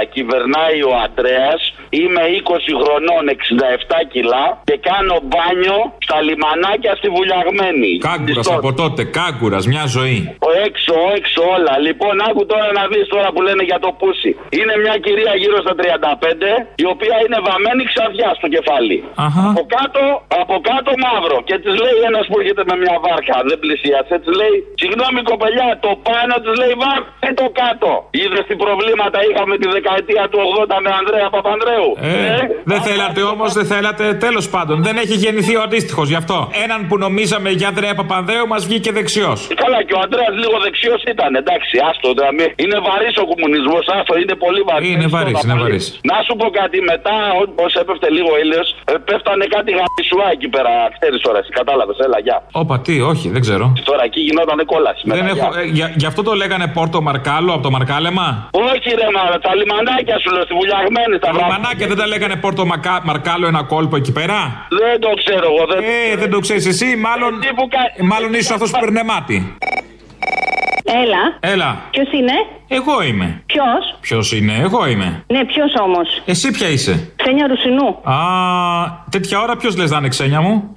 80 0.00 0.04
κυβερνάει 0.14 0.78
ο 0.90 0.92
Αντρέας. 1.04 1.60
Είμαι 2.00 2.22
20 2.40 2.72
χρονών, 2.82 3.24
67 3.28 3.98
κιλά 4.12 4.46
και 4.68 4.76
κάνω 4.90 5.16
μπάνιο 5.28 5.78
στα 6.06 6.18
λιμανάκια 6.26 6.92
στη 7.00 7.08
Βουλιαγμένη. 7.16 7.90
Κάγκουρας 8.08 8.48
από 8.58 8.70
τότε, 8.80 9.00
κάγκουρας, 9.18 9.64
μια 9.72 9.84
ζωή. 9.96 10.18
Ο 10.48 10.50
έξω, 10.66 10.94
ο 11.06 11.08
έξω 11.18 11.40
όλα. 11.56 11.74
Λοιπόν, 11.86 12.14
άκου 12.28 12.42
τώρα 12.52 12.68
να 12.78 12.84
δεις 12.90 13.06
τώρα 13.14 13.28
που 13.34 13.40
λένε 13.46 13.62
για 13.70 13.78
το 13.84 13.90
πούσι. 13.98 14.32
Είναι 14.58 14.74
μια 14.84 14.94
κυρία 15.04 15.32
γύρω 15.42 15.58
στα 15.64 15.74
35, 15.80 16.52
η 16.84 16.86
οποία 16.94 17.16
είναι 17.24 17.38
βαμμένη 17.48 17.82
ξαδιά 17.90 18.30
στο 18.38 18.46
κεφάλι. 18.54 18.98
Αχα. 19.26 19.44
Από 19.50 19.62
κάτω, 19.76 20.02
από 20.42 20.56
κάτω 20.70 20.90
μαύρο. 21.04 21.38
Και 21.48 21.56
της 21.62 21.74
λέει 21.84 21.98
ένας 22.10 22.24
που 22.28 22.36
έρχεται 22.40 22.62
με 22.70 22.74
μια 22.82 22.96
βάρκα, 23.04 23.36
δεν 23.48 23.58
πλησίασε. 23.62 24.14
Της 24.22 24.32
λέει, 24.40 24.56
Συγγνώμη 24.82 25.20
κοπελιά, 25.30 25.68
το 25.84 25.90
πάνω 26.08 26.34
της 26.42 26.54
λέει 26.60 26.74
βάρκα 26.82 27.08
και 27.24 27.32
το 27.40 27.46
κάτω. 27.60 27.90
Είδες 28.26 28.44
τι 28.48 28.54
προβλήματα 28.64 29.18
είχαμε 29.28 29.54
τη 29.62 29.66
δεκαετία 29.76 30.24
του 30.30 30.38
80 30.60 30.76
με 30.84 30.90
Ανδρέα 31.00 31.28
Παπανδρέου; 31.36 31.88
Ε, 32.00 32.12
δεν 32.72 32.80
θέλατε 32.88 33.20
όμως, 33.32 33.48
δεν 33.58 33.66
θέλατε. 33.72 34.04
Τέλος 34.26 34.46
πάντων, 34.54 34.76
δεν 34.86 34.94
έχει 35.02 35.16
γεννηθεί 35.24 35.54
ο 35.60 35.62
αντίστοιχος 35.66 36.06
γι' 36.12 36.18
αυτό. 36.22 36.36
Έναν 36.64 36.80
που 36.88 36.96
νομίζαμε 37.06 37.50
για 37.58 37.68
Ανδρέα 37.72 37.94
Παπανδρέου 38.00 38.46
μας 38.52 38.62
βγήκε 38.68 38.90
δεξιός. 38.98 39.38
Καλά, 39.64 39.78
και 39.86 39.94
ο 39.98 40.00
Αντρέα 40.04 40.30
λίγο 40.42 40.56
δεξιός 40.66 41.00
ήταν, 41.12 41.30
εντάξει, 41.42 41.74
άστο. 41.88 42.08
Δηλαδή, 42.16 42.44
είναι 42.64 42.78
βαρύς 42.88 43.14
ο 43.22 43.24
κομμουνισμός, 43.32 43.84
άστο, 43.96 44.12
είναι 44.22 44.34
πολύ 44.44 44.60
βαρύς. 44.68 44.88
Είναι 44.94 45.06
βαρύς, 45.14 45.38
είναι 45.44 45.56
βαρύς. 45.62 45.86
Να 46.10 46.16
σου 46.26 46.32
πω 46.40 46.46
κάτι, 46.60 46.76
μετά, 46.92 47.14
όσο 47.66 47.76
έπεφτε 47.84 48.08
λίγο 48.16 48.30
ήλιος, 48.44 48.66
πέφτανε 49.08 49.44
κάτι 49.56 49.70
γαμισουά 49.78 50.26
εκεί 50.36 50.48
πέρα, 50.54 50.72
ξέρεις 50.98 51.20
τώρα, 51.26 51.40
κατάλαβες, 51.58 51.96
έλα, 52.06 52.18
γεια. 52.26 52.38
Όπα, 52.62 52.74
τι, 52.84 52.94
όχι, 53.12 53.26
δεν 53.34 53.40
ξέρω. 53.46 53.64
Τώρα 53.90 54.02
εκεί 54.08 54.20
γινόταν 54.28 54.58
κόλαση. 54.72 55.02
Δεν 55.04 55.24
μετά, 55.24 55.30
έχω, 55.36 55.48
γεια. 55.52 55.60
ε, 55.62 55.64
για, 55.78 55.86
γι' 56.00 56.08
αυτό 56.10 56.20
το 56.28 56.32
λέγανε 56.42 56.66
Πόρτο 56.76 56.98
Μαρκάλο 57.08 57.50
από 57.56 57.62
το 57.66 57.70
Μαρκάλεμα. 57.76 58.15
Όχι, 58.70 58.88
ρε 59.00 59.08
μάρα, 59.16 59.38
τα 59.46 59.50
λιμανάκια 59.58 60.16
σου 60.22 60.30
λέω, 60.34 60.44
στη 60.48 60.54
βουλιαγμένη 60.60 61.14
στα 61.20 61.26
Τα 61.26 61.32
βράδια. 61.32 61.46
λιμανάκια 61.56 61.86
δεν 61.90 61.96
τα 62.00 62.06
λέγανε 62.12 62.36
Πόρτο 62.44 62.66
Μακά- 62.72 63.04
Μαρκάλο 63.08 63.46
ένα 63.52 63.62
κόλπο 63.72 63.96
εκεί 63.96 64.12
πέρα; 64.18 64.38
Δεν 64.80 65.00
το 65.04 65.10
ξέρω 65.20 65.46
εγώ, 65.52 65.62
δεν 65.72 65.78
Ε, 66.12 66.16
δεν 66.22 66.30
το 66.30 66.38
ξέρεις 66.44 66.66
εσύ, 66.66 66.88
μάλλον, 67.06 67.32
ε, 67.98 68.02
μάλλον 68.12 68.30
ίσως 68.34 68.50
αυτός 68.50 68.70
που 68.70 68.78
παίρνε 68.80 69.02
μάτι. 69.12 69.56
Έλα. 71.04 71.52
Έλα, 71.52 71.76
Ποιος 71.90 72.12
είναι; 72.12 72.32
εγώ 72.68 73.02
είμαι. 73.02 73.42
Ποιος; 73.46 73.96
Ποιος 74.00 74.32
είναι, 74.32 74.54
εγώ 74.60 74.86
είμαι. 74.86 75.24
Ναι, 75.26 75.44
ποιος 75.44 75.72
όμως; 75.82 76.22
Εσύ 76.24 76.50
ποια 76.50 76.68
είσαι; 76.68 77.12
Ξένια 77.16 77.46
Ρουσινού. 77.46 77.86
Α, 78.12 78.16
τέτοια 79.10 79.40
ώρα 79.40 79.56
ποιος 79.56 79.76
λες 79.76 79.90
να 79.90 79.96
είναι 79.98 80.08
ξένια 80.08 80.40
μου; 80.40 80.76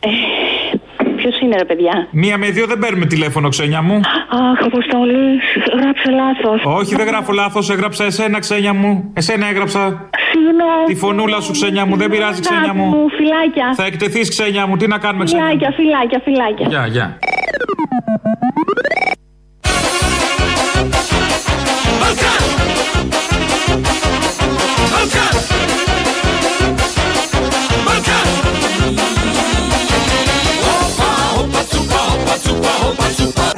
Ποιος 1.22 1.40
είναι, 1.42 1.56
ρε 1.58 1.66
παιδιά; 1.66 2.08
Μία 2.12 2.38
με 2.38 2.48
δύο 2.50 2.66
δεν 2.68 2.80
παίρνουμε 2.80 3.06
τηλέφωνο 3.06 3.50
ξένια 3.50 3.82
μου. 3.82 3.96
Αχ, 4.30 4.66
Αποστολή, 4.66 5.40
γράψε 5.82 6.10
λάθος. 6.12 6.62
Όχι, 6.80 6.96
δεν 6.96 7.08
γράφω 7.08 7.32
λάθος, 7.32 7.70
έγραψα 7.70 8.04
εσένα 8.06 8.40
ξένια 8.40 8.74
μου. 8.74 9.12
Εσένα 9.14 9.48
έγραψα. 9.48 10.10
Συγγνώμη. 10.32 10.86
Τη 10.86 10.96
φωνούλα 10.96 11.40
σου 11.42 11.52
ξένια 11.52 11.86
μου, 11.86 11.96
δεν 11.96 12.10
πειράζει 12.10 12.42
ξένια 12.42 12.74
μου. 12.74 12.86
Μου, 12.86 13.10
φυλάκια. 13.10 13.74
Θα 13.76 13.86
εκτεθείς 13.86 14.30
ξένια 14.30 14.68
μου, 14.68 14.78
τι 14.78 14.88
να 14.88 14.98
κάνουμε 14.98 15.24
ξένια 15.24 15.44
μου; 15.44 15.50
Φυλάκια, 15.50 15.74
φυλάκια, 15.76 16.22
φυλάκια. 16.24 16.68
Γεια, 16.68 16.86
γεια. 16.88 17.18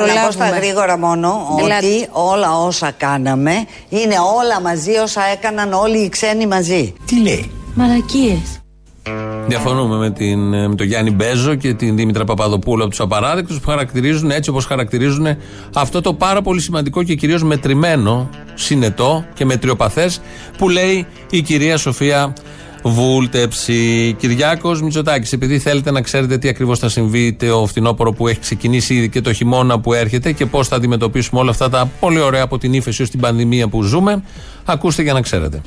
Να 0.05 0.25
πω 0.25 0.31
στα 0.31 0.49
γρήγορα 0.49 0.97
μόνο 0.97 1.47
ότι 1.63 2.07
όλα 2.11 2.57
όσα 2.57 2.91
κάναμε 2.97 3.51
είναι 3.89 4.15
όλα 4.39 4.61
μαζί 4.61 4.97
όσα 4.97 5.21
έκαναν 5.33 5.73
όλοι 5.73 5.97
οι 5.97 6.09
ξένοι 6.09 6.47
μαζί. 6.47 6.93
Τι 7.05 7.21
λέει; 7.21 7.51
Μαλακίες. 7.75 8.61
Διαφωνούμε 9.47 9.97
με, 9.97 10.11
την, 10.11 10.53
ε, 10.53 10.67
με 10.67 10.75
τον 10.75 10.87
Γιάννη 10.87 11.11
Μπέζο 11.11 11.55
και 11.55 11.73
την 11.73 11.95
Δήμητρα 11.95 12.23
Παπαδοπούλου 12.23 12.81
από 12.81 12.89
τους 12.89 12.99
απαράδεκτους 12.99 13.59
που 13.59 13.69
χαρακτηρίζουν 13.69 14.31
έτσι 14.31 14.49
όπως 14.49 14.65
χαρακτηρίζουν 14.65 15.27
αυτό 15.73 16.01
το 16.01 16.13
πάρα 16.13 16.41
πολύ 16.41 16.61
σημαντικό 16.61 17.03
και 17.03 17.15
κυρίως 17.15 17.43
μετρημένο, 17.43 18.29
συνετό 18.53 19.25
και 19.33 19.45
μετριοπαθές 19.45 20.21
που 20.57 20.69
λέει 20.69 21.07
η 21.29 21.41
κυρία 21.41 21.77
Σοφία 21.77 22.33
Βούλτεψη. 22.83 24.15
Κυριάκος 24.17 24.81
Μητσοτάκης, 24.81 25.33
επειδή 25.33 25.59
θέλετε 25.59 25.91
να 25.91 26.01
ξέρετε 26.01 26.37
τι 26.37 26.47
ακριβώς 26.47 26.79
θα 26.79 26.89
συμβεί 26.89 27.33
το 27.33 27.65
φθινόπωρο 27.67 28.13
που 28.13 28.27
έχει 28.27 28.39
ξεκινήσει 28.39 28.93
ήδη 28.93 29.09
και 29.09 29.21
το 29.21 29.33
χειμώνα 29.33 29.79
που 29.79 29.93
έρχεται 29.93 30.31
και 30.31 30.45
πώς 30.45 30.67
θα 30.67 30.75
αντιμετωπίσουμε 30.75 31.39
όλα 31.39 31.49
αυτά 31.49 31.69
τα 31.69 31.89
πολύ 31.99 32.19
ωραία 32.19 32.43
από 32.43 32.57
την 32.57 32.73
ύφεση 32.73 33.01
ως 33.01 33.09
την 33.09 33.19
πανδημία 33.19 33.67
που 33.67 33.83
ζούμε, 33.83 34.23
ακούστε 34.65 35.01
για 35.01 35.13
να 35.13 35.21
ξέρετε. 35.21 35.61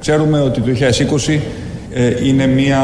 Ξέρουμε 0.00 0.40
ότι 0.40 0.60
το 0.60 0.70
2020 1.28 1.38
ε, 1.92 2.26
είναι 2.26 2.46
μια 2.46 2.80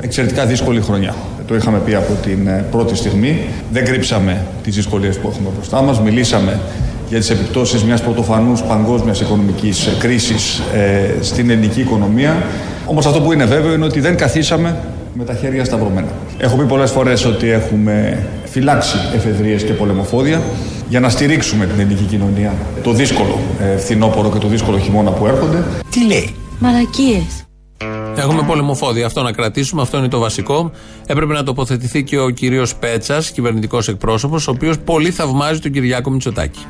εξαιρετικά 0.00 0.46
δύσκολη 0.46 0.80
χρονιά. 0.80 1.14
Το 1.46 1.54
είχαμε 1.54 1.78
πει 1.78 1.94
από 1.94 2.12
την 2.22 2.46
ε, 2.46 2.64
πρώτη 2.70 2.96
στιγμή. 2.96 3.38
Δεν 3.72 3.84
κρύψαμε 3.84 4.46
τις 4.62 4.74
δυσκολίες 4.74 5.18
που 5.18 5.28
έχουμε 5.28 5.48
μπροστά 5.54 5.82
μας. 5.82 6.00
Μιλήσαμε 6.00 6.60
για 7.08 7.18
τις 7.18 7.30
επιπτώσεις 7.30 7.82
μιας 7.82 8.02
πρωτοφανούς 8.02 8.62
παγκόσμιας 8.62 9.20
οικονομικής 9.20 9.86
ε, 9.86 9.90
κρίσης 9.98 10.62
ε, 10.74 11.14
στην 11.20 11.50
ελληνική 11.50 11.80
οικονομία. 11.80 12.42
Όμως 12.86 13.06
αυτό 13.06 13.20
που 13.20 13.32
είναι 13.32 13.44
βέβαιο 13.44 13.72
είναι 13.72 13.84
ότι 13.84 14.00
δεν 14.00 14.16
καθίσαμε 14.16 14.76
με 15.14 15.24
τα 15.24 15.34
χέρια 15.34 15.64
σταυρωμένα. 15.64 16.08
Έχω 16.38 16.56
πει 16.56 16.64
πολλές 16.64 16.90
φορές 16.90 17.24
ότι 17.24 17.50
έχουμε 17.50 18.26
φυλάξει 18.44 18.96
εφεδρείες 19.14 19.62
και 19.62 19.72
πολεμοφόδια 19.72 20.42
για 20.88 21.00
να 21.00 21.08
στηρίξουμε 21.08 21.66
την 21.66 21.80
ελληνική 21.80 22.04
κοινωνία 22.04 22.54
το 22.82 22.92
δύσκολο 22.92 23.38
ε, 23.60 23.76
φθινόπωρο 23.76 24.30
και 24.30 24.38
το 24.38 24.48
δύσκολο 24.48 24.78
χειμώνα 24.78 25.10
που 25.10 25.26
έρχονται. 25.26 25.64
Τι 25.90 26.06
λέει; 26.06 26.34
Μαλακίες. 26.58 27.46
Έχουμε 28.16 28.42
πολεμοφόδια. 28.42 29.06
Αυτό 29.06 29.22
να 29.22 29.32
κρατήσουμε, 29.32 29.82
αυτό 29.82 29.98
είναι 29.98 30.08
το 30.08 30.18
βασικό. 30.18 30.70
Έπρεπε 31.06 31.32
να 31.32 31.42
τοποθετηθεί 31.42 32.04
και 32.04 32.18
ο 32.18 32.30
κύριος 32.30 32.74
Πέτσας, 32.74 33.30
κυβερνητικός 33.30 33.88
εκπρόσωπος, 33.88 34.48
ο 34.48 34.50
οποίος 34.50 34.78
πολύ 34.78 35.10
θαυμάζει 35.10 35.60
τον 35.60 35.72
Κυριάκο 35.72 36.10
Μητσοτάκη. 36.10 36.66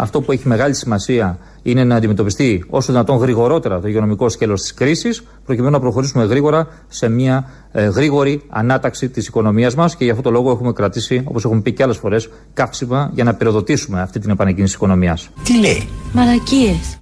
Αυτό 0.00 0.20
που 0.20 0.32
έχει 0.32 0.48
μεγάλη 0.48 0.74
σημασία 0.74 1.38
είναι 1.62 1.84
να 1.84 1.96
αντιμετωπιστεί 1.96 2.64
όσο 2.68 2.92
δυνατόν 2.92 3.16
γρηγορότερα 3.16 3.80
το 3.80 3.88
υγειονομικό 3.88 4.28
σκέλος 4.28 4.60
της 4.60 4.74
κρίσης, 4.74 5.22
προκειμένου 5.44 5.72
να 5.72 5.80
προχωρήσουμε 5.80 6.24
γρήγορα 6.24 6.68
σε 6.88 7.08
μια 7.08 7.50
ε, 7.72 7.84
γρήγορη 7.84 8.42
ανάταξη 8.48 9.08
της 9.08 9.26
οικονομίας 9.26 9.74
μας 9.74 9.96
και 9.96 10.04
γι' 10.04 10.10
αυτό 10.10 10.22
το 10.22 10.30
λόγο 10.30 10.50
έχουμε 10.50 10.72
κρατήσει, 10.72 11.22
όπως 11.24 11.44
έχουμε 11.44 11.60
πει 11.60 11.72
και 11.72 11.82
άλλες 11.82 11.96
φορές, 11.96 12.28
καύσιμα 12.54 13.10
για 13.14 13.24
να 13.24 13.34
πυροδοτήσουμε 13.34 14.00
αυτή 14.00 14.18
την 14.18 14.30
επανεκκίνηση 14.30 14.72
της 14.72 14.82
οικονομίας. 14.82 15.30
Τι 15.44 15.60
λέει; 15.60 15.88
Μαλακίες. 16.12 16.99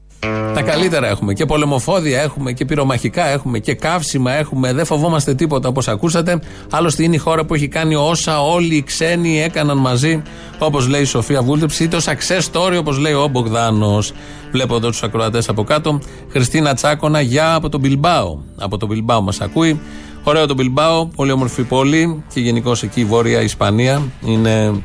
Τα 0.55 0.63
καλύτερα 0.63 1.09
έχουμε. 1.09 1.33
Και 1.33 1.47
πολεμοφόδια 1.47 2.21
έχουμε 2.21 2.53
και 2.53 2.65
πυρομαχικά 2.65 3.27
έχουμε 3.27 3.59
και 3.59 3.75
καύσιμα 3.75 4.33
έχουμε. 4.33 4.73
Δεν 4.73 4.85
φοβόμαστε 4.85 5.35
τίποτα 5.35 5.69
όπως 5.69 5.89
ακούσατε. 5.89 6.41
Άλλωστε 6.71 7.03
είναι 7.03 7.15
η 7.15 7.19
χώρα 7.19 7.45
που 7.45 7.55
έχει 7.55 7.69
κάνει 7.69 7.95
όσα 7.95 8.43
όλοι 8.43 8.75
οι 8.75 8.83
ξένοι 8.83 9.43
έκαναν 9.43 9.79
μαζί, 9.79 10.23
όπως 10.59 10.89
λέει 10.89 11.01
η 11.01 11.05
Σοφία 11.05 11.43
Βούλτεψη, 11.43 11.85
ή 11.85 11.89
το 11.89 11.99
success 12.05 12.53
story 12.53 12.77
όπως 12.79 12.99
λέει 12.99 13.13
ο 13.13 13.29
Μπογδάνος. 13.31 14.13
Βλέπω 14.51 14.75
εδώ 14.75 14.89
τους 14.89 15.03
ακροατές 15.03 15.49
από 15.49 15.65
κάτω. 15.65 16.01
Χριστίνα 16.31 16.75
Τσάκονα, 16.75 17.21
γεια 17.21 17.55
από 17.55 17.69
τον 17.69 17.81
Μπιλμπάο. 17.81 18.39
Από 18.57 18.77
τον 18.77 18.89
Μπιλμπάο 18.89 19.23
μας 19.23 19.41
ακούει. 19.41 19.81
Ωραίο 20.25 20.47
το 20.47 20.55
Μπιλμπάο, 20.55 21.07
πολύ 21.07 21.31
όμορφη 21.31 21.63
πόλη 21.63 22.25
και 22.35 22.41
γενικώς 22.41 22.83
εκεί 22.83 23.01
η 23.01 23.05
Βόρεια 23.05 23.41
Ισπανία 23.43 24.03
είναι 24.25 24.83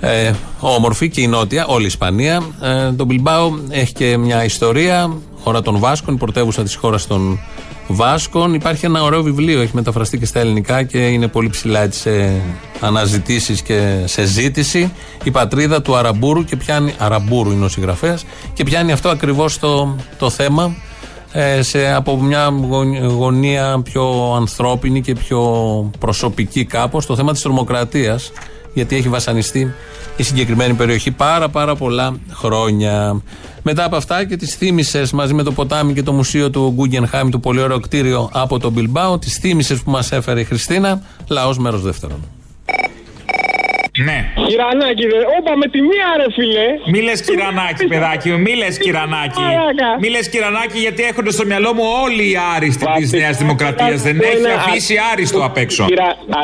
ε, 0.00 0.30
όμορφη 0.60 1.08
και 1.08 1.20
η 1.20 1.26
νότια, 1.26 1.66
όλη 1.66 1.82
η 1.82 1.86
Ισπανία. 1.86 2.42
Ε, 2.62 2.92
το 2.92 3.04
Μπιλμπάο 3.04 3.50
έχει 3.68 3.92
και 3.92 4.16
μια 4.16 4.44
ιστορία, 4.44 5.12
χώρα 5.42 5.62
των 5.62 5.78
Βάσκων, 5.78 6.14
η 6.14 6.16
πρωτεύουσα 6.16 6.62
της 6.62 6.74
χώρας 6.74 7.06
των 7.06 7.38
Βάσκων. 7.86 8.54
Υπάρχει 8.54 8.86
ένα 8.86 9.02
ωραίο 9.02 9.22
βιβλίο, 9.22 9.60
έχει 9.60 9.74
μεταφραστεί 9.74 10.18
και 10.18 10.26
στα 10.26 10.40
ελληνικά 10.40 10.82
και 10.82 10.98
είναι 10.98 11.28
πολύ 11.28 11.48
ψηλά 11.48 11.80
έτσι, 11.80 12.00
σε 12.00 12.40
αναζητήσεις 12.80 13.62
και 13.62 14.02
σε 14.04 14.24
ζήτηση. 14.24 14.92
Η 15.24 15.30
πατρίδα 15.30 15.82
του 15.82 15.96
Αραμπούρου 15.96 16.44
και 16.44 16.56
πιάνει. 16.56 16.94
Αραμπούρου 16.98 17.50
είναι 17.50 17.64
ο 17.64 17.68
συγγραφέας 17.68 18.24
και 18.52 18.64
πιάνει 18.64 18.92
αυτό 18.92 19.08
ακριβώς 19.08 19.58
το, 19.58 19.96
το 20.18 20.30
θέμα 20.30 20.76
ε, 21.32 21.62
σε, 21.62 21.92
από 21.92 22.20
μια 22.20 22.52
γωνία 23.08 23.80
πιο 23.84 24.34
ανθρώπινη 24.36 25.00
και 25.00 25.14
πιο 25.14 25.40
προσωπική 25.98 26.64
κάπως 26.64 27.06
το 27.06 27.16
θέμα 27.16 27.32
της 27.32 27.42
τρομοκρατίας 27.42 28.32
γιατί 28.74 28.96
έχει 28.96 29.08
βασανιστεί 29.08 29.74
η 30.16 30.22
συγκεκριμένη 30.22 30.74
περιοχή 30.74 31.10
πάρα 31.10 31.48
πάρα 31.48 31.74
πολλά 31.74 32.20
χρόνια. 32.32 33.22
Μετά 33.62 33.84
από 33.84 33.96
αυτά 33.96 34.24
και 34.24 34.36
τις 34.36 34.54
θύμισες 34.54 35.12
μαζί 35.12 35.34
με 35.34 35.42
το 35.42 35.52
ποτάμι 35.52 35.92
και 35.92 36.02
το 36.02 36.12
μουσείο 36.12 36.50
του 36.50 36.72
Γκούγκενχάιμ, 36.74 37.28
το 37.28 37.38
πολύ 37.38 37.60
ωραίο 37.60 37.80
κτίριο 37.80 38.30
από 38.32 38.58
τον 38.58 38.72
Μπιλμπάο, 38.72 39.18
τις 39.18 39.36
θύμισες 39.36 39.82
που 39.82 39.90
μας 39.90 40.12
έφερε 40.12 40.40
η 40.40 40.44
Χριστίνα, 40.44 41.02
λαός 41.28 41.58
μέρος 41.58 41.82
δεύτερον. 41.82 42.24
Ναι. 44.04 44.18
Κυρανάκι, 44.46 45.06
δε. 45.06 45.18
Όπα 45.38 45.56
με 45.56 45.66
τη 45.68 45.80
μία, 45.80 46.08
ρε 46.16 46.32
φιλέ. 46.32 46.68
Μη 46.92 47.00
λες 47.02 47.20
κυρανάκι, 47.22 47.86
παιδάκι 47.86 48.30
μου, 48.30 48.38
μη 48.38 48.54
λες 48.54 48.78
κυρανάκι. 48.78 49.40
Μη 50.00 50.08
λες 50.08 50.28
κυρανάκι, 50.28 50.78
γιατί 50.78 51.02
έχονται 51.02 51.30
στο 51.30 51.44
μυαλό 51.46 51.74
μου 51.74 51.82
όλοι 52.04 52.30
οι 52.30 52.36
άριστοι 52.56 52.86
της 52.96 53.12
Νέας 53.12 53.36
Δημοκρατίας. 53.36 54.02
Δεν 54.02 54.20
έχει 54.20 54.46
αφήσει 54.58 54.94
άριστο 55.12 55.44
απ' 55.44 55.56
έξω. 55.56 55.86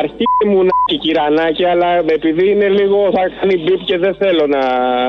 Αρχή 0.01 0.27
μου 0.47 0.63
να 0.65 0.71
κυρανάκι, 1.05 1.65
αλλά 1.73 1.89
επειδή 2.19 2.45
είναι 2.51 2.69
λίγο 2.79 2.99
θα 3.17 3.23
κάνει 3.37 3.57
μπίπ 3.63 3.81
και 3.85 3.99
δεν 4.05 4.15
θέλω 4.23 4.45
να 4.47 4.63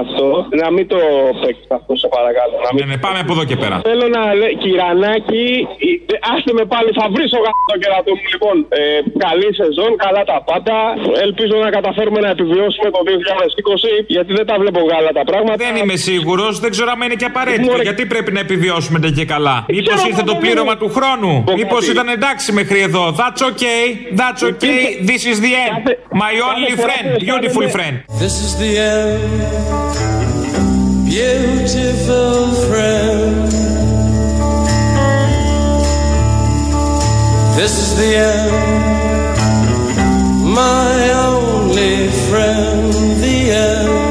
αυτό. 0.06 0.28
Να 0.62 0.68
μην 0.72 0.86
το 0.88 1.00
παίξει 1.42 1.68
αυτό, 1.78 1.92
σε 2.02 2.08
παρακαλώ. 2.16 2.56
Να 2.66 2.70
μην... 2.74 2.80
Ναι, 2.86 2.92
ναι, 2.92 2.98
πάμε 3.06 3.20
από 3.24 3.32
εδώ 3.36 3.44
και 3.50 3.58
πέρα. 3.64 3.76
Θέλω 3.90 4.08
να 4.18 4.24
λέω 4.40 4.54
κυρανάκι, 4.64 5.48
άστε 6.34 6.52
με 6.60 6.66
πάλι, 6.74 6.90
θα 7.00 7.06
βρει 7.14 7.26
ο 7.38 7.40
το 7.72 7.78
κερατό 7.82 8.12
μου. 8.18 8.26
Λοιπόν, 8.36 8.56
ε, 8.70 8.82
καλή 9.26 9.50
σεζόν, 9.60 9.92
καλά 10.06 10.24
τα 10.32 10.38
πάντα. 10.50 10.76
Ελπίζω 11.26 11.56
να 11.66 11.70
καταφέρουμε 11.78 12.20
να 12.26 12.30
επιβιώσουμε 12.36 12.90
το 12.96 13.00
2020, 13.10 14.06
γιατί 14.16 14.32
δεν 14.40 14.46
τα 14.50 14.56
βλέπω 14.62 14.80
γάλα 14.92 15.12
τα 15.20 15.24
πράγματα. 15.30 15.58
Δεν 15.66 15.76
είμαι 15.82 15.98
σίγουρος, 16.10 16.54
δεν 16.64 16.72
ξέρω 16.76 16.90
αν 16.94 17.02
είναι 17.08 17.20
και 17.22 17.28
απαραίτητο. 17.34 17.76
Γιατί 17.88 18.04
πρέπει 18.14 18.32
να 18.38 18.42
επιβιώσουμε 18.48 18.98
και 19.18 19.26
καλά; 19.26 19.58
Μήπως 19.68 20.00
ήρθε 20.10 20.24
το 20.32 20.36
πλήρωμα 20.42 20.76
του 20.82 20.90
χρόνου; 20.98 21.32
Μήπως 21.60 21.84
ήταν 21.94 22.08
εντάξει 22.18 22.48
μέχρι 22.60 22.80
εδώ; 22.88 23.04
That's 23.22 23.42
okay, 23.50 23.84
that's 24.22 24.42
okay, 24.50 24.82
this 25.10 25.22
is 25.32 25.38
the 25.46 25.54
end. 25.66 25.75
My 26.14 26.40
only 26.40 26.76
friend, 26.76 27.20
beautiful 27.20 27.70
friend. 27.70 28.04
This 28.20 28.40
is 28.42 28.58
the 28.58 28.78
end, 28.78 29.96
beautiful 31.06 32.54
friend. 32.70 33.52
This 37.58 37.74
is 37.84 37.98
the 37.98 38.16
end, 38.16 38.52
my 40.54 41.12
only 41.12 42.10
friend, 42.30 42.94
the 43.22 43.52
end. 43.52 44.05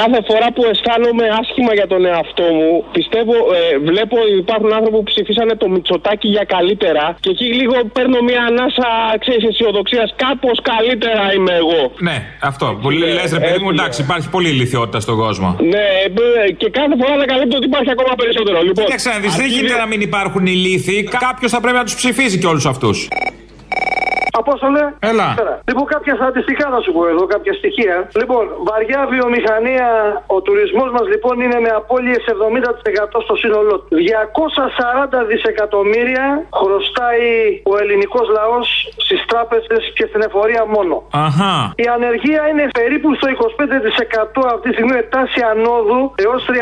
Κάθε 0.00 0.20
φορά 0.28 0.48
που 0.54 0.62
αισθάνομαι 0.70 1.26
άσχημα 1.40 1.72
για 1.78 1.88
τον 1.92 2.00
εαυτό 2.10 2.46
μου, 2.58 2.70
πιστεύω, 2.96 3.34
ε, 3.58 3.60
βλέπω 3.90 4.14
ότι 4.24 4.34
υπάρχουν 4.44 4.70
άνθρωποι 4.78 4.96
που 5.00 5.08
ψηφίσανε 5.12 5.54
το 5.62 5.66
Μητσοτάκι 5.72 6.28
για 6.36 6.44
καλύτερα 6.54 7.04
και 7.22 7.30
εκεί 7.34 7.48
λίγο 7.60 7.76
παίρνω 7.96 8.18
μια 8.28 8.42
ανάσα 8.50 8.88
ξέρεις, 9.22 9.42
αισιοδοξίας. 9.48 10.08
Κάπως 10.24 10.56
καλύτερα 10.72 11.24
είμαι 11.36 11.54
εγώ. 11.62 11.82
Ναι, 12.08 12.16
αυτό. 12.50 12.66
Που 12.82 12.90
λες, 12.90 13.28
ρε 13.36 13.40
παιδί 13.44 13.58
μου, 13.64 13.70
εντάξει, 13.76 13.98
υπάρχει 14.06 14.28
πολλή 14.34 14.48
ηλικιότητα 14.56 15.00
στον 15.06 15.16
κόσμο. 15.24 15.48
Ναι, 15.74 15.88
και 16.60 16.68
κάθε 16.78 16.94
φορά 17.00 17.12
ανακαλύπτω 17.18 17.56
ότι 17.56 17.66
υπάρχει 17.66 17.90
ακόμα 17.96 18.12
περισσότερο. 18.20 18.58
Λοιπόν, 18.68 18.84
Κοίταξε 18.84 19.08
να 19.14 19.18
δει, 19.22 19.28
δεν 19.42 19.48
γίνεται 19.54 19.78
να 19.84 19.86
μην 19.86 20.00
υπάρχουν 20.00 20.46
ηλίθιοι. 20.46 21.08
Κάποιος 21.28 21.50
θα 21.54 21.60
πρέπει 21.60 21.76
να 21.76 21.84
τους 21.84 21.94
ψηφίζει 21.94 22.38
και 22.38 22.46
όλους 22.46 22.66
αυτούς. 22.66 23.08
Απόστολε. 24.42 24.84
Έλα. 25.10 25.28
Λοιπόν, 25.68 25.86
κάποια 25.94 26.14
στατιστικά 26.20 26.64
θα 26.74 26.80
σου 26.84 26.92
πω 26.96 27.02
εδώ, 27.12 27.24
κάποια 27.34 27.52
στοιχεία. 27.60 27.96
Λοιπόν, 28.20 28.44
βαριά 28.68 29.00
βιομηχανία, 29.14 29.88
ο 30.36 30.38
τουρισμός 30.46 30.88
μας 30.96 31.06
λοιπόν 31.12 31.34
είναι 31.44 31.58
με 31.64 31.70
απώλειες 31.80 32.22
70% 32.26 33.18
στο 33.26 33.34
σύνολό 33.42 33.74
του. 33.78 33.88
240 33.96 35.26
δισεκατομμύρια 35.30 36.26
χρωστάει 36.60 37.28
ο 37.72 37.72
ελληνικός 37.82 38.26
λαός 38.38 38.66
στις 39.04 39.20
τράπεζες 39.30 39.82
και 39.96 40.04
στην 40.10 40.20
εφορία 40.28 40.62
μόνο. 40.76 40.94
Αχα. 41.26 41.54
Η 41.84 41.86
ανεργία 41.96 42.42
είναι 42.50 42.64
περίπου 42.80 43.08
στο 43.18 43.26
25% 44.38 44.40
αυτή 44.54 44.66
τη 44.68 44.74
στιγμή 44.74 44.92
με 44.98 45.02
τάση 45.14 45.40
ανόδου 45.52 46.00
έως 46.24 46.40
31 46.48 46.52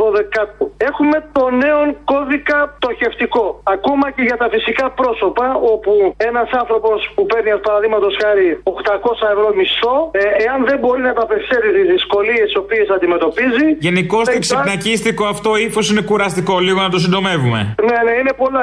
δωδεκάτου. 0.00 0.64
Έχουμε 0.90 1.16
το 1.36 1.44
νέο 1.62 1.80
κώδικα 2.10 2.58
πτωχευτικό. 2.76 3.44
Ακόμα 3.76 4.06
και 4.14 4.22
για 4.28 4.36
τα 4.42 4.48
φυσικά 4.54 4.86
πρόσωπα, 4.98 5.46
όπου 5.74 5.92
ένας 6.30 6.48
άνθρωπος 6.62 6.91
που 7.14 7.22
παίρνει, 7.30 7.50
ας 7.56 7.60
παραδείγματος 7.66 8.12
χάρη, 8.22 8.46
800 8.62 9.26
ευρώ 9.34 9.48
μισθό, 9.60 9.96
ε, 10.12 10.24
εάν 10.44 10.58
δεν 10.68 10.78
μπορεί 10.82 11.00
να 11.08 11.12
ταπεξέλθει 11.20 11.70
τις 11.76 11.86
δυσκολίες 11.94 12.46
τι 12.52 12.58
οποίες 12.64 12.86
αντιμετωπίζει. 12.96 13.66
Γενικώ 13.88 14.18
το 14.34 14.38
ξυπνακίστικο 14.46 15.24
αυτό 15.34 15.50
ύφος 15.66 15.90
είναι 15.90 16.02
κουραστικό, 16.10 16.54
λίγο 16.66 16.80
να 16.86 16.90
το 16.94 16.98
συντομεύουμε. 17.04 17.60
Ναι, 17.88 17.98
ναι, 18.06 18.12
είναι 18.20 18.34
πολλά. 18.42 18.62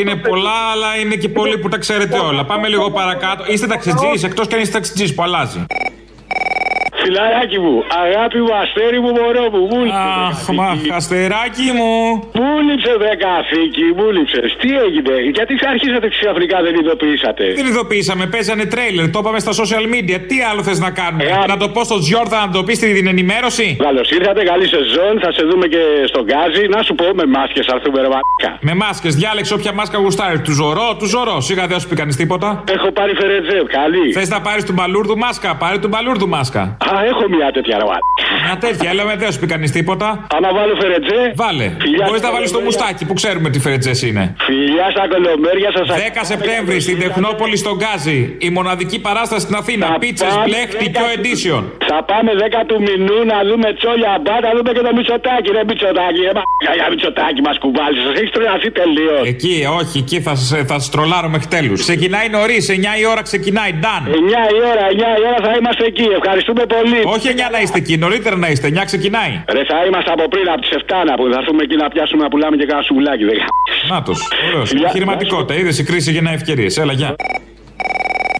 Είναι 0.00 0.14
πολλά, 0.28 0.58
αλλά 0.72 0.90
είναι 1.00 1.14
και 1.22 1.28
πολλοί 1.28 1.58
που 1.58 1.68
τα 1.68 1.78
ξέρετε 1.78 2.18
όλα. 2.18 2.42
Πάμε 2.44 2.68
λίγο 2.68 2.90
παρακάτω. 2.90 3.44
Είστε 3.52 3.66
ταξιτζής, 3.66 4.22
εκτός 4.28 4.46
και 4.46 4.54
αν 4.54 4.60
είστε 4.60 4.74
ταξιτζής 4.78 5.14
που 5.14 5.22
αλλάζει. 5.22 5.66
Φιλαράκι 7.06 7.58
μου, 7.64 7.74
αγάπη 8.04 8.38
μου, 8.44 8.52
αστέρι 8.62 8.98
μου, 9.04 9.10
μωρό 9.18 9.46
μου, 9.52 9.62
μου 9.70 9.80
Αχ, 10.28 10.40
μα, 10.58 10.70
αστεράκι 10.98 11.68
μου. 11.78 11.92
Μου 12.38 12.48
λείψε 12.66 12.92
δε 13.02 13.12
καθήκη, 13.24 13.86
μου 13.96 14.06
λείψες. 14.16 14.50
Τι 14.60 14.68
έγινε, 14.84 15.14
γιατί 15.36 15.52
αρχίσατε 15.72 16.08
ξαφνικά 16.16 16.56
δεν 16.66 16.74
ειδοποιήσατε; 16.80 17.44
Δεν 17.58 17.66
ειδοποιήσαμε, 17.70 18.24
παίζανε 18.34 18.64
τρέιλερ, 18.72 19.04
το 19.14 19.18
είπαμε 19.22 19.38
στα 19.44 19.52
social 19.60 19.84
media. 19.94 20.18
Τι 20.30 20.36
άλλο 20.50 20.60
θες 20.68 20.78
να 20.86 20.90
κάνουμε, 21.00 21.24
Ε, 21.24 21.46
να 21.52 21.56
το 21.62 21.66
πω 21.74 21.80
στο 21.90 21.98
Τζιόρδα 22.04 22.38
να 22.46 22.50
το 22.56 22.60
πεις 22.66 22.78
την 22.78 23.06
ενημέρωση; 23.14 23.66
Καλώς 23.86 24.08
ήρθατε, 24.18 24.40
καλή 24.52 24.66
σεζόν, 24.74 25.14
θα 25.24 25.30
σε 25.36 25.42
δούμε 25.50 25.66
και 25.74 25.82
στον 26.10 26.22
γκάζι. 26.28 26.64
Να 26.74 26.80
σου 26.86 26.94
πω 27.00 27.06
με 27.20 27.24
μάσκες, 27.36 27.64
θα 27.68 27.74
έρθουμε 27.78 27.98
ρε 28.04 28.08
μαλάκα. 28.14 28.50
Με 28.68 28.74
μάσκες, 28.82 29.12
διάλεξε 29.20 29.54
όποια 29.54 29.72
μάσκα 29.78 29.98
γουστάρεις. 29.98 30.40
Του 30.46 30.52
ζωρό, 30.60 30.88
του 30.98 31.06
ζωρό. 31.14 31.36
Σιγά 31.40 31.66
δεν 31.66 31.80
σου 31.80 31.88
πει 31.88 31.94
κανείς 32.00 32.16
τίποτα. 32.16 32.48
Έχω 32.76 32.88
πάρει 32.98 33.12
φερετζέ, 33.20 33.58
καλή. 33.78 34.12
Θες 34.12 34.28
να 34.28 34.40
πάρεις 34.40 34.64
του 34.64 34.72
μπαλούρδου 34.76 35.16
μάσκα, 35.24 35.50
πάρει 35.62 35.78
του 35.78 35.88
μπαλούρδου 35.88 36.28
μάσκα. 36.28 36.62
Α, 36.92 36.95
έχω 37.10 37.24
μια 37.36 37.48
τέτοια 37.56 37.74
ρε 37.80 37.84
μαλάκα. 37.88 38.04
Μια 38.44 38.56
τέτοια, 38.64 38.88
έλα 38.92 39.04
με 39.08 39.14
δεν 39.22 39.32
σου 39.32 39.40
πει 39.40 39.46
κανείς 39.54 39.70
τίποτα. 39.78 40.08
Άμα 40.36 40.50
βάλω 40.56 40.74
φερετζέ. 40.82 41.20
Βάλε. 41.42 41.66
Φιλιά 41.84 42.04
Μπορείς 42.06 42.20
στα 42.22 42.28
να 42.28 42.34
βάλεις 42.34 42.50
το 42.50 42.58
κολομέρια. 42.58 42.80
μουστάκι 42.82 43.02
που 43.08 43.14
ξέρουμε 43.20 43.48
τι 43.52 43.58
φερετζές 43.66 43.98
είναι. 44.08 44.24
Φιλιά 44.48 44.86
στα 44.94 45.04
κολομέρια 45.12 45.70
σας. 45.76 45.86
10 45.88 46.20
Σεπτέμβρη 46.32 46.76
στην 46.86 46.96
Τεχνόπολη 47.04 47.56
στον 47.62 47.74
Γκάζι. 47.80 48.18
Η 48.46 48.48
μοναδική 48.58 48.98
παράσταση 49.06 49.42
στην 49.46 49.56
Αθήνα. 49.60 49.86
Πίτσε 50.02 50.24
πάμε 50.24 50.44
Black 50.48 50.70
Τικιό 50.80 51.06
10 51.12 51.16
Edition. 51.16 51.62
Θα 51.90 51.98
πάμε 52.10 52.30
10 52.42 52.60
του 52.68 52.76
μηνού 52.86 53.18
να 53.32 53.38
δούμε 53.48 53.68
τσόλια 53.78 54.12
μπα, 54.22 54.34
να 54.46 54.50
δούμε 54.56 54.70
και 54.76 54.82
το 54.86 54.92
μισοτάκι, 54.98 55.48
ρε 55.56 55.62
μισοτάκι. 55.70 56.20
Ρε 56.28 56.32
μαλάκα, 56.38 56.72
για 56.78 56.86
μισοτάκι 56.92 57.40
μας 57.48 57.56
κουβάλεις, 57.64 58.00
σας 58.06 58.14
έχει 58.20 58.30
τρελαθεί 58.36 58.68
τελείως. 58.80 59.22
Εκεί, 59.32 59.54
όχι, 59.80 59.96
εκεί 60.04 60.18
θα 60.26 60.34
σα 60.34 60.44
θα 60.70 60.76
σας 60.80 60.90
τρολάρω 60.94 61.28
μέχρι 61.34 61.48
τέλους. 61.56 61.78
Ξεκινάει 61.88 62.28
νωρίς, 62.36 62.64
9 62.68 62.92
η 63.02 63.04
ώρα 63.12 63.22
ξεκινάει. 63.30 63.70
Done. 63.84 64.04
9 64.20 64.42
η 64.58 64.60
ώρα, 64.72 64.84
9 64.94 65.10
η 65.22 65.24
ώρα 65.30 65.40
θα 65.46 65.52
είμαστε 65.58 65.84
εκεί. 65.92 66.06
Ευχαριστούμε 66.20 66.62
πολύ. 66.74 66.85
Όχι 67.04 67.28
9 67.28 67.50
να 67.52 67.60
είστε 67.60 67.78
εκεί, 67.78 67.96
νωρίτερα 67.96 68.36
να 68.36 68.48
είστε. 68.48 68.66
9 68.68 68.84
ξεκινάει. 68.84 69.32
Ρε, 69.48 69.64
θα 69.64 69.84
είμαστε 69.86 70.10
από 70.10 70.28
πριν, 70.28 70.48
από 70.48 70.60
τις 70.60 70.70
7 70.70 71.04
να 71.06 71.14
πούμε. 71.14 71.32
Θα 71.32 71.38
έρθουμε 71.38 71.62
εκεί 71.62 71.76
να 71.76 71.88
πιάσουμε 71.88 72.22
να 72.22 72.28
πουλάμε 72.28 72.56
και 72.56 72.66
κάνα 72.66 72.82
σουβλάκι. 72.82 73.24
Δεν 73.24 73.38
Νάτο. 73.90 74.12
Ωραίος. 74.48 74.72
Επιχειρηματικότητα. 74.72 75.54
Είδες 75.54 75.78
η 75.78 75.84
κρίση 75.84 76.10
γεννά 76.12 76.30
ευκαιρίες. 76.30 76.76
Έλα, 76.76 76.92
γεια. 76.92 77.14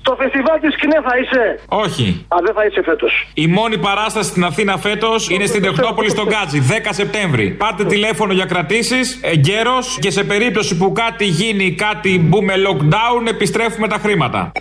Στο 0.00 0.16
φεστιβάλ 0.20 0.60
της 0.60 0.76
ΚΝΕ 0.76 1.00
θα 1.04 1.18
είσαι. 1.20 1.60
Όχι. 1.68 2.26
Α, 2.28 2.36
δεν 2.44 2.54
θα 2.54 2.64
είσαι 2.64 2.82
φέτος. 2.82 3.28
Η 3.34 3.46
μόνη 3.46 3.78
παράσταση 3.78 4.28
στην 4.28 4.44
Αθήνα 4.44 4.76
φέτος 4.78 5.30
είναι 5.30 5.46
στην 5.46 5.62
Τεχνόπολη 5.62 6.10
στον 6.10 6.26
Γκάτζι, 6.28 6.60
10 6.60 6.92
Σεπτέμβρη. 6.92 7.50
Πάρτε 7.50 7.84
τηλέφωνο 7.84 8.32
για 8.32 8.44
κρατήσεις, 8.44 9.20
εγκαίρως 9.22 9.98
και 10.00 10.10
σε 10.10 10.24
περίπτωση 10.24 10.76
που 10.76 10.92
κάτι 10.92 11.24
γίνει, 11.24 11.72
κάτι 11.72 12.18
μπούμε 12.18 12.54
lockdown, 12.68 13.28
επιστρέφουμε 13.28 13.88
τα 13.88 13.98
χρήματα. 14.02 14.52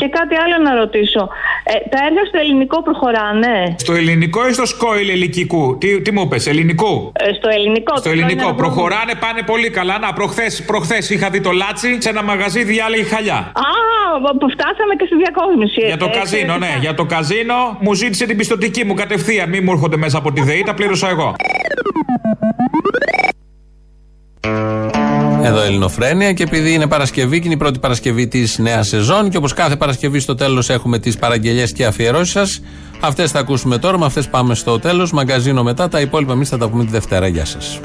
Και 0.00 0.08
κάτι 0.08 0.34
άλλο 0.42 0.56
να 0.66 0.74
ρωτήσω. 0.74 1.22
Ε, 1.64 1.72
τα 1.92 1.98
έργα 2.08 2.22
στο 2.28 2.38
ελληνικό 2.38 2.82
προχωράνε; 2.82 3.74
Στο 3.78 3.92
ελληνικό 3.92 4.48
ή 4.48 4.52
στο 4.52 4.66
σκόιλ 4.66 5.08
ελληνικού. 5.08 5.78
Τι, 5.80 6.00
τι 6.02 6.10
μου 6.12 6.22
είπες, 6.24 6.46
ελληνικού; 6.46 7.12
Ε, 7.14 7.32
στο 7.32 7.48
ελληνικό. 7.48 7.92
Στο 7.96 8.02
το 8.04 8.10
ελληνικό. 8.10 8.32
είναι 8.32 8.42
ένα 8.42 8.54
Προχωράνε, 8.54 9.14
πάνε 9.24 9.42
πολύ 9.42 9.70
καλά. 9.70 9.98
Να, 9.98 10.12
προχθές, 10.12 10.62
προχθές 10.70 11.10
είχα 11.10 11.30
δει 11.30 11.40
το 11.40 11.50
λάτσι 11.50 11.96
σε 12.02 12.08
ένα 12.08 12.22
μαγαζί 12.22 12.62
διάλεγε 12.64 13.02
χαλιά. 13.04 13.38
Α, 13.68 13.70
που 14.38 14.50
φτάσαμε 14.50 14.94
και 14.98 15.04
στη 15.06 15.16
διακόσμηση. 15.16 15.80
Για 15.86 15.96
το 15.96 16.08
Ε, 16.12 16.18
καζίνο, 16.18 16.44
ναι. 16.46 16.52
εξαιρετικά. 16.54 16.80
Για 16.80 16.94
το 16.94 17.04
καζίνο 17.04 17.76
μου 17.80 17.92
ζήτησε 17.94 18.26
την 18.26 18.36
πιστοτική 18.36 18.84
μου 18.84 18.94
κατευθείαν. 18.94 19.48
Μην 19.48 19.62
μου 19.64 19.72
έρχονται 19.72 19.96
μέσα 19.96 20.18
από 20.18 20.32
τη 20.32 20.40
ΔΕΗ, 20.42 20.62
τα 20.62 20.74
πλήρωσα 20.74 21.08
εγώ. 21.08 21.34
Εδώ 25.46 25.62
Ελληνοφρένια 25.62 26.32
και 26.32 26.42
επειδή 26.42 26.72
είναι 26.72 26.86
Παρασκευή 26.86 27.38
και 27.38 27.44
είναι 27.44 27.54
η 27.54 27.56
πρώτη 27.56 27.78
Παρασκευή 27.78 28.26
της 28.26 28.58
νέας 28.58 28.88
σεζόν 28.88 29.30
και 29.30 29.36
όπως 29.36 29.52
κάθε 29.52 29.76
Παρασκευή 29.76 30.18
στο 30.18 30.34
τέλος 30.34 30.70
έχουμε 30.70 30.98
τις 30.98 31.16
παραγγελίε 31.16 31.66
και 31.66 31.86
αφιερώσεις 31.86 32.32
σας. 32.32 32.60
Αυτές 33.00 33.30
θα 33.30 33.38
ακούσουμε 33.38 33.78
τώρα, 33.78 33.98
με 33.98 34.04
αυτές 34.04 34.28
πάμε 34.28 34.54
στο 34.54 34.78
τέλος. 34.78 35.12
Μαγκαζίνο 35.12 35.62
μετά. 35.62 35.88
Τα 35.88 36.00
υπόλοιπα 36.00 36.32
εμείς 36.32 36.48
θα 36.48 36.58
τα 36.58 36.68
πούμε 36.68 36.84
τη 36.84 36.90
Δευτέρα. 36.90 37.26
Γεια 37.26 37.44
σας. 37.44 37.80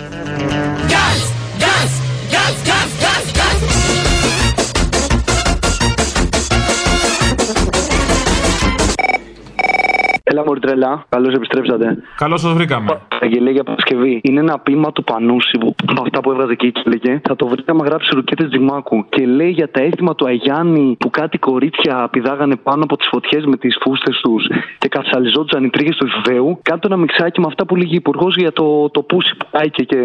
Έλα, 10.51 10.59
μωρή 10.59 10.59
τρελά. 10.59 11.05
Καλώς 11.09 11.33
επιστρέψατε. 11.33 11.97
Καλώς 12.15 12.41
σας 12.41 12.53
βρήκαμε. 12.53 13.01
Αγγελία 13.21 13.51
για 13.51 13.63
Παρασκευή. 13.63 14.19
Είναι 14.23 14.39
ένα 14.39 14.59
ποίημα 14.59 14.91
του 14.91 15.03
Πανούση 15.03 15.57
που 15.57 15.75
από 15.87 16.01
αυτά 16.01 16.19
που 16.21 16.31
έβγαζε 16.31 16.51
εκεί 16.51 16.71
και 16.71 16.81
λέγε. 16.85 17.21
Θα 17.27 17.35
το 17.35 17.47
βρείτε 17.47 17.71
άμα 17.71 17.85
γράψει 17.85 18.09
ρουκέτες 18.13 18.49
Τζιμάκου. 18.49 19.05
Και 19.09 19.25
λέει 19.25 19.49
για 19.49 19.71
τα 19.71 19.81
έθιμα 19.81 20.15
του 20.15 20.25
Αγιάννη 20.27 20.95
που 20.99 21.09
κάτι 21.09 21.37
κορίτσια 21.37 22.07
πηδάγανε 22.11 22.55
πάνω 22.55 22.83
από 22.83 22.97
τις 22.97 23.07
φωτιές 23.11 23.43
με 23.45 23.57
τις 23.57 23.77
φούστες 23.81 24.15
τους 24.23 24.43
και 24.77 24.87
καψαλιζόντουσαν 24.87 25.63
οι 25.63 25.69
τρίχες 25.69 25.95
του 25.95 26.07
Ιβαίου. 26.19 26.59
Κάτω 26.61 26.87
ένα 26.89 26.97
μιξάκι 26.97 27.39
με 27.39 27.47
αυτά 27.47 27.65
που 27.65 27.75
λέγει 27.75 27.95
υπουργός 27.95 28.35
για 28.35 28.51
το, 28.51 28.89
το 28.89 29.01
πούσι 29.01 29.35
που 29.37 29.47
πάει 29.51 29.69
και, 29.69 29.83
και 29.83 29.97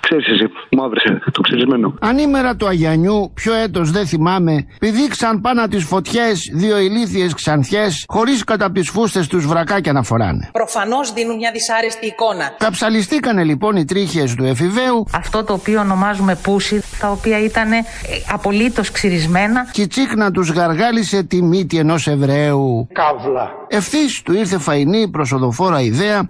ξέρεις 0.00 0.26
εσύ. 0.28 0.46
Μου 0.70 0.84
άβρεσε 0.84 1.22
το 1.32 1.40
ξερισμένο. 1.40 1.94
Ανήμερα 2.00 2.56
του 2.56 2.66
Αγιανιού, 2.66 3.32
ποιο 3.34 3.54
έτος 3.54 3.90
δεν 3.90 4.06
θυμάμαι, 4.06 4.66
πηδήξαν 4.78 5.40
πάνω 5.40 5.66
τις 5.68 5.84
φωτιές 5.84 6.50
δύο 6.54 6.78
ηλίθιες 6.78 7.34
ξανθιές, 7.34 8.04
χωρίς 8.08 8.44
κατά 8.44 8.70
τις 8.72 8.88
φούστες 8.90 9.28
τους 9.28 9.46
βρακάκια 9.84 9.92
να 9.92 10.02
φοράνε. 10.02 10.48
Προφανώς 10.52 11.12
δίνουν 11.12 11.36
μια 11.36 11.50
δυσάρεστη 11.52 12.06
εικόνα. 12.06 12.54
Καψαλιστήκανε 12.58 13.44
λοιπόν 13.44 13.76
οι 13.76 13.84
τρίχες 13.84 14.34
του 14.34 14.44
εφηβαίου 14.44 15.06
Αυτό 15.14 15.44
το 15.44 15.52
οποίο 15.52 15.80
ονομάζουμε 15.80 16.34
πούσι, 16.34 16.82
τα 17.00 17.10
οποία 17.10 17.38
ήταν 17.38 17.70
απολύτως 18.32 18.90
ξυρισμένα. 18.90 19.68
και 19.72 19.82
η 19.82 19.86
τσίχνα 19.86 20.30
τους 20.30 20.50
γαργάλισε 20.50 21.22
τη 21.22 21.42
μύτη 21.42 21.78
ενός 21.78 22.06
Εβραίου. 22.06 22.88
Καύλα. 22.92 23.50
Ευθύς 23.68 24.22
του 24.24 24.32
ήρθε 24.32 24.58
φαϊνή 24.58 25.08
προσοδοφόρα 25.10 25.80
ιδέα 25.80 26.28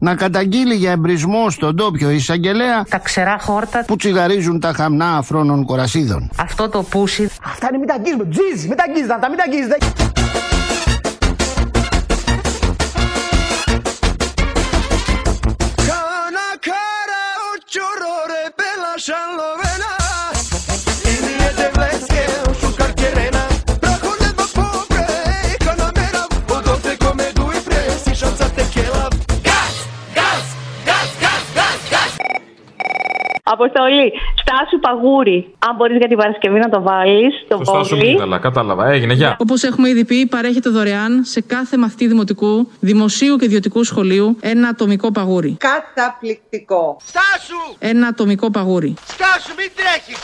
να 0.00 0.14
καταγγείλει 0.14 0.74
για 0.74 0.90
εμπρισμό 0.90 1.50
στον 1.50 1.76
τόπιο 1.76 2.10
εισαγγελέα 2.10 2.84
Τα 2.90 2.98
ξερά 2.98 3.36
χόρτα, 3.40 3.84
που 3.86 3.96
τσιγαρίζουν 3.96 4.60
τα 4.60 4.72
χαμνά 4.72 5.16
αφρόνων 5.16 5.64
κορασίδων. 5.64 6.30
αυτό 6.36 6.68
το 6.68 6.82
πούσι. 6.82 7.30
Αυτά 7.44 7.66
είναι 7.68 7.78
μην 7.78 7.88
τα 7.88 7.94
αγγίζουμε. 7.94 8.24
Τζιζ, 8.24 8.66
μην 8.66 8.76
τα 8.76 8.84
αγγίζετε 8.88 9.14
αυτά, 9.14 9.28
μην 9.28 9.38
τα 9.38 9.44
αγγίζετε. 9.48 9.76
Αποστολή, 33.52 34.12
στάσου 34.42 34.78
παγούρι. 34.80 35.38
Αν 35.68 35.76
μπορείς 35.76 35.96
για 35.96 36.08
την 36.08 36.16
Παρασκευή 36.16 36.58
να 36.58 36.68
το 36.68 36.82
βάλεις 36.82 37.32
στο 37.44 37.56
Το 37.58 37.64
στάσο 37.64 37.96
πόδι. 37.96 38.10
μύδαλα, 38.10 38.38
κατάλαβα. 38.38 38.90
Έγινε, 38.90 39.12
γεια. 39.12 39.36
Όπως 39.38 39.62
έχουμε 39.62 39.88
ήδη 39.88 40.04
πει, 40.04 40.26
παρέχεται 40.26 40.70
δωρεάν 40.70 41.24
σε 41.24 41.40
κάθε 41.40 41.76
μαθητή 41.76 42.06
δημοτικού, 42.06 42.68
δημοσίου 42.80 43.36
και 43.36 43.44
ιδιωτικού 43.44 43.84
σχολείου 43.84 44.36
ένα 44.40 44.68
ατομικό 44.68 45.12
παγούρι. 45.12 45.56
Καταπληκτικό. 45.58 46.96
Στάσου, 47.04 47.76
Ένα 47.78 48.06
ατομικό 48.06 48.50
παγούρι. 48.50 48.94
στάσου 49.06 49.54
μην 49.58 49.70
τρέχεις 49.76 50.18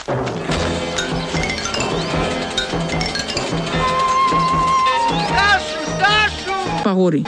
Στάσου, 5.28 5.80
στάσου 5.96 6.82
Παγούρι. 6.82 7.22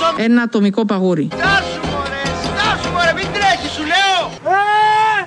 Να 0.00 0.06
σου 0.06 0.12
δώσω 0.16 0.22
Ένα 0.24 0.42
ατομικό 0.42 0.84
παγούρι. 0.84 1.28
Στάσου 1.32 1.80
μωρέ, 1.86 2.22
στάσου 2.42 2.92
μωρέ, 2.92 3.12
μην 3.14 3.26
τρέχεις 3.32 3.70
σου 3.70 3.82
λέω 3.82 4.30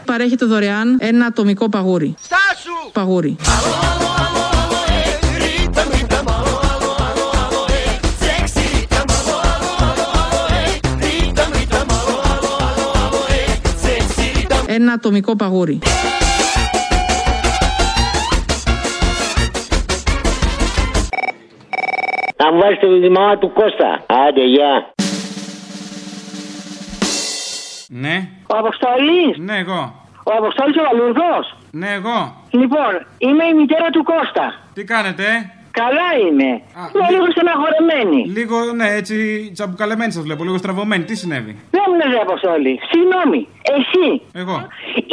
Παρέχεται 0.06 0.46
δωρεάν 0.46 0.98
ένα 1.00 1.26
ατομικό 1.26 1.70
παγούρι. 1.70 2.16
Στάσου 2.22 2.92
Παγούρι. 2.92 3.36
Ένα 14.66 14.94
ατομικό 14.94 15.36
παγούρι. 15.36 15.80
Να 22.42 22.52
μου 22.52 22.60
βάζει 22.62 22.78
το 22.84 22.88
μαμά 23.20 23.38
του 23.38 23.52
Κώστα. 23.54 23.90
Άντε, 24.26 24.44
γεια. 24.46 24.74
Ναι. 28.04 28.16
Ο 28.54 28.56
Αποστολή. 28.64 29.24
Ναι, 29.38 29.56
εγώ. 29.58 29.82
Ο 30.30 30.32
Αποστολή 30.40 30.80
ο 30.80 30.84
Βαλουρδό. 30.88 31.36
Ναι, 31.72 31.90
εγώ. 32.00 32.20
Λοιπόν, 32.62 32.92
είμαι 33.18 33.44
η 33.52 33.54
μητέρα 33.54 33.90
του 33.90 34.04
Κώστα. 34.04 34.46
Τι 34.74 34.84
κάνετε, 34.84 35.24
ε; 35.24 35.36
Καλά 35.82 36.08
είμαι. 36.22 36.50
Είμαι 36.94 37.08
λίγο 37.16 37.28
στεναχωρεμένη. 37.36 38.22
Λίγο, 38.38 38.58
ναι, 38.80 38.88
έτσι 39.00 39.16
τσαμπουκαλεμένη 39.54 40.12
σας 40.12 40.24
βλέπω, 40.24 40.44
λίγο 40.44 40.58
στραβωμένη. 40.58 41.04
Τι 41.04 41.16
συνέβη; 41.16 41.54
Δεν 41.72 41.84
μου 41.88 41.96
λες, 42.00 42.22
Αποστολή. 42.22 42.80
Συγγνώμη. 42.92 43.48
Εσύ 43.76 44.08
Εγώ. 44.42 44.56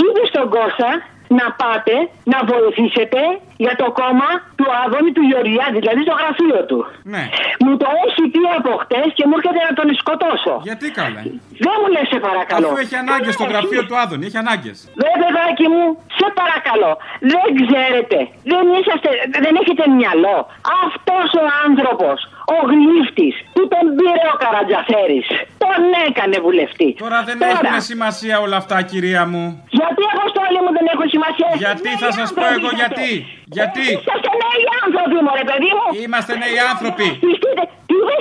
είπε 0.03 0.23
στον 0.33 0.47
Κώστα 0.55 0.91
να 1.39 1.47
πάτε 1.61 1.95
να 2.33 2.39
βοηθήσετε 2.51 3.21
για 3.65 3.75
το 3.81 3.87
κόμμα 4.01 4.31
του 4.59 4.67
Άδωνη 4.83 5.11
του 5.17 5.25
Γεωργιάδη, 5.31 5.79
δηλαδή 5.85 6.01
στο 6.09 6.15
γραφείο 6.21 6.61
του. 6.69 6.79
Ναι. 7.15 7.25
Μου 7.63 7.73
το 7.83 7.89
έχει 8.05 8.23
πει 8.33 8.43
από 8.59 8.71
χτες 8.83 9.09
και 9.17 9.25
μου 9.29 9.35
έρχεται 9.39 9.61
να 9.69 9.73
τον 9.79 9.89
σκοτώσω. 10.01 10.55
Γιατί 10.69 10.87
καλά. 11.01 11.21
Δεν 11.67 11.75
μου 11.81 11.89
λες, 11.95 12.07
σε 12.13 12.19
παρακαλώ. 12.29 12.67
Αφού 12.69 12.77
έχει 12.85 12.97
ανάγκες 13.05 13.33
στο 13.39 13.47
γραφείο 13.53 13.83
του 13.89 13.95
Άδωνη, 14.03 14.25
έχει 14.29 14.39
ανάγκες. 14.45 14.77
Δε 15.03 15.11
παιδάκι 15.23 15.67
μου, 15.73 15.85
σε 16.19 16.27
παρακαλώ. 16.41 16.93
Δεν 17.33 17.47
ξέρετε. 17.61 18.19
Δεν, 18.51 18.63
είσαστε, 18.79 19.09
δεν 19.45 19.55
έχετε 19.63 19.85
μυαλό. 19.99 20.39
Αυτός 20.85 21.27
ο 21.43 21.45
άνθρωπος, 21.67 22.17
ο 22.57 22.59
γλύφτης, 22.71 23.35
που 23.55 23.63
τον 23.73 23.85
πήρε 23.99 24.27
ο 24.35 24.37
Καρατζαφέρης, 24.43 25.27
τον 25.63 25.81
έκανε 26.09 26.37
βουλευτή. 26.47 26.89
Τώρα 27.05 27.19
δεν 27.29 27.37
έχουν 27.51 27.81
σημασία 27.91 28.35
όλα 28.45 28.57
αυτά, 28.63 28.77
κυρία 28.91 29.23
μου. 29.33 29.45
Γιατί 29.79 30.03
αποστόλη 30.15 30.59
μου 30.65 30.71
δεν 30.77 30.87
έχω 30.93 31.05
σημασία; 31.15 31.49
Γιατί 31.65 31.91
θα 32.03 32.11
σας 32.19 32.29
πω 32.37 32.45
εγώ 32.57 32.71
γιατί. 32.83 33.11
Γιατί; 33.57 33.81
Είσαστε 33.81 34.31
νέοι 34.43 34.65
άνθρωποι, 34.85 35.17
μωρέ 35.27 35.45
παιδί 35.51 35.71
μου. 35.79 35.87
Είμαστε 36.05 36.33
νέοι 36.43 36.59
άνθρωποι. 36.73 37.07
Τι 37.23 37.29
είπες, 37.35 37.69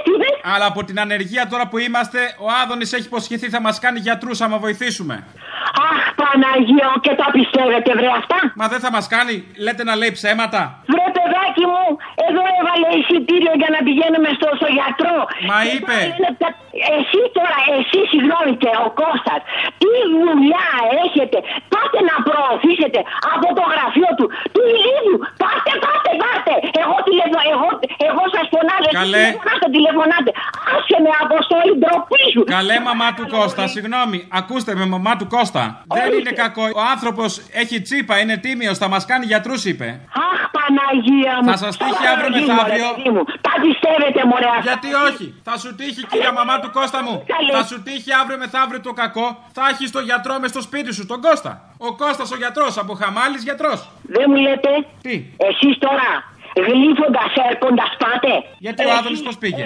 τι 0.05 0.11
είπες; 0.15 0.35
Αλλά 0.53 0.65
από 0.65 0.83
την 0.83 0.99
ανεργία 0.99 1.47
τώρα 1.51 1.67
που 1.67 1.77
είμαστε, 1.77 2.19
ο 2.45 2.47
Άδωνης 2.63 2.93
έχει 2.93 3.07
υποσχεθεί 3.11 3.49
θα 3.49 3.61
μας 3.61 3.79
κάνει 3.79 3.99
γιατρούς 3.99 4.41
άμα 4.41 4.57
βοηθήσουμε. 4.57 5.15
Αχ, 5.91 6.03
Παναγία, 6.19 6.89
και 7.01 7.13
τα 7.21 7.27
πιστεύετε, 7.31 7.93
βρε 7.99 8.09
αυτά. 8.19 8.39
Μα 8.55 8.67
δεν 8.67 8.79
θα 8.79 8.91
μας 8.91 9.07
κάνει, 9.07 9.35
λέτε 9.57 9.83
να 9.83 9.95
λέει 9.95 10.11
ψέματα. 10.11 10.61
Βρε 10.93 11.05
παιδάκι 11.47 11.65
μου, 11.71 11.85
εδώ 12.27 12.41
έβαλε 12.59 12.87
εισιτήριο 12.99 13.53
για 13.61 13.69
να 13.75 13.79
πηγαίνουμε 13.87 14.29
στο, 14.37 14.47
στο 14.59 14.67
γιατρό. 14.77 15.17
Μα 15.49 15.57
Και 15.65 15.71
είπε. 15.75 15.95
τώρα 15.95 16.05
είναι 16.17 16.31
τα- 16.41 16.55
Εσύ 16.97 17.21
τώρα, 17.37 17.57
εσύ 17.77 17.99
συγγνώμη 18.11 18.53
και 18.63 18.71
ο 18.85 18.87
Κώστας, 19.01 19.41
τι 19.81 19.91
δουλειά 20.23 20.67
έχετε; 21.05 21.37
Πάτε 21.73 21.99
να 22.09 22.15
προωθήσετε 22.27 22.99
από 23.33 23.47
το 23.57 23.63
γραφείο 23.73 24.09
του, 24.17 24.25
του 24.53 24.61
ηλίδιου. 24.73 25.17
Πάτε, 25.43 25.71
πάτε, 25.85 26.11
πάτε. 26.23 26.53
Εγώ, 26.81 26.95
τηλεφω... 27.07 27.39
εγώ, 27.53 27.67
εγώ 28.07 28.23
σας 28.35 28.45
φωνάζω. 28.53 28.87
εσείς 28.89 28.99
Καλέ. 29.01 29.23
Τηλεφωνάτε, 29.25 29.65
τηλεφωνάτε. 29.75 30.29
Άσε 30.73 30.97
με 31.05 31.11
αποστολή 31.25 31.73
ντροπή 31.81 32.23
σου. 32.33 32.41
Καλέ 32.57 32.77
μαμά 32.89 33.07
του 33.17 33.25
Κώστα, 33.35 33.63
συγγνώμη, 33.75 34.17
ακούστε 34.39 34.71
με 34.79 34.85
μαμά 34.93 35.13
του 35.19 35.27
Κώστα. 35.35 35.63
Δεν 35.97 36.09
είναι 36.17 36.33
κακό. 36.43 36.63
Ο 36.81 36.81
άνθρωπος 36.93 37.29
έχει 37.61 37.77
τσίπα, 37.85 38.13
είναι 38.21 38.35
τίμιος, 38.45 38.77
θα 38.81 38.87
μας 38.93 39.03
κάνει 39.11 39.25
γιατρούς, 39.31 39.61
είπε. 39.69 39.87
Αχ, 40.29 40.39
Παναγία 40.57 41.35
μου. 41.41 41.47
Θα 41.51 41.57
σας 41.63 41.73
τύχει 41.81 41.91
Τώρα 42.03 42.11
αύριο 42.13 42.29
παιδί 42.31 42.41
μου, 42.45 42.55
μεθαύριο. 42.59 42.87
ρε 42.89 42.95
παιδί 42.95 43.09
μου. 43.15 43.23
Τα 43.47 43.53
πιστεύετε, 43.63 44.21
μωρέ. 44.31 44.49
αυτά. 44.57 44.65
Γιατί 44.69 44.89
όχι, 45.07 45.25
θα 45.47 45.53
σου 45.61 45.69
τύχει 45.79 46.01
κυρία 46.11 46.31
μαμά 46.39 46.55
του 46.61 46.69
Κώστα 46.77 46.99
μου. 47.05 47.15
Καλέ. 47.33 47.51
Θα 47.57 47.63
σου 47.69 47.77
τύχει 47.87 48.11
αύριο 48.21 48.37
μεθαύριο 48.43 48.79
το 48.87 48.93
κακό. 49.01 49.27
Θα 49.57 49.63
έχεις 49.71 49.89
το 49.97 50.01
γιατρό 50.09 50.33
μες 50.41 50.49
στο 50.53 50.61
σπίτι 50.67 50.91
σου, 50.97 51.03
τον 51.11 51.19
Κώστα. 51.25 51.51
Ο 51.87 51.89
Κώστας 52.01 52.29
ο 52.35 52.37
γιατρός, 52.43 52.73
από 52.83 52.93
χαμάλης 53.01 53.41
γιατρός. 53.47 53.79
Δεν 54.15 54.25
μου 54.31 54.35
λέτε; 54.45 54.71
Τι; 55.05 55.13
Εσείς 55.49 55.75
τώρα 55.85 56.07
γλύφοντας 56.67 57.31
έρχοντας 57.49 57.91
πάτε. 58.03 58.31
Γιατί 58.65 58.81
ο 58.85 58.91
Άδωνης 58.97 59.21
πώς 59.27 59.37
πήγε; 59.37 59.65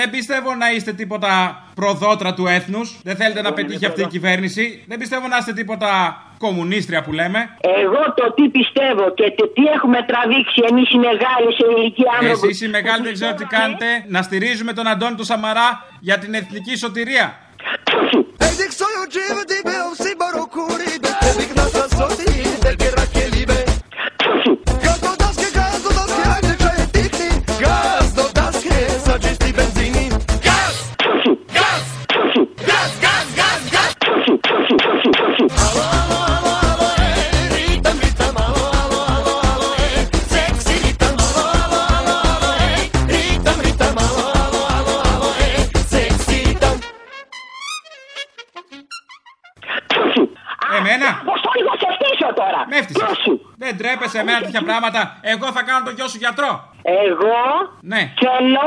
Δεν 0.00 0.10
πιστεύω 0.10 0.54
να 0.54 0.70
είστε 0.72 0.92
τίποτα 0.92 1.32
προδότρα 1.74 2.34
του 2.34 2.46
έθνους. 2.46 2.88
Δεν 3.02 3.16
θέλετε 3.16 3.42
να 3.42 3.52
πετύχει 3.52 3.86
αυτή 3.86 4.00
η 4.00 4.06
κυβέρνηση. 4.06 4.84
Δεν 4.88 4.98
πιστεύω 4.98 5.28
να 5.28 5.36
είστε 5.36 5.52
τίποτα 5.52 5.90
κομμουνίστρια 6.38 7.02
που 7.02 7.12
λέμε. 7.12 7.38
Εγώ 7.84 8.02
το 8.16 8.32
τι 8.36 8.48
πιστεύω 8.48 9.14
και 9.14 9.34
το 9.36 9.48
τι 9.48 9.62
έχουμε 9.74 9.98
τραβήξει 10.10 10.60
εμείς 10.70 10.90
οι 10.90 10.98
μεγάλοι 11.08 11.48
σε 11.58 11.64
ηλικία 11.76 12.12
άνθρωποι. 12.20 12.48
Εσεί 12.48 12.64
οι 12.64 12.68
μεγάλοι 12.68 13.02
δεν 13.02 13.12
ξέρω 13.12 13.34
τι 13.34 13.44
κάνετε. 13.44 13.86
Να 14.08 14.22
στηρίζουμε 14.22 14.72
τον 14.72 14.86
Αντώνη 14.86 15.16
του 15.16 15.24
Σαμαρά 15.24 15.84
για 16.00 16.18
την 16.18 16.34
εθνική 16.34 16.76
σωτηρία. 16.76 17.26
Τρέπεσαι 53.80 54.18
εμένα 54.18 54.40
τέτοια 54.40 54.62
πράγματα. 54.62 55.00
Εγώ 55.20 55.46
θα 55.56 55.62
κάνω 55.62 55.84
το 55.84 55.90
γιο 55.96 56.08
σου 56.08 56.18
γιατρό. 56.24 56.50
Εγώ 56.82 57.38
Ναι. 57.92 58.02
θέλω, 58.24 58.66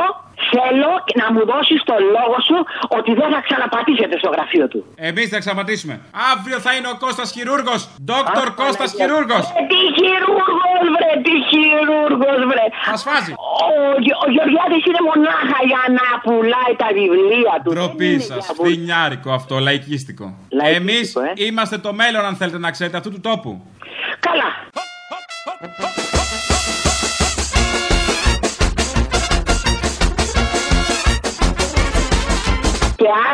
θέλω 0.54 0.92
να 1.22 1.26
μου 1.34 1.42
δώσεις 1.52 1.80
το 1.90 1.96
λόγο 2.16 2.38
σου 2.48 2.58
ότι 2.98 3.12
δεν 3.20 3.30
θα 3.34 3.40
ξαναπατήσετε 3.48 4.16
στο 4.22 4.30
γραφείο 4.36 4.68
του. 4.72 4.80
Εμείς 5.10 5.28
θα 5.34 5.40
ξαματίσουμε. 5.44 5.96
Αύριο 6.32 6.58
θα 6.66 6.72
είναι 6.76 6.88
ο 6.94 6.98
Κώστας 7.04 7.30
Χειρούργος. 7.36 7.82
Δόκτωρ 8.12 8.48
Κώστας 8.62 8.90
Χειρούργος. 8.98 9.46
Ε, 9.60 9.62
τι 9.72 9.80
χειρούργος 9.98 10.54
βρε, 10.96 11.12
τι 11.26 11.34
χειρούργος 11.50 12.40
βρε. 12.52 12.66
Θα 12.90 12.96
σφάζει. 13.02 13.32
Ο, 13.66 13.70
Γε- 14.06 14.20
ο 14.26 14.28
Γεωργιάδης 14.36 14.84
είναι 14.90 15.02
μονάχα 15.10 15.60
για 15.72 15.84
να 15.98 16.06
πουλάει 16.26 16.74
τα 16.84 16.88
βιβλία 17.00 17.54
του. 17.64 17.70
Ντροπή 17.74 18.20
σας. 18.30 18.42
Φθινιάρικο 18.58 19.30
αυτό, 19.40 19.56
λαϊκίστικο. 19.60 20.26
Εμείς 20.78 21.14
είμαστε 21.48 21.78
το 21.78 21.94
μέλλον, 21.94 22.26
αν 22.26 22.36
θέλετε 22.36 22.58
να 22.58 22.72
ξέρετε, 22.72 22.98
αυτού 22.98 23.10
του 23.12 23.22
τόπου. 23.22 23.52
Καλά. 24.28 24.50
Και 25.62 25.68
αν 25.68 25.74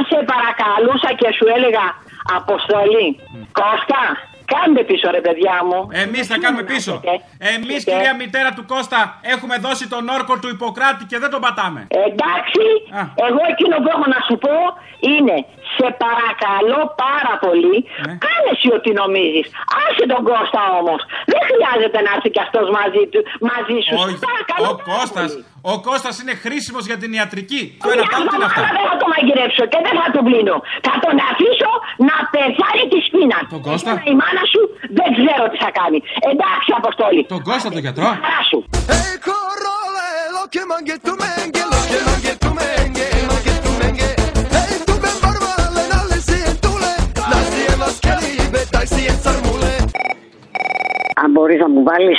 σε 0.09 0.19
παρακαλούσα 0.31 1.13
και 1.17 1.29
σου 1.37 1.45
έλεγα 1.55 1.85
Αποστολή, 2.39 3.19
Κώστα, 3.59 4.03
κάντε 4.53 4.83
πίσω 4.83 5.09
ρε 5.11 5.21
παιδιά 5.21 5.55
μου. 5.67 5.87
Εμείς 6.03 6.27
θα 6.27 6.37
κάνουμε 6.43 6.63
πίσω. 6.63 7.01
Εμείς, 7.55 7.83
κυρία 7.83 8.15
μητέρα 8.15 8.51
του 8.53 8.65
Κώστα, 8.65 9.19
έχουμε 9.33 9.55
δώσει 9.57 9.85
τον 9.89 10.03
όρκο 10.17 10.33
του 10.39 10.49
Ιπποκράτη 10.49 11.03
και 11.05 11.17
δεν 11.23 11.29
τον 11.29 11.41
πατάμε. 11.41 11.81
Εντάξει, 12.09 12.65
εγώ 13.27 13.41
εκείνο 13.53 13.75
που 13.81 13.89
έχω 13.95 14.05
να 14.15 14.19
σου 14.27 14.35
πω 14.45 14.55
είναι 15.13 15.35
σε 15.75 15.87
παρακαλώ 16.05 16.81
πάρα 17.05 17.33
πολύ, 17.45 17.77
κάνε 18.25 18.47
εσύ 18.53 18.67
ό,τι 18.77 18.89
νομίζεις. 19.01 19.47
Άσε 19.83 20.03
τον 20.13 20.21
Κώστα 20.29 20.61
όμως. 20.81 20.99
Δεν 21.31 21.41
χρειάζεται 21.49 21.99
να 22.05 22.09
έρθει 22.15 22.29
κι 22.35 22.41
αυτός 22.47 22.65
μαζί, 22.77 23.03
του, 23.11 23.19
μαζί 23.49 23.77
σου. 23.85 23.93
Όχι, 24.03 24.15
Παρακαλώ 24.29 24.65
ο 24.71 24.75
πάρα 24.77 24.87
Κώστας, 24.89 25.29
πολύ. 25.31 25.45
ο 25.71 25.75
Κώστας 25.87 26.15
είναι 26.21 26.35
χρήσιμος 26.43 26.83
για 26.89 26.97
την 27.01 27.09
ιατρική. 27.19 27.61
Το 27.81 27.87
Όχι, 27.89 27.95
ένα 27.97 28.05
πάνω 28.11 28.23
αυτό 28.23 28.29
τι 28.31 28.35
είναι 28.37 28.47
αυτά. 28.51 28.61
δεν 28.77 28.85
θα 28.91 28.95
το 29.01 29.07
μαγειρέψω 29.13 29.63
και 29.71 29.79
δεν 29.85 29.93
θα 30.01 30.07
τον 30.15 30.23
πλύνω. 30.27 30.55
Θα 30.87 30.93
τον 31.03 31.15
αφήσω 31.29 31.71
να 32.09 32.15
πεθάνει 32.33 32.83
της 32.93 33.01
σπίνα. 33.09 33.37
Τον 33.55 33.61
Κώστα; 33.67 33.91
Εσένα, 33.93 34.09
Η 34.11 34.13
μάνα 34.21 34.43
σου 34.53 34.61
δεν 34.99 35.09
ξέρω 35.17 35.43
τι 35.51 35.57
θα 35.65 35.69
κάνει. 35.79 35.97
Εντάξει, 36.31 36.69
Αποστόλη. 36.81 37.21
Τον 37.35 37.41
Κώστα 37.49 37.69
τον 37.75 37.81
γιατρό; 37.85 38.07
Χαρά 38.25 38.41
σου. 38.51 38.59
Hey, 38.91 39.13
corole, 39.27 40.07
lo 40.37 40.43
que 40.53 40.61
mangue 40.71 40.95
tu 41.05 41.13
mengue, 41.23 41.63
lo 41.73 41.79
que 41.89 41.97
mangue 42.07 42.33
tu 42.43 42.49
mengue, 42.61 43.07
μπορείς 51.37 51.59
να 51.63 51.69
μου 51.73 51.83
βάλεις 51.89 52.17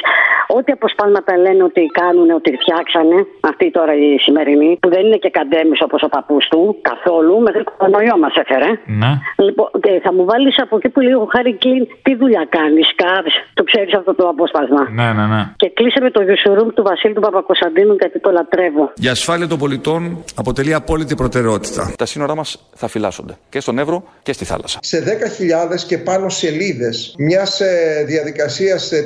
ό,τι 0.56 0.70
αποσπάσματα 0.76 1.32
λένε 1.44 1.62
ότι 1.70 1.82
κάνουν, 2.00 2.28
ότι 2.38 2.50
φτιάξανε, 2.60 3.18
αυτή 3.50 3.66
τώρα 3.76 3.92
η 4.06 4.08
σημερινή, 4.26 4.70
που 4.82 4.88
δεν 4.94 5.02
είναι 5.06 5.18
και 5.24 5.30
καντέμις 5.38 5.80
όπως 5.86 6.00
ο 6.06 6.08
παππούς 6.14 6.44
του, 6.50 6.60
καθόλου, 6.90 7.34
μέχρι 7.46 7.62
κορονοϊό 7.64 8.16
μας 8.24 8.34
έφερε. 8.42 8.70
Ναι. 9.02 9.12
Λοιπόν, 9.46 9.68
και 9.84 9.92
θα 10.04 10.10
μου 10.16 10.24
βάλεις 10.30 10.54
από 10.64 10.76
εκεί 10.76 10.88
που 10.88 11.00
λέει 11.06 11.16
ο 11.24 11.26
Χάρη 11.34 11.52
Κλίν, 11.62 11.82
τι 12.04 12.12
δουλειά 12.20 12.44
κάνεις, 12.56 12.86
κάβεις. 13.02 13.34
Το 13.58 13.62
ξέρεις 13.70 13.92
αυτό 14.00 14.14
το 14.14 14.24
απόσπασμα. 14.32 14.82
Ναι, 14.98 15.08
ναι, 15.18 15.26
ναι. 15.34 15.42
Και 15.56 15.68
κλείσε 15.76 16.00
με 16.06 16.10
το 16.10 16.20
γιουσουρούμ 16.22 16.68
του 16.76 16.82
Βασίλη 16.90 17.14
του 17.14 17.20
Παπακοσαντίνου 17.20 17.94
γιατί 18.00 18.18
το 18.20 18.30
λατρεύω. 18.30 18.84
Η 19.06 19.08
ασφάλεια 19.08 19.46
των 19.52 19.58
πολιτών 19.58 20.00
αποτελεί 20.34 20.74
απόλυτη 20.74 21.14
προτεραιότητα. 21.14 21.92
Τα 21.98 22.06
σύνορά 22.06 22.34
μας 22.34 22.48
θα 22.74 22.88
φυλάσσονται 22.88 23.34
και 23.48 23.60
στον 23.60 23.78
Εύρο 23.78 24.04
και 24.22 24.32
στη 24.32 24.44
θάλασσα. 24.44 24.78
σε 24.82 24.98
10.000 25.70 25.80
και 25.88 25.98
πάνω 25.98 26.28
σελίδες 26.28 27.14
μιας 27.18 27.60
ε, 27.60 28.04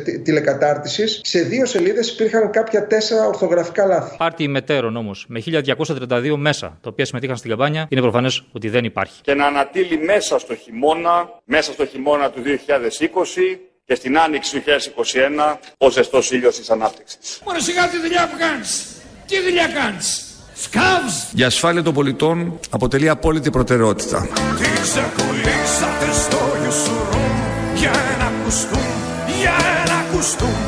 διαδικασίας 0.02 0.08
ε, 0.08 0.18
τη- 0.18 0.18
τηλεκατάρτισης, 0.22 1.20
σε 1.24 1.40
δύο 1.40 1.66
σελίδες 1.66 2.08
υπήρχαν 2.10 2.50
κάποια 2.50 2.86
τέσσερα 2.86 3.26
ορθογραφικά 3.26 3.84
λάθη. 3.86 4.16
Πάρτι 4.16 4.48
μετέρων 4.48 4.96
όμως 4.96 5.24
με 5.28 5.42
1232 5.46 6.36
μέσα 6.36 6.66
τα 6.82 6.88
οποία 6.90 7.04
συμμετείχαν 7.04 7.36
στην 7.36 7.50
καμπάνια 7.50 7.86
είναι 7.88 8.00
προφανές 8.00 8.42
ότι 8.52 8.68
δεν 8.68 8.84
υπάρχει. 8.84 9.20
και 9.22 9.34
να 9.34 9.46
ανατείλει 9.46 9.98
μέσα 9.98 10.38
στο 10.38 10.54
χειμώνα, 10.54 11.28
μέσα 11.44 11.72
στο 11.72 11.86
χειμώνα 11.86 12.30
του 12.30 12.42
2020 12.42 13.58
και 13.84 13.94
στην 13.94 14.18
άνοιξη 14.18 14.52
του 14.60 14.62
2021 14.66 15.56
ο 15.78 15.90
ζεστός 15.90 16.30
ήλιος 16.30 16.56
της 16.56 16.70
ανάπτυξης. 16.70 17.40
Μωρέ 17.46 17.60
σιγά 17.60 17.88
τη 17.88 17.98
δουλειά 18.00 18.28
που 18.32 18.36
κάνεις; 18.38 18.86
Τι 19.26 19.40
δουλειά 19.42 19.66
κάνεις; 19.66 20.26
Σκάβς. 20.54 21.32
Η 21.36 21.42
ασφάλεια 21.42 21.82
των 21.82 21.94
πολιτών 21.94 22.58
αποτελεί 22.70 23.08
απόλυτη 23.08 23.50
προτεραιότητα. 23.50 24.28
Τι 24.58 24.68
ξεκουλήσατε 24.82 26.06
στο 26.22 26.38
γιουσουρούμ 26.62 27.32
για 27.74 27.90
ένα 28.14 28.32
κουστούμ, 28.44 28.91
για 29.26 29.56
ένα 29.82 30.04
κουστούμ. 30.12 30.60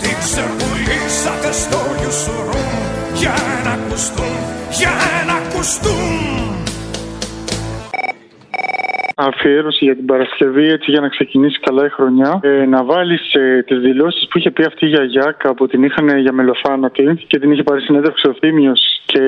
Τι 0.00 0.08
ξεκουλήσατε 0.24 1.52
στο 1.52 1.80
γιουσουρούμ 2.00 2.72
για 3.14 3.34
ένα 3.60 3.78
κουστούμ, 3.88 4.36
για 4.78 4.92
ένα 5.20 5.36
κουστούμ. 5.52 6.73
Αφιέρωση 9.16 9.84
για 9.84 9.96
την 9.96 10.06
Παρασκευή, 10.06 10.66
έτσι 10.66 10.90
για 10.90 11.00
να 11.00 11.08
ξεκινήσει 11.08 11.58
καλά 11.60 11.84
η 11.86 11.88
χρονιά. 11.88 12.40
Ε, 12.42 12.66
να 12.66 12.84
βάλεις 12.84 13.34
ε, 13.34 13.62
τις 13.66 13.78
δηλώσεις 13.78 14.28
που 14.28 14.38
είχε 14.38 14.50
πει 14.50 14.64
αυτή 14.64 14.86
η 14.86 14.88
γιαγιάκα 14.88 15.54
που 15.54 15.66
την 15.66 15.82
είχαν 15.82 16.18
για 16.18 16.32
μελοθάνατη 16.32 17.24
και 17.26 17.38
την 17.38 17.50
είχε 17.52 17.62
πάρει 17.62 17.80
συνέντευξη 17.80 18.28
ο 18.28 18.34
Θήμιος 18.40 18.80
και 19.06 19.20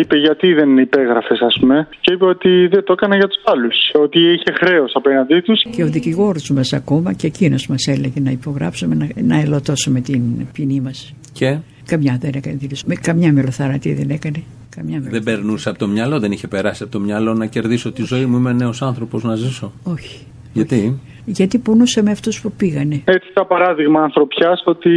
είπε 0.00 0.16
γιατί 0.16 0.52
δεν 0.52 0.78
υπέγραφες, 0.78 1.40
ας 1.40 1.56
πούμε. 1.60 1.88
Και 2.00 2.12
είπε 2.12 2.24
ότι 2.24 2.66
δεν 2.66 2.84
το 2.84 2.92
έκανα 2.92 3.16
για 3.16 3.28
τους 3.28 3.42
άλλους. 3.44 3.76
Ότι 3.94 4.18
είχε 4.18 4.52
χρέος 4.52 4.92
απέναντί 4.94 5.40
τους. 5.40 5.62
Και 5.76 5.82
ο 5.82 5.86
δικηγόρος 5.86 6.50
μας 6.50 6.72
ακόμα 6.72 7.12
και 7.12 7.26
εκείνος 7.26 7.66
μας 7.66 7.86
έλεγε 7.86 8.20
να 8.20 8.30
υπογράψουμε, 8.30 8.94
να, 8.94 9.06
να 9.22 9.40
ελωτώσουμε 9.40 10.00
την 10.00 10.22
ποινή 10.52 10.80
μας. 10.80 11.14
Και; 11.32 11.58
Καμιά 11.86 12.16
δεν 12.20 12.32
έκανε 12.34 12.56
δήλωση. 12.56 12.84
Με 12.86 12.94
καμιά 12.94 13.32
μελοθαρατή 13.32 13.94
δεν 13.94 14.10
έκανε. 14.10 14.42
Καμιά 14.80 15.00
δεν 15.00 15.22
περνούσε 15.22 15.68
από 15.68 15.78
το 15.78 15.86
μυαλό, 15.86 16.18
δεν 16.18 16.32
είχε 16.32 16.48
περάσει 16.48 16.82
από 16.82 16.92
το 16.92 17.00
μυαλό 17.00 17.34
να 17.34 17.46
κερδίσω 17.46 17.92
τη 17.92 18.02
ζωή 18.02 18.24
μου. 18.26 18.36
Είμαι 18.36 18.52
νέος 18.52 18.82
άνθρωπος 18.82 19.22
να 19.24 19.34
ζήσω. 19.34 19.72
Όχι. 19.84 20.26
Γιατί; 20.52 21.00
Γιατί 21.24 21.58
πονούσε 21.58 22.02
με 22.02 22.10
αυτούς 22.10 22.40
που 22.40 22.52
πήγανε. 22.52 23.02
Έτσι, 23.04 23.28
τα 23.32 23.46
παράδειγμα 23.46 24.00
ανθρωπιάς 24.02 24.62
ότι 24.64 24.90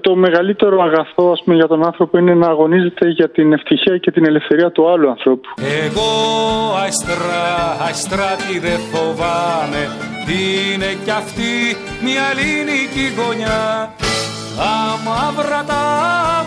το 0.00 0.16
μεγαλύτερο 0.16 0.82
αγαθό 0.82 1.30
ας 1.30 1.42
πούμε, 1.44 1.56
για 1.56 1.66
τον 1.66 1.84
άνθρωπο 1.86 2.18
είναι 2.18 2.34
να 2.34 2.46
αγωνίζεται 2.46 3.10
για 3.10 3.30
την 3.30 3.52
ευτυχία 3.52 3.98
και 3.98 4.10
την 4.10 4.24
ελευθερία 4.26 4.70
του 4.70 4.90
άλλου 4.90 5.10
ανθρώπου. 5.10 5.48
Εγώ 5.84 6.10
αϊστρά, 6.82 7.46
αϊστρά 7.86 8.30
τι 8.36 8.58
δεν 8.58 8.78
φοβάμαι 8.90 9.82
Είναι 10.40 10.90
κι 11.04 11.10
αυτή 11.10 11.52
μια 12.04 12.24
ελληνική 12.32 13.06
γωνιά 13.18 13.60
Τα 14.58 14.98
μαύρα 15.06 15.62
τα 15.66 15.82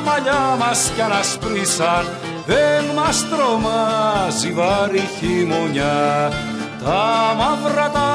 μαλλιά 0.06 0.42
μας 0.60 0.92
κι 0.96 1.02
ανασπρίσαν 1.02 2.04
Δεν 2.46 2.84
μας 2.96 3.26
τρομάζει 3.30 4.52
βάρη 4.60 5.04
χειμωνιά 5.18 6.32
Τα 6.86 7.04
μαύρα 7.40 7.90
τα 7.98 8.10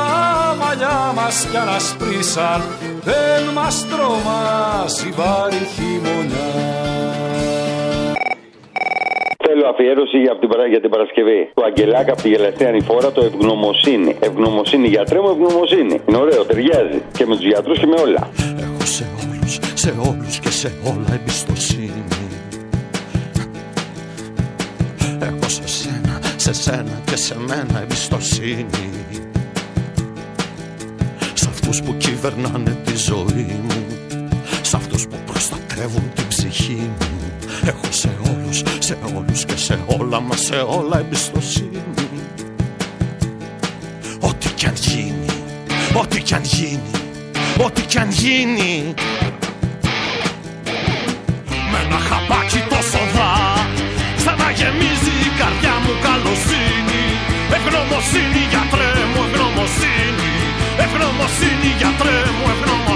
μαλλιά 0.61 1.12
μας 1.16 1.47
κι 1.51 1.57
ανασπρίσαν 1.57 2.61
Δεν 3.05 3.42
μας 3.55 3.86
τρομάζει 3.90 5.09
βάρη 5.18 5.62
χειμωνιά 5.74 6.49
Θέλω 9.49 9.66
αφιέρωση 9.68 10.18
για 10.18 10.38
την, 10.38 10.49
παρα- 10.49 10.66
για 10.66 10.80
την 10.80 10.90
Παρασκευή. 10.90 11.51
Του 11.55 11.64
Αγγελάκα 11.64 12.12
από 12.12 12.22
τη 12.22 12.28
γελαστή 12.28 12.64
ανηφόρα 12.66 13.12
το 13.12 13.24
ευγνωμοσύνη. 13.24 14.16
Ευγνωμοσύνη, 14.20 14.86
γιατρέ 14.88 15.20
μου, 15.20 15.28
ευγνωμοσύνη. 15.28 16.01
Είναι 16.07 16.16
ωραίο, 16.16 16.44
ταιριάζει. 16.44 17.03
Και 17.16 17.26
με 17.26 17.34
τους 17.36 17.44
γιατρούς 17.47 17.78
και 17.78 17.86
με 17.86 17.94
όλα. 18.01 18.28
Έχω 18.64 18.84
σε 18.84 19.05
όλους, 19.18 19.26
σε 19.87 19.95
όλους 19.99 20.39
και 20.39 20.51
σε 20.51 20.72
όλα 20.84 21.12
εμπιστοσύνη. 21.12 22.05
Έχω 25.18 25.49
σε 25.49 25.66
σένα, 25.66 26.20
σε 26.37 26.53
σένα 26.53 27.01
και 27.05 27.16
σε 27.16 27.37
μένα 27.39 27.80
εμπιστοσύνη. 27.80 28.91
Σ' 31.34 31.47
αυτούς 31.47 31.82
που 31.82 31.97
κυβερνάνε 31.97 32.76
τη 32.84 32.97
ζωή 32.97 33.61
μου 33.62 33.87
Σ' 34.62 34.74
αυτούς 34.74 35.07
που 35.07 35.16
προστατεύουν 35.26 36.11
την 36.14 36.28
ψυχή 36.28 36.91
μου. 36.99 37.07
Έχω 37.64 37.87
σε 37.91 38.11
όλους, 38.30 38.62
σε 38.78 38.99
όλους 39.16 39.45
και 39.45 39.57
σε 39.57 39.78
όλα 39.99 40.20
μα 40.20 40.37
σε 40.37 40.57
όλα 40.57 40.99
εμπιστοσύνη. 40.99 41.80
Ό,τι 44.20 44.49
κι 44.49 44.66
αν 44.66 44.74
γίνει, 44.74 45.26
ό,τι 46.01 46.22
κι 46.22 46.34
αν 46.34 46.43
γίνει 46.43 46.80
Ό,τι 47.64 47.82
κι 47.82 47.99
αν 47.99 48.11
γίνει 48.11 48.95
Ευγνωμοσύνη 57.69 58.43
γιατρέ 58.53 58.91
μου 59.12 59.21
ευγνωμοσύνη. 59.27 60.35
Ευγνωμοσύνη 60.85 61.71
γιατρέ 61.81 62.19
μου 62.37 62.45
ευγνωμοσύνη 62.55 62.95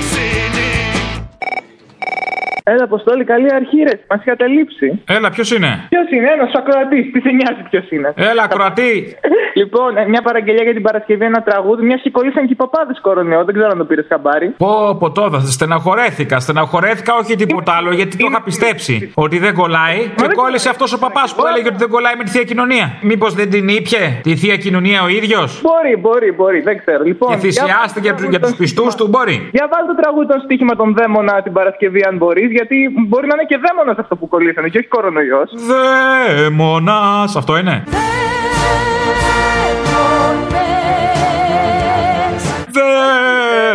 Έλα, 2.62 2.84
Αποστόλη, 2.84 3.24
καλή 3.24 3.54
αρχή, 3.54 3.78
ρε. 3.88 3.94
Μας 4.11 4.20
είχατε 4.24 4.46
λείψει. 4.46 5.02
Έλα, 5.16 5.30
ποιος 5.30 5.50
είναι; 5.56 5.86
Ποιος 5.88 6.11
είναι, 6.11 6.28
ένας 6.36 6.50
ακροατής. 6.61 7.04
Τι 7.12 7.20
σε 7.20 7.30
νοιάζει 7.38 7.62
ποιος 7.70 7.90
είναι; 7.90 8.12
Έλα, 8.16 8.42
ακροατή. 8.42 9.16
λοιπόν, 9.61 9.96
ε, 9.96 10.08
μια 10.08 10.22
παραγγελία 10.22 10.62
για 10.62 10.72
την 10.72 10.82
Παρασκευή, 10.82 11.24
ένα 11.24 11.42
τραγούδι. 11.42 11.82
Μια 11.84 11.96
και 11.96 12.11
κολλήσαν 12.11 12.46
και 12.46 12.52
οι 12.52 12.56
παπάδες 12.56 13.00
κορονοϊό. 13.00 13.44
Δεν 13.44 13.54
ξέρω 13.54 13.68
αν 13.72 13.78
το 13.78 13.84
πήρες 13.84 14.06
χαμπάρι. 14.08 14.48
Πω, 14.48 14.96
πω, 14.98 15.11
τώρα, 15.11 15.38
στεναχωρέθηκα. 15.40 16.38
Στεναχωρέθηκα, 16.40 17.14
όχι 17.14 17.34
τίποτα 17.36 17.72
άλλο, 17.72 17.90
γιατί 17.92 18.16
το 18.16 18.26
είχα 18.30 18.42
πιστέψει 18.42 19.12
ότι 19.14 19.38
δεν 19.38 19.54
κολλάει. 19.54 19.98
Και 20.16 20.26
κόλλησε 20.34 20.68
αυτός 20.68 20.92
ο 20.92 20.98
παπάς 20.98 21.34
που 21.34 21.42
έλεγε 21.50 21.68
ότι 21.68 21.76
δεν 21.76 21.88
κολλάει 21.88 22.14
με 22.16 22.24
τη 22.24 22.30
θεία 22.30 22.44
κοινωνία. 22.44 22.86
Μήπως 23.02 23.34
δεν 23.34 23.50
την 23.50 23.68
ήπια 23.68 23.98
τη 24.22 24.36
θεία 24.36 24.56
κοινωνία 24.56 25.02
ο 25.02 25.08
ίδιος; 25.08 25.61
Μπορεί, 25.62 25.96
μπορεί, 25.96 26.32
μπορεί, 26.32 26.61
δεν 26.61 26.78
ξέρω. 26.78 27.02
Λοιπόν, 27.04 27.30
Και 27.30 27.36
θυσιάστηκε 27.36 28.00
για, 28.06 28.14
τους- 28.14 28.28
για 28.28 28.40
τους 28.40 28.54
πιστούς 28.54 28.94
του, 28.94 29.08
μπορεί. 29.08 29.48
Για 29.52 29.68
βάλ 29.72 29.86
το 29.86 29.94
τραγούδι 30.02 30.26
το 30.26 30.40
στοίχημα 30.44 30.74
των 30.76 30.94
δαίμονα 30.94 31.42
την 31.42 31.52
Παρασκευή, 31.52 32.02
αν 32.08 32.16
μπορείς, 32.16 32.50
γιατί 32.61 32.76
μπορεί 33.08 33.26
να 33.30 33.34
είναι 33.36 33.46
και 33.50 33.58
δαίμονας 33.64 33.98
αυτό 34.02 34.14
που 34.16 34.28
κολλήσανε 34.28 34.68
και 34.68 34.78
όχι 34.78 34.86
κορονοϊός. 34.96 35.48
Δαίμονας. 35.70 37.36
Αυτό 37.36 37.52
είναι. 37.61 37.76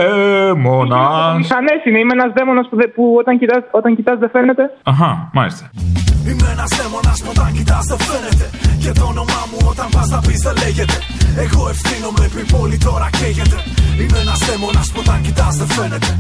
Δαίμονας. 0.06 1.38
Μηχανές 1.42 1.80
είναι, 1.88 2.00
είμαι 2.00 2.14
ένας 2.20 2.32
δαίμονας 2.38 2.66
που, 2.70 2.76
δε- 2.76 2.88
που 2.96 3.04
όταν 3.22 3.34
κοιτάς, 3.40 3.62
όταν 3.80 3.96
κοιτάς 3.96 4.18
δεν 4.20 4.30
φαίνεται. 4.36 4.64
Αχα, 4.92 5.30
μάλιστα. 5.38 5.66
Είμαι 6.30 6.48
ένας 6.56 6.70
δαίμονας 6.80 7.18
που 7.24 7.30
όταν 7.36 7.50
κοιτάς 7.58 7.86
δεν 7.92 8.00
φαίνεται 8.08 8.46
Και 8.84 8.92
το 9.00 9.06
όνομά 9.14 9.42
μου 9.52 9.58
όταν 9.74 9.88
πας 9.96 10.08
να 10.16 10.20
πεις 10.26 10.40
δεν 10.48 10.56
λέγεται 10.64 10.98
Εγώ 11.46 11.62
ευθύνομαι 11.74 12.24
που 12.32 12.40
η 12.46 12.48
πόλη 12.54 12.78
τώρα 12.88 13.08
καίγεται 13.18 13.58
Είμαι 14.02 14.18
ένας 14.26 14.40
δαίμονας 14.48 14.88
που 14.92 15.00
όταν 15.06 15.18
κοιτάς 15.26 15.54
δεν 15.60 15.68
φαίνεται 15.76 16.12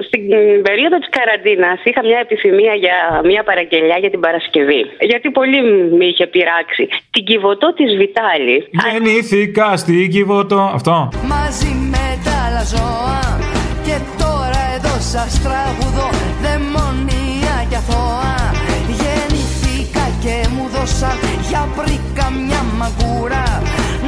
Στην 0.00 0.32
ε, 0.32 0.36
περίοδο 0.68 0.98
της 0.98 1.08
καραντίνας 1.16 1.78
είχα 1.84 2.02
μια 2.04 2.18
επιθυμία 2.18 2.74
για 2.74 2.96
μια 3.24 3.42
παραγγελιά 3.42 3.96
για 3.98 4.10
την 4.10 4.20
Παρασκευή. 4.20 4.82
Γιατί 5.00 5.30
πολύ 5.30 5.60
με 5.98 6.04
είχε 6.04 6.26
πειράξει. 6.26 6.88
Την 7.10 7.24
κυβωτό 7.24 7.72
της 7.74 7.96
Βιτάλη. 7.96 8.56
Γεννήθηκα 8.84 9.76
στην 9.76 10.10
Κιβωτό. 10.10 10.70
Αυτό. 10.74 11.08
μαζί 11.34 11.72
με 11.92 12.06
τα 12.24 12.34
άλλα 12.46 12.62
ζώα 12.72 13.20
Και 13.86 13.96
τώρα 14.22 14.62
εδώ 14.76 14.96
σας 15.12 15.32
τραγουδώ 15.44 16.08
δαιμονία 16.42 17.56
και 17.70 17.78
αθώα 17.82 18.34
Γεννηθήκα 19.00 20.04
και 20.22 20.36
μου 20.54 20.64
δώσαν 20.74 21.18
για 21.48 21.62
πρίκα 21.76 22.26
μια 22.46 22.62
μαγκούρα 22.78 23.46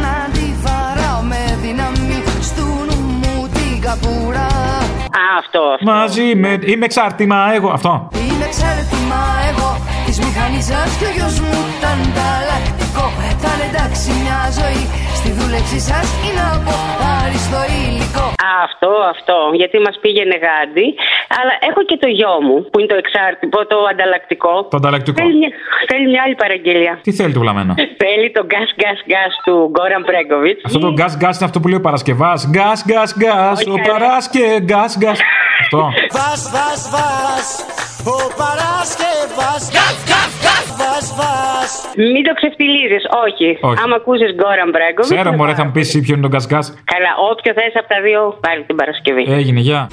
Να 0.02 0.14
τη 0.34 0.46
βαράω 0.64 1.20
με 1.30 1.42
δύναμη 1.62 2.18
στου 2.48 2.66
νου 2.86 2.98
μου 3.20 3.34
την 3.54 3.74
καπούρα 3.84 4.48
Α, 5.22 5.24
αυτό, 5.42 5.60
αυτό. 5.74 5.84
Μαζί 5.90 6.26
με. 6.42 6.58
Είμαι 6.70 6.84
εξάρτημα 6.84 7.38
εγώ. 7.56 7.68
Αυτό. 7.78 8.08
Είμαι 8.28 8.44
εξάρτημα 8.50 9.20
εγώ 9.50 9.70
της 10.06 10.18
μηχανής 10.24 10.64
σας 10.64 10.90
και 10.98 11.06
ο 11.10 11.12
γιος 11.16 11.36
μου 11.40 11.54
τα 11.82 11.90
ανταλλακτικό 12.04 13.06
Θα 13.42 13.50
είναι 13.54 13.66
εντάξει 13.72 14.08
μια 14.22 14.40
ζωή 14.58 14.82
στη 15.18 15.30
δούλεψη 15.36 15.78
σας 15.90 16.06
είναι 16.24 16.42
από 16.56 16.72
άριστο 16.72 16.82
υλικό 16.94 17.12
Α, 17.12 17.13
αυτό, 18.66 18.90
αυτό. 19.14 19.36
Γιατί 19.60 19.76
μας 19.86 19.96
πήγαινε 20.02 20.36
γάντι. 20.44 20.86
Αλλά 21.38 21.52
έχω 21.68 21.80
και 21.88 21.96
το 22.02 22.08
γιο 22.18 22.34
μου 22.46 22.56
που 22.70 22.76
είναι 22.78 22.90
το 22.94 22.98
εξάρτητο, 23.04 23.58
το 23.72 23.78
ανταλλακτικό. 23.92 24.54
Το 24.72 24.76
ανταλλακτικό. 24.80 25.16
Θέλει 25.22 25.36
μια, 25.42 25.50
θέλει 25.90 26.06
μια 26.12 26.22
άλλη 26.24 26.36
παραγγελία. 26.42 26.92
Τι 27.06 27.12
θέλει 27.18 27.32
το 27.36 27.40
βλαμμένο; 27.44 27.72
Θέλει 28.04 28.28
το 28.36 28.42
gas 28.52 28.70
gas 28.82 29.00
gas 29.12 29.32
του 29.44 29.54
Γκόραν 29.72 30.02
Μπρέγκοβιτ. 30.06 30.58
Αυτό 30.66 30.78
το 30.78 30.90
gas 31.00 31.14
gas 31.22 31.34
είναι 31.38 31.48
αυτό 31.50 31.58
που 31.60 31.68
λέει 31.68 31.78
ο 31.82 31.84
Παρασκευάς. 31.88 32.50
Gas 32.56 32.80
gas 32.90 33.10
gas. 33.24 33.56
Ο 33.74 33.76
Παράσκε 33.88 34.44
gas 34.72 34.92
gas. 35.04 35.18
Αυτό. 35.60 35.82
Βας, 36.16 36.42
βας, 36.54 36.82
βας 36.94 37.46
Ο 38.14 38.16
Παρασκευάς 38.40 39.62
Γας, 39.76 39.96
γας, 40.10 40.32
γας 40.44 40.66
Βας, 40.80 41.06
βας 41.18 41.70
Μην 42.12 42.22
το 42.28 42.32
ξεφτιλίζει, 42.38 42.98
όχι. 43.26 43.48
Όχι. 43.68 43.78
Άμα 43.82 43.96
ακούσεις 44.00 44.30
Γκόραν 44.38 44.68
Μπρέγκοβιτ. 44.72 45.12
Ξέρω, 45.12 45.30
μωρέ, 45.38 45.54
θα 45.60 45.64
μου 45.64 45.72
πεις 45.74 45.86
εσύ 45.88 45.98
ποιο 46.04 46.14
είναι 46.14 46.28
το 46.28 46.32
gas 46.36 46.46
gas. 46.52 46.66
Καλά, 46.92 47.12
όποιο 47.30 47.52
θες 47.58 47.74
από 47.80 47.88
τα 47.94 47.98
δύο, 48.06 48.20
πάλι 48.46 48.64
την 48.64 48.76
Παρασκευή. 48.76 49.24
Έγινε, 49.28 49.60
γεια. 49.60 49.88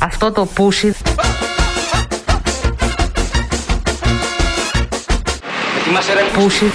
Αυτό 0.00 0.32
το 0.32 0.46
πούσι 0.54 0.94
Πούσι 6.32 6.72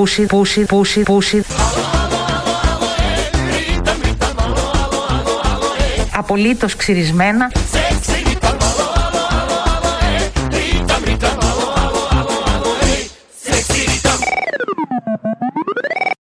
Πούσι, 0.00 0.26
πούσι, 0.26 0.64
πούσι, 0.64 1.02
πούσι. 1.02 1.42
Απολύτως 6.16 6.76
ξυρισμένα. 6.76 7.50
Sexy 7.52 7.89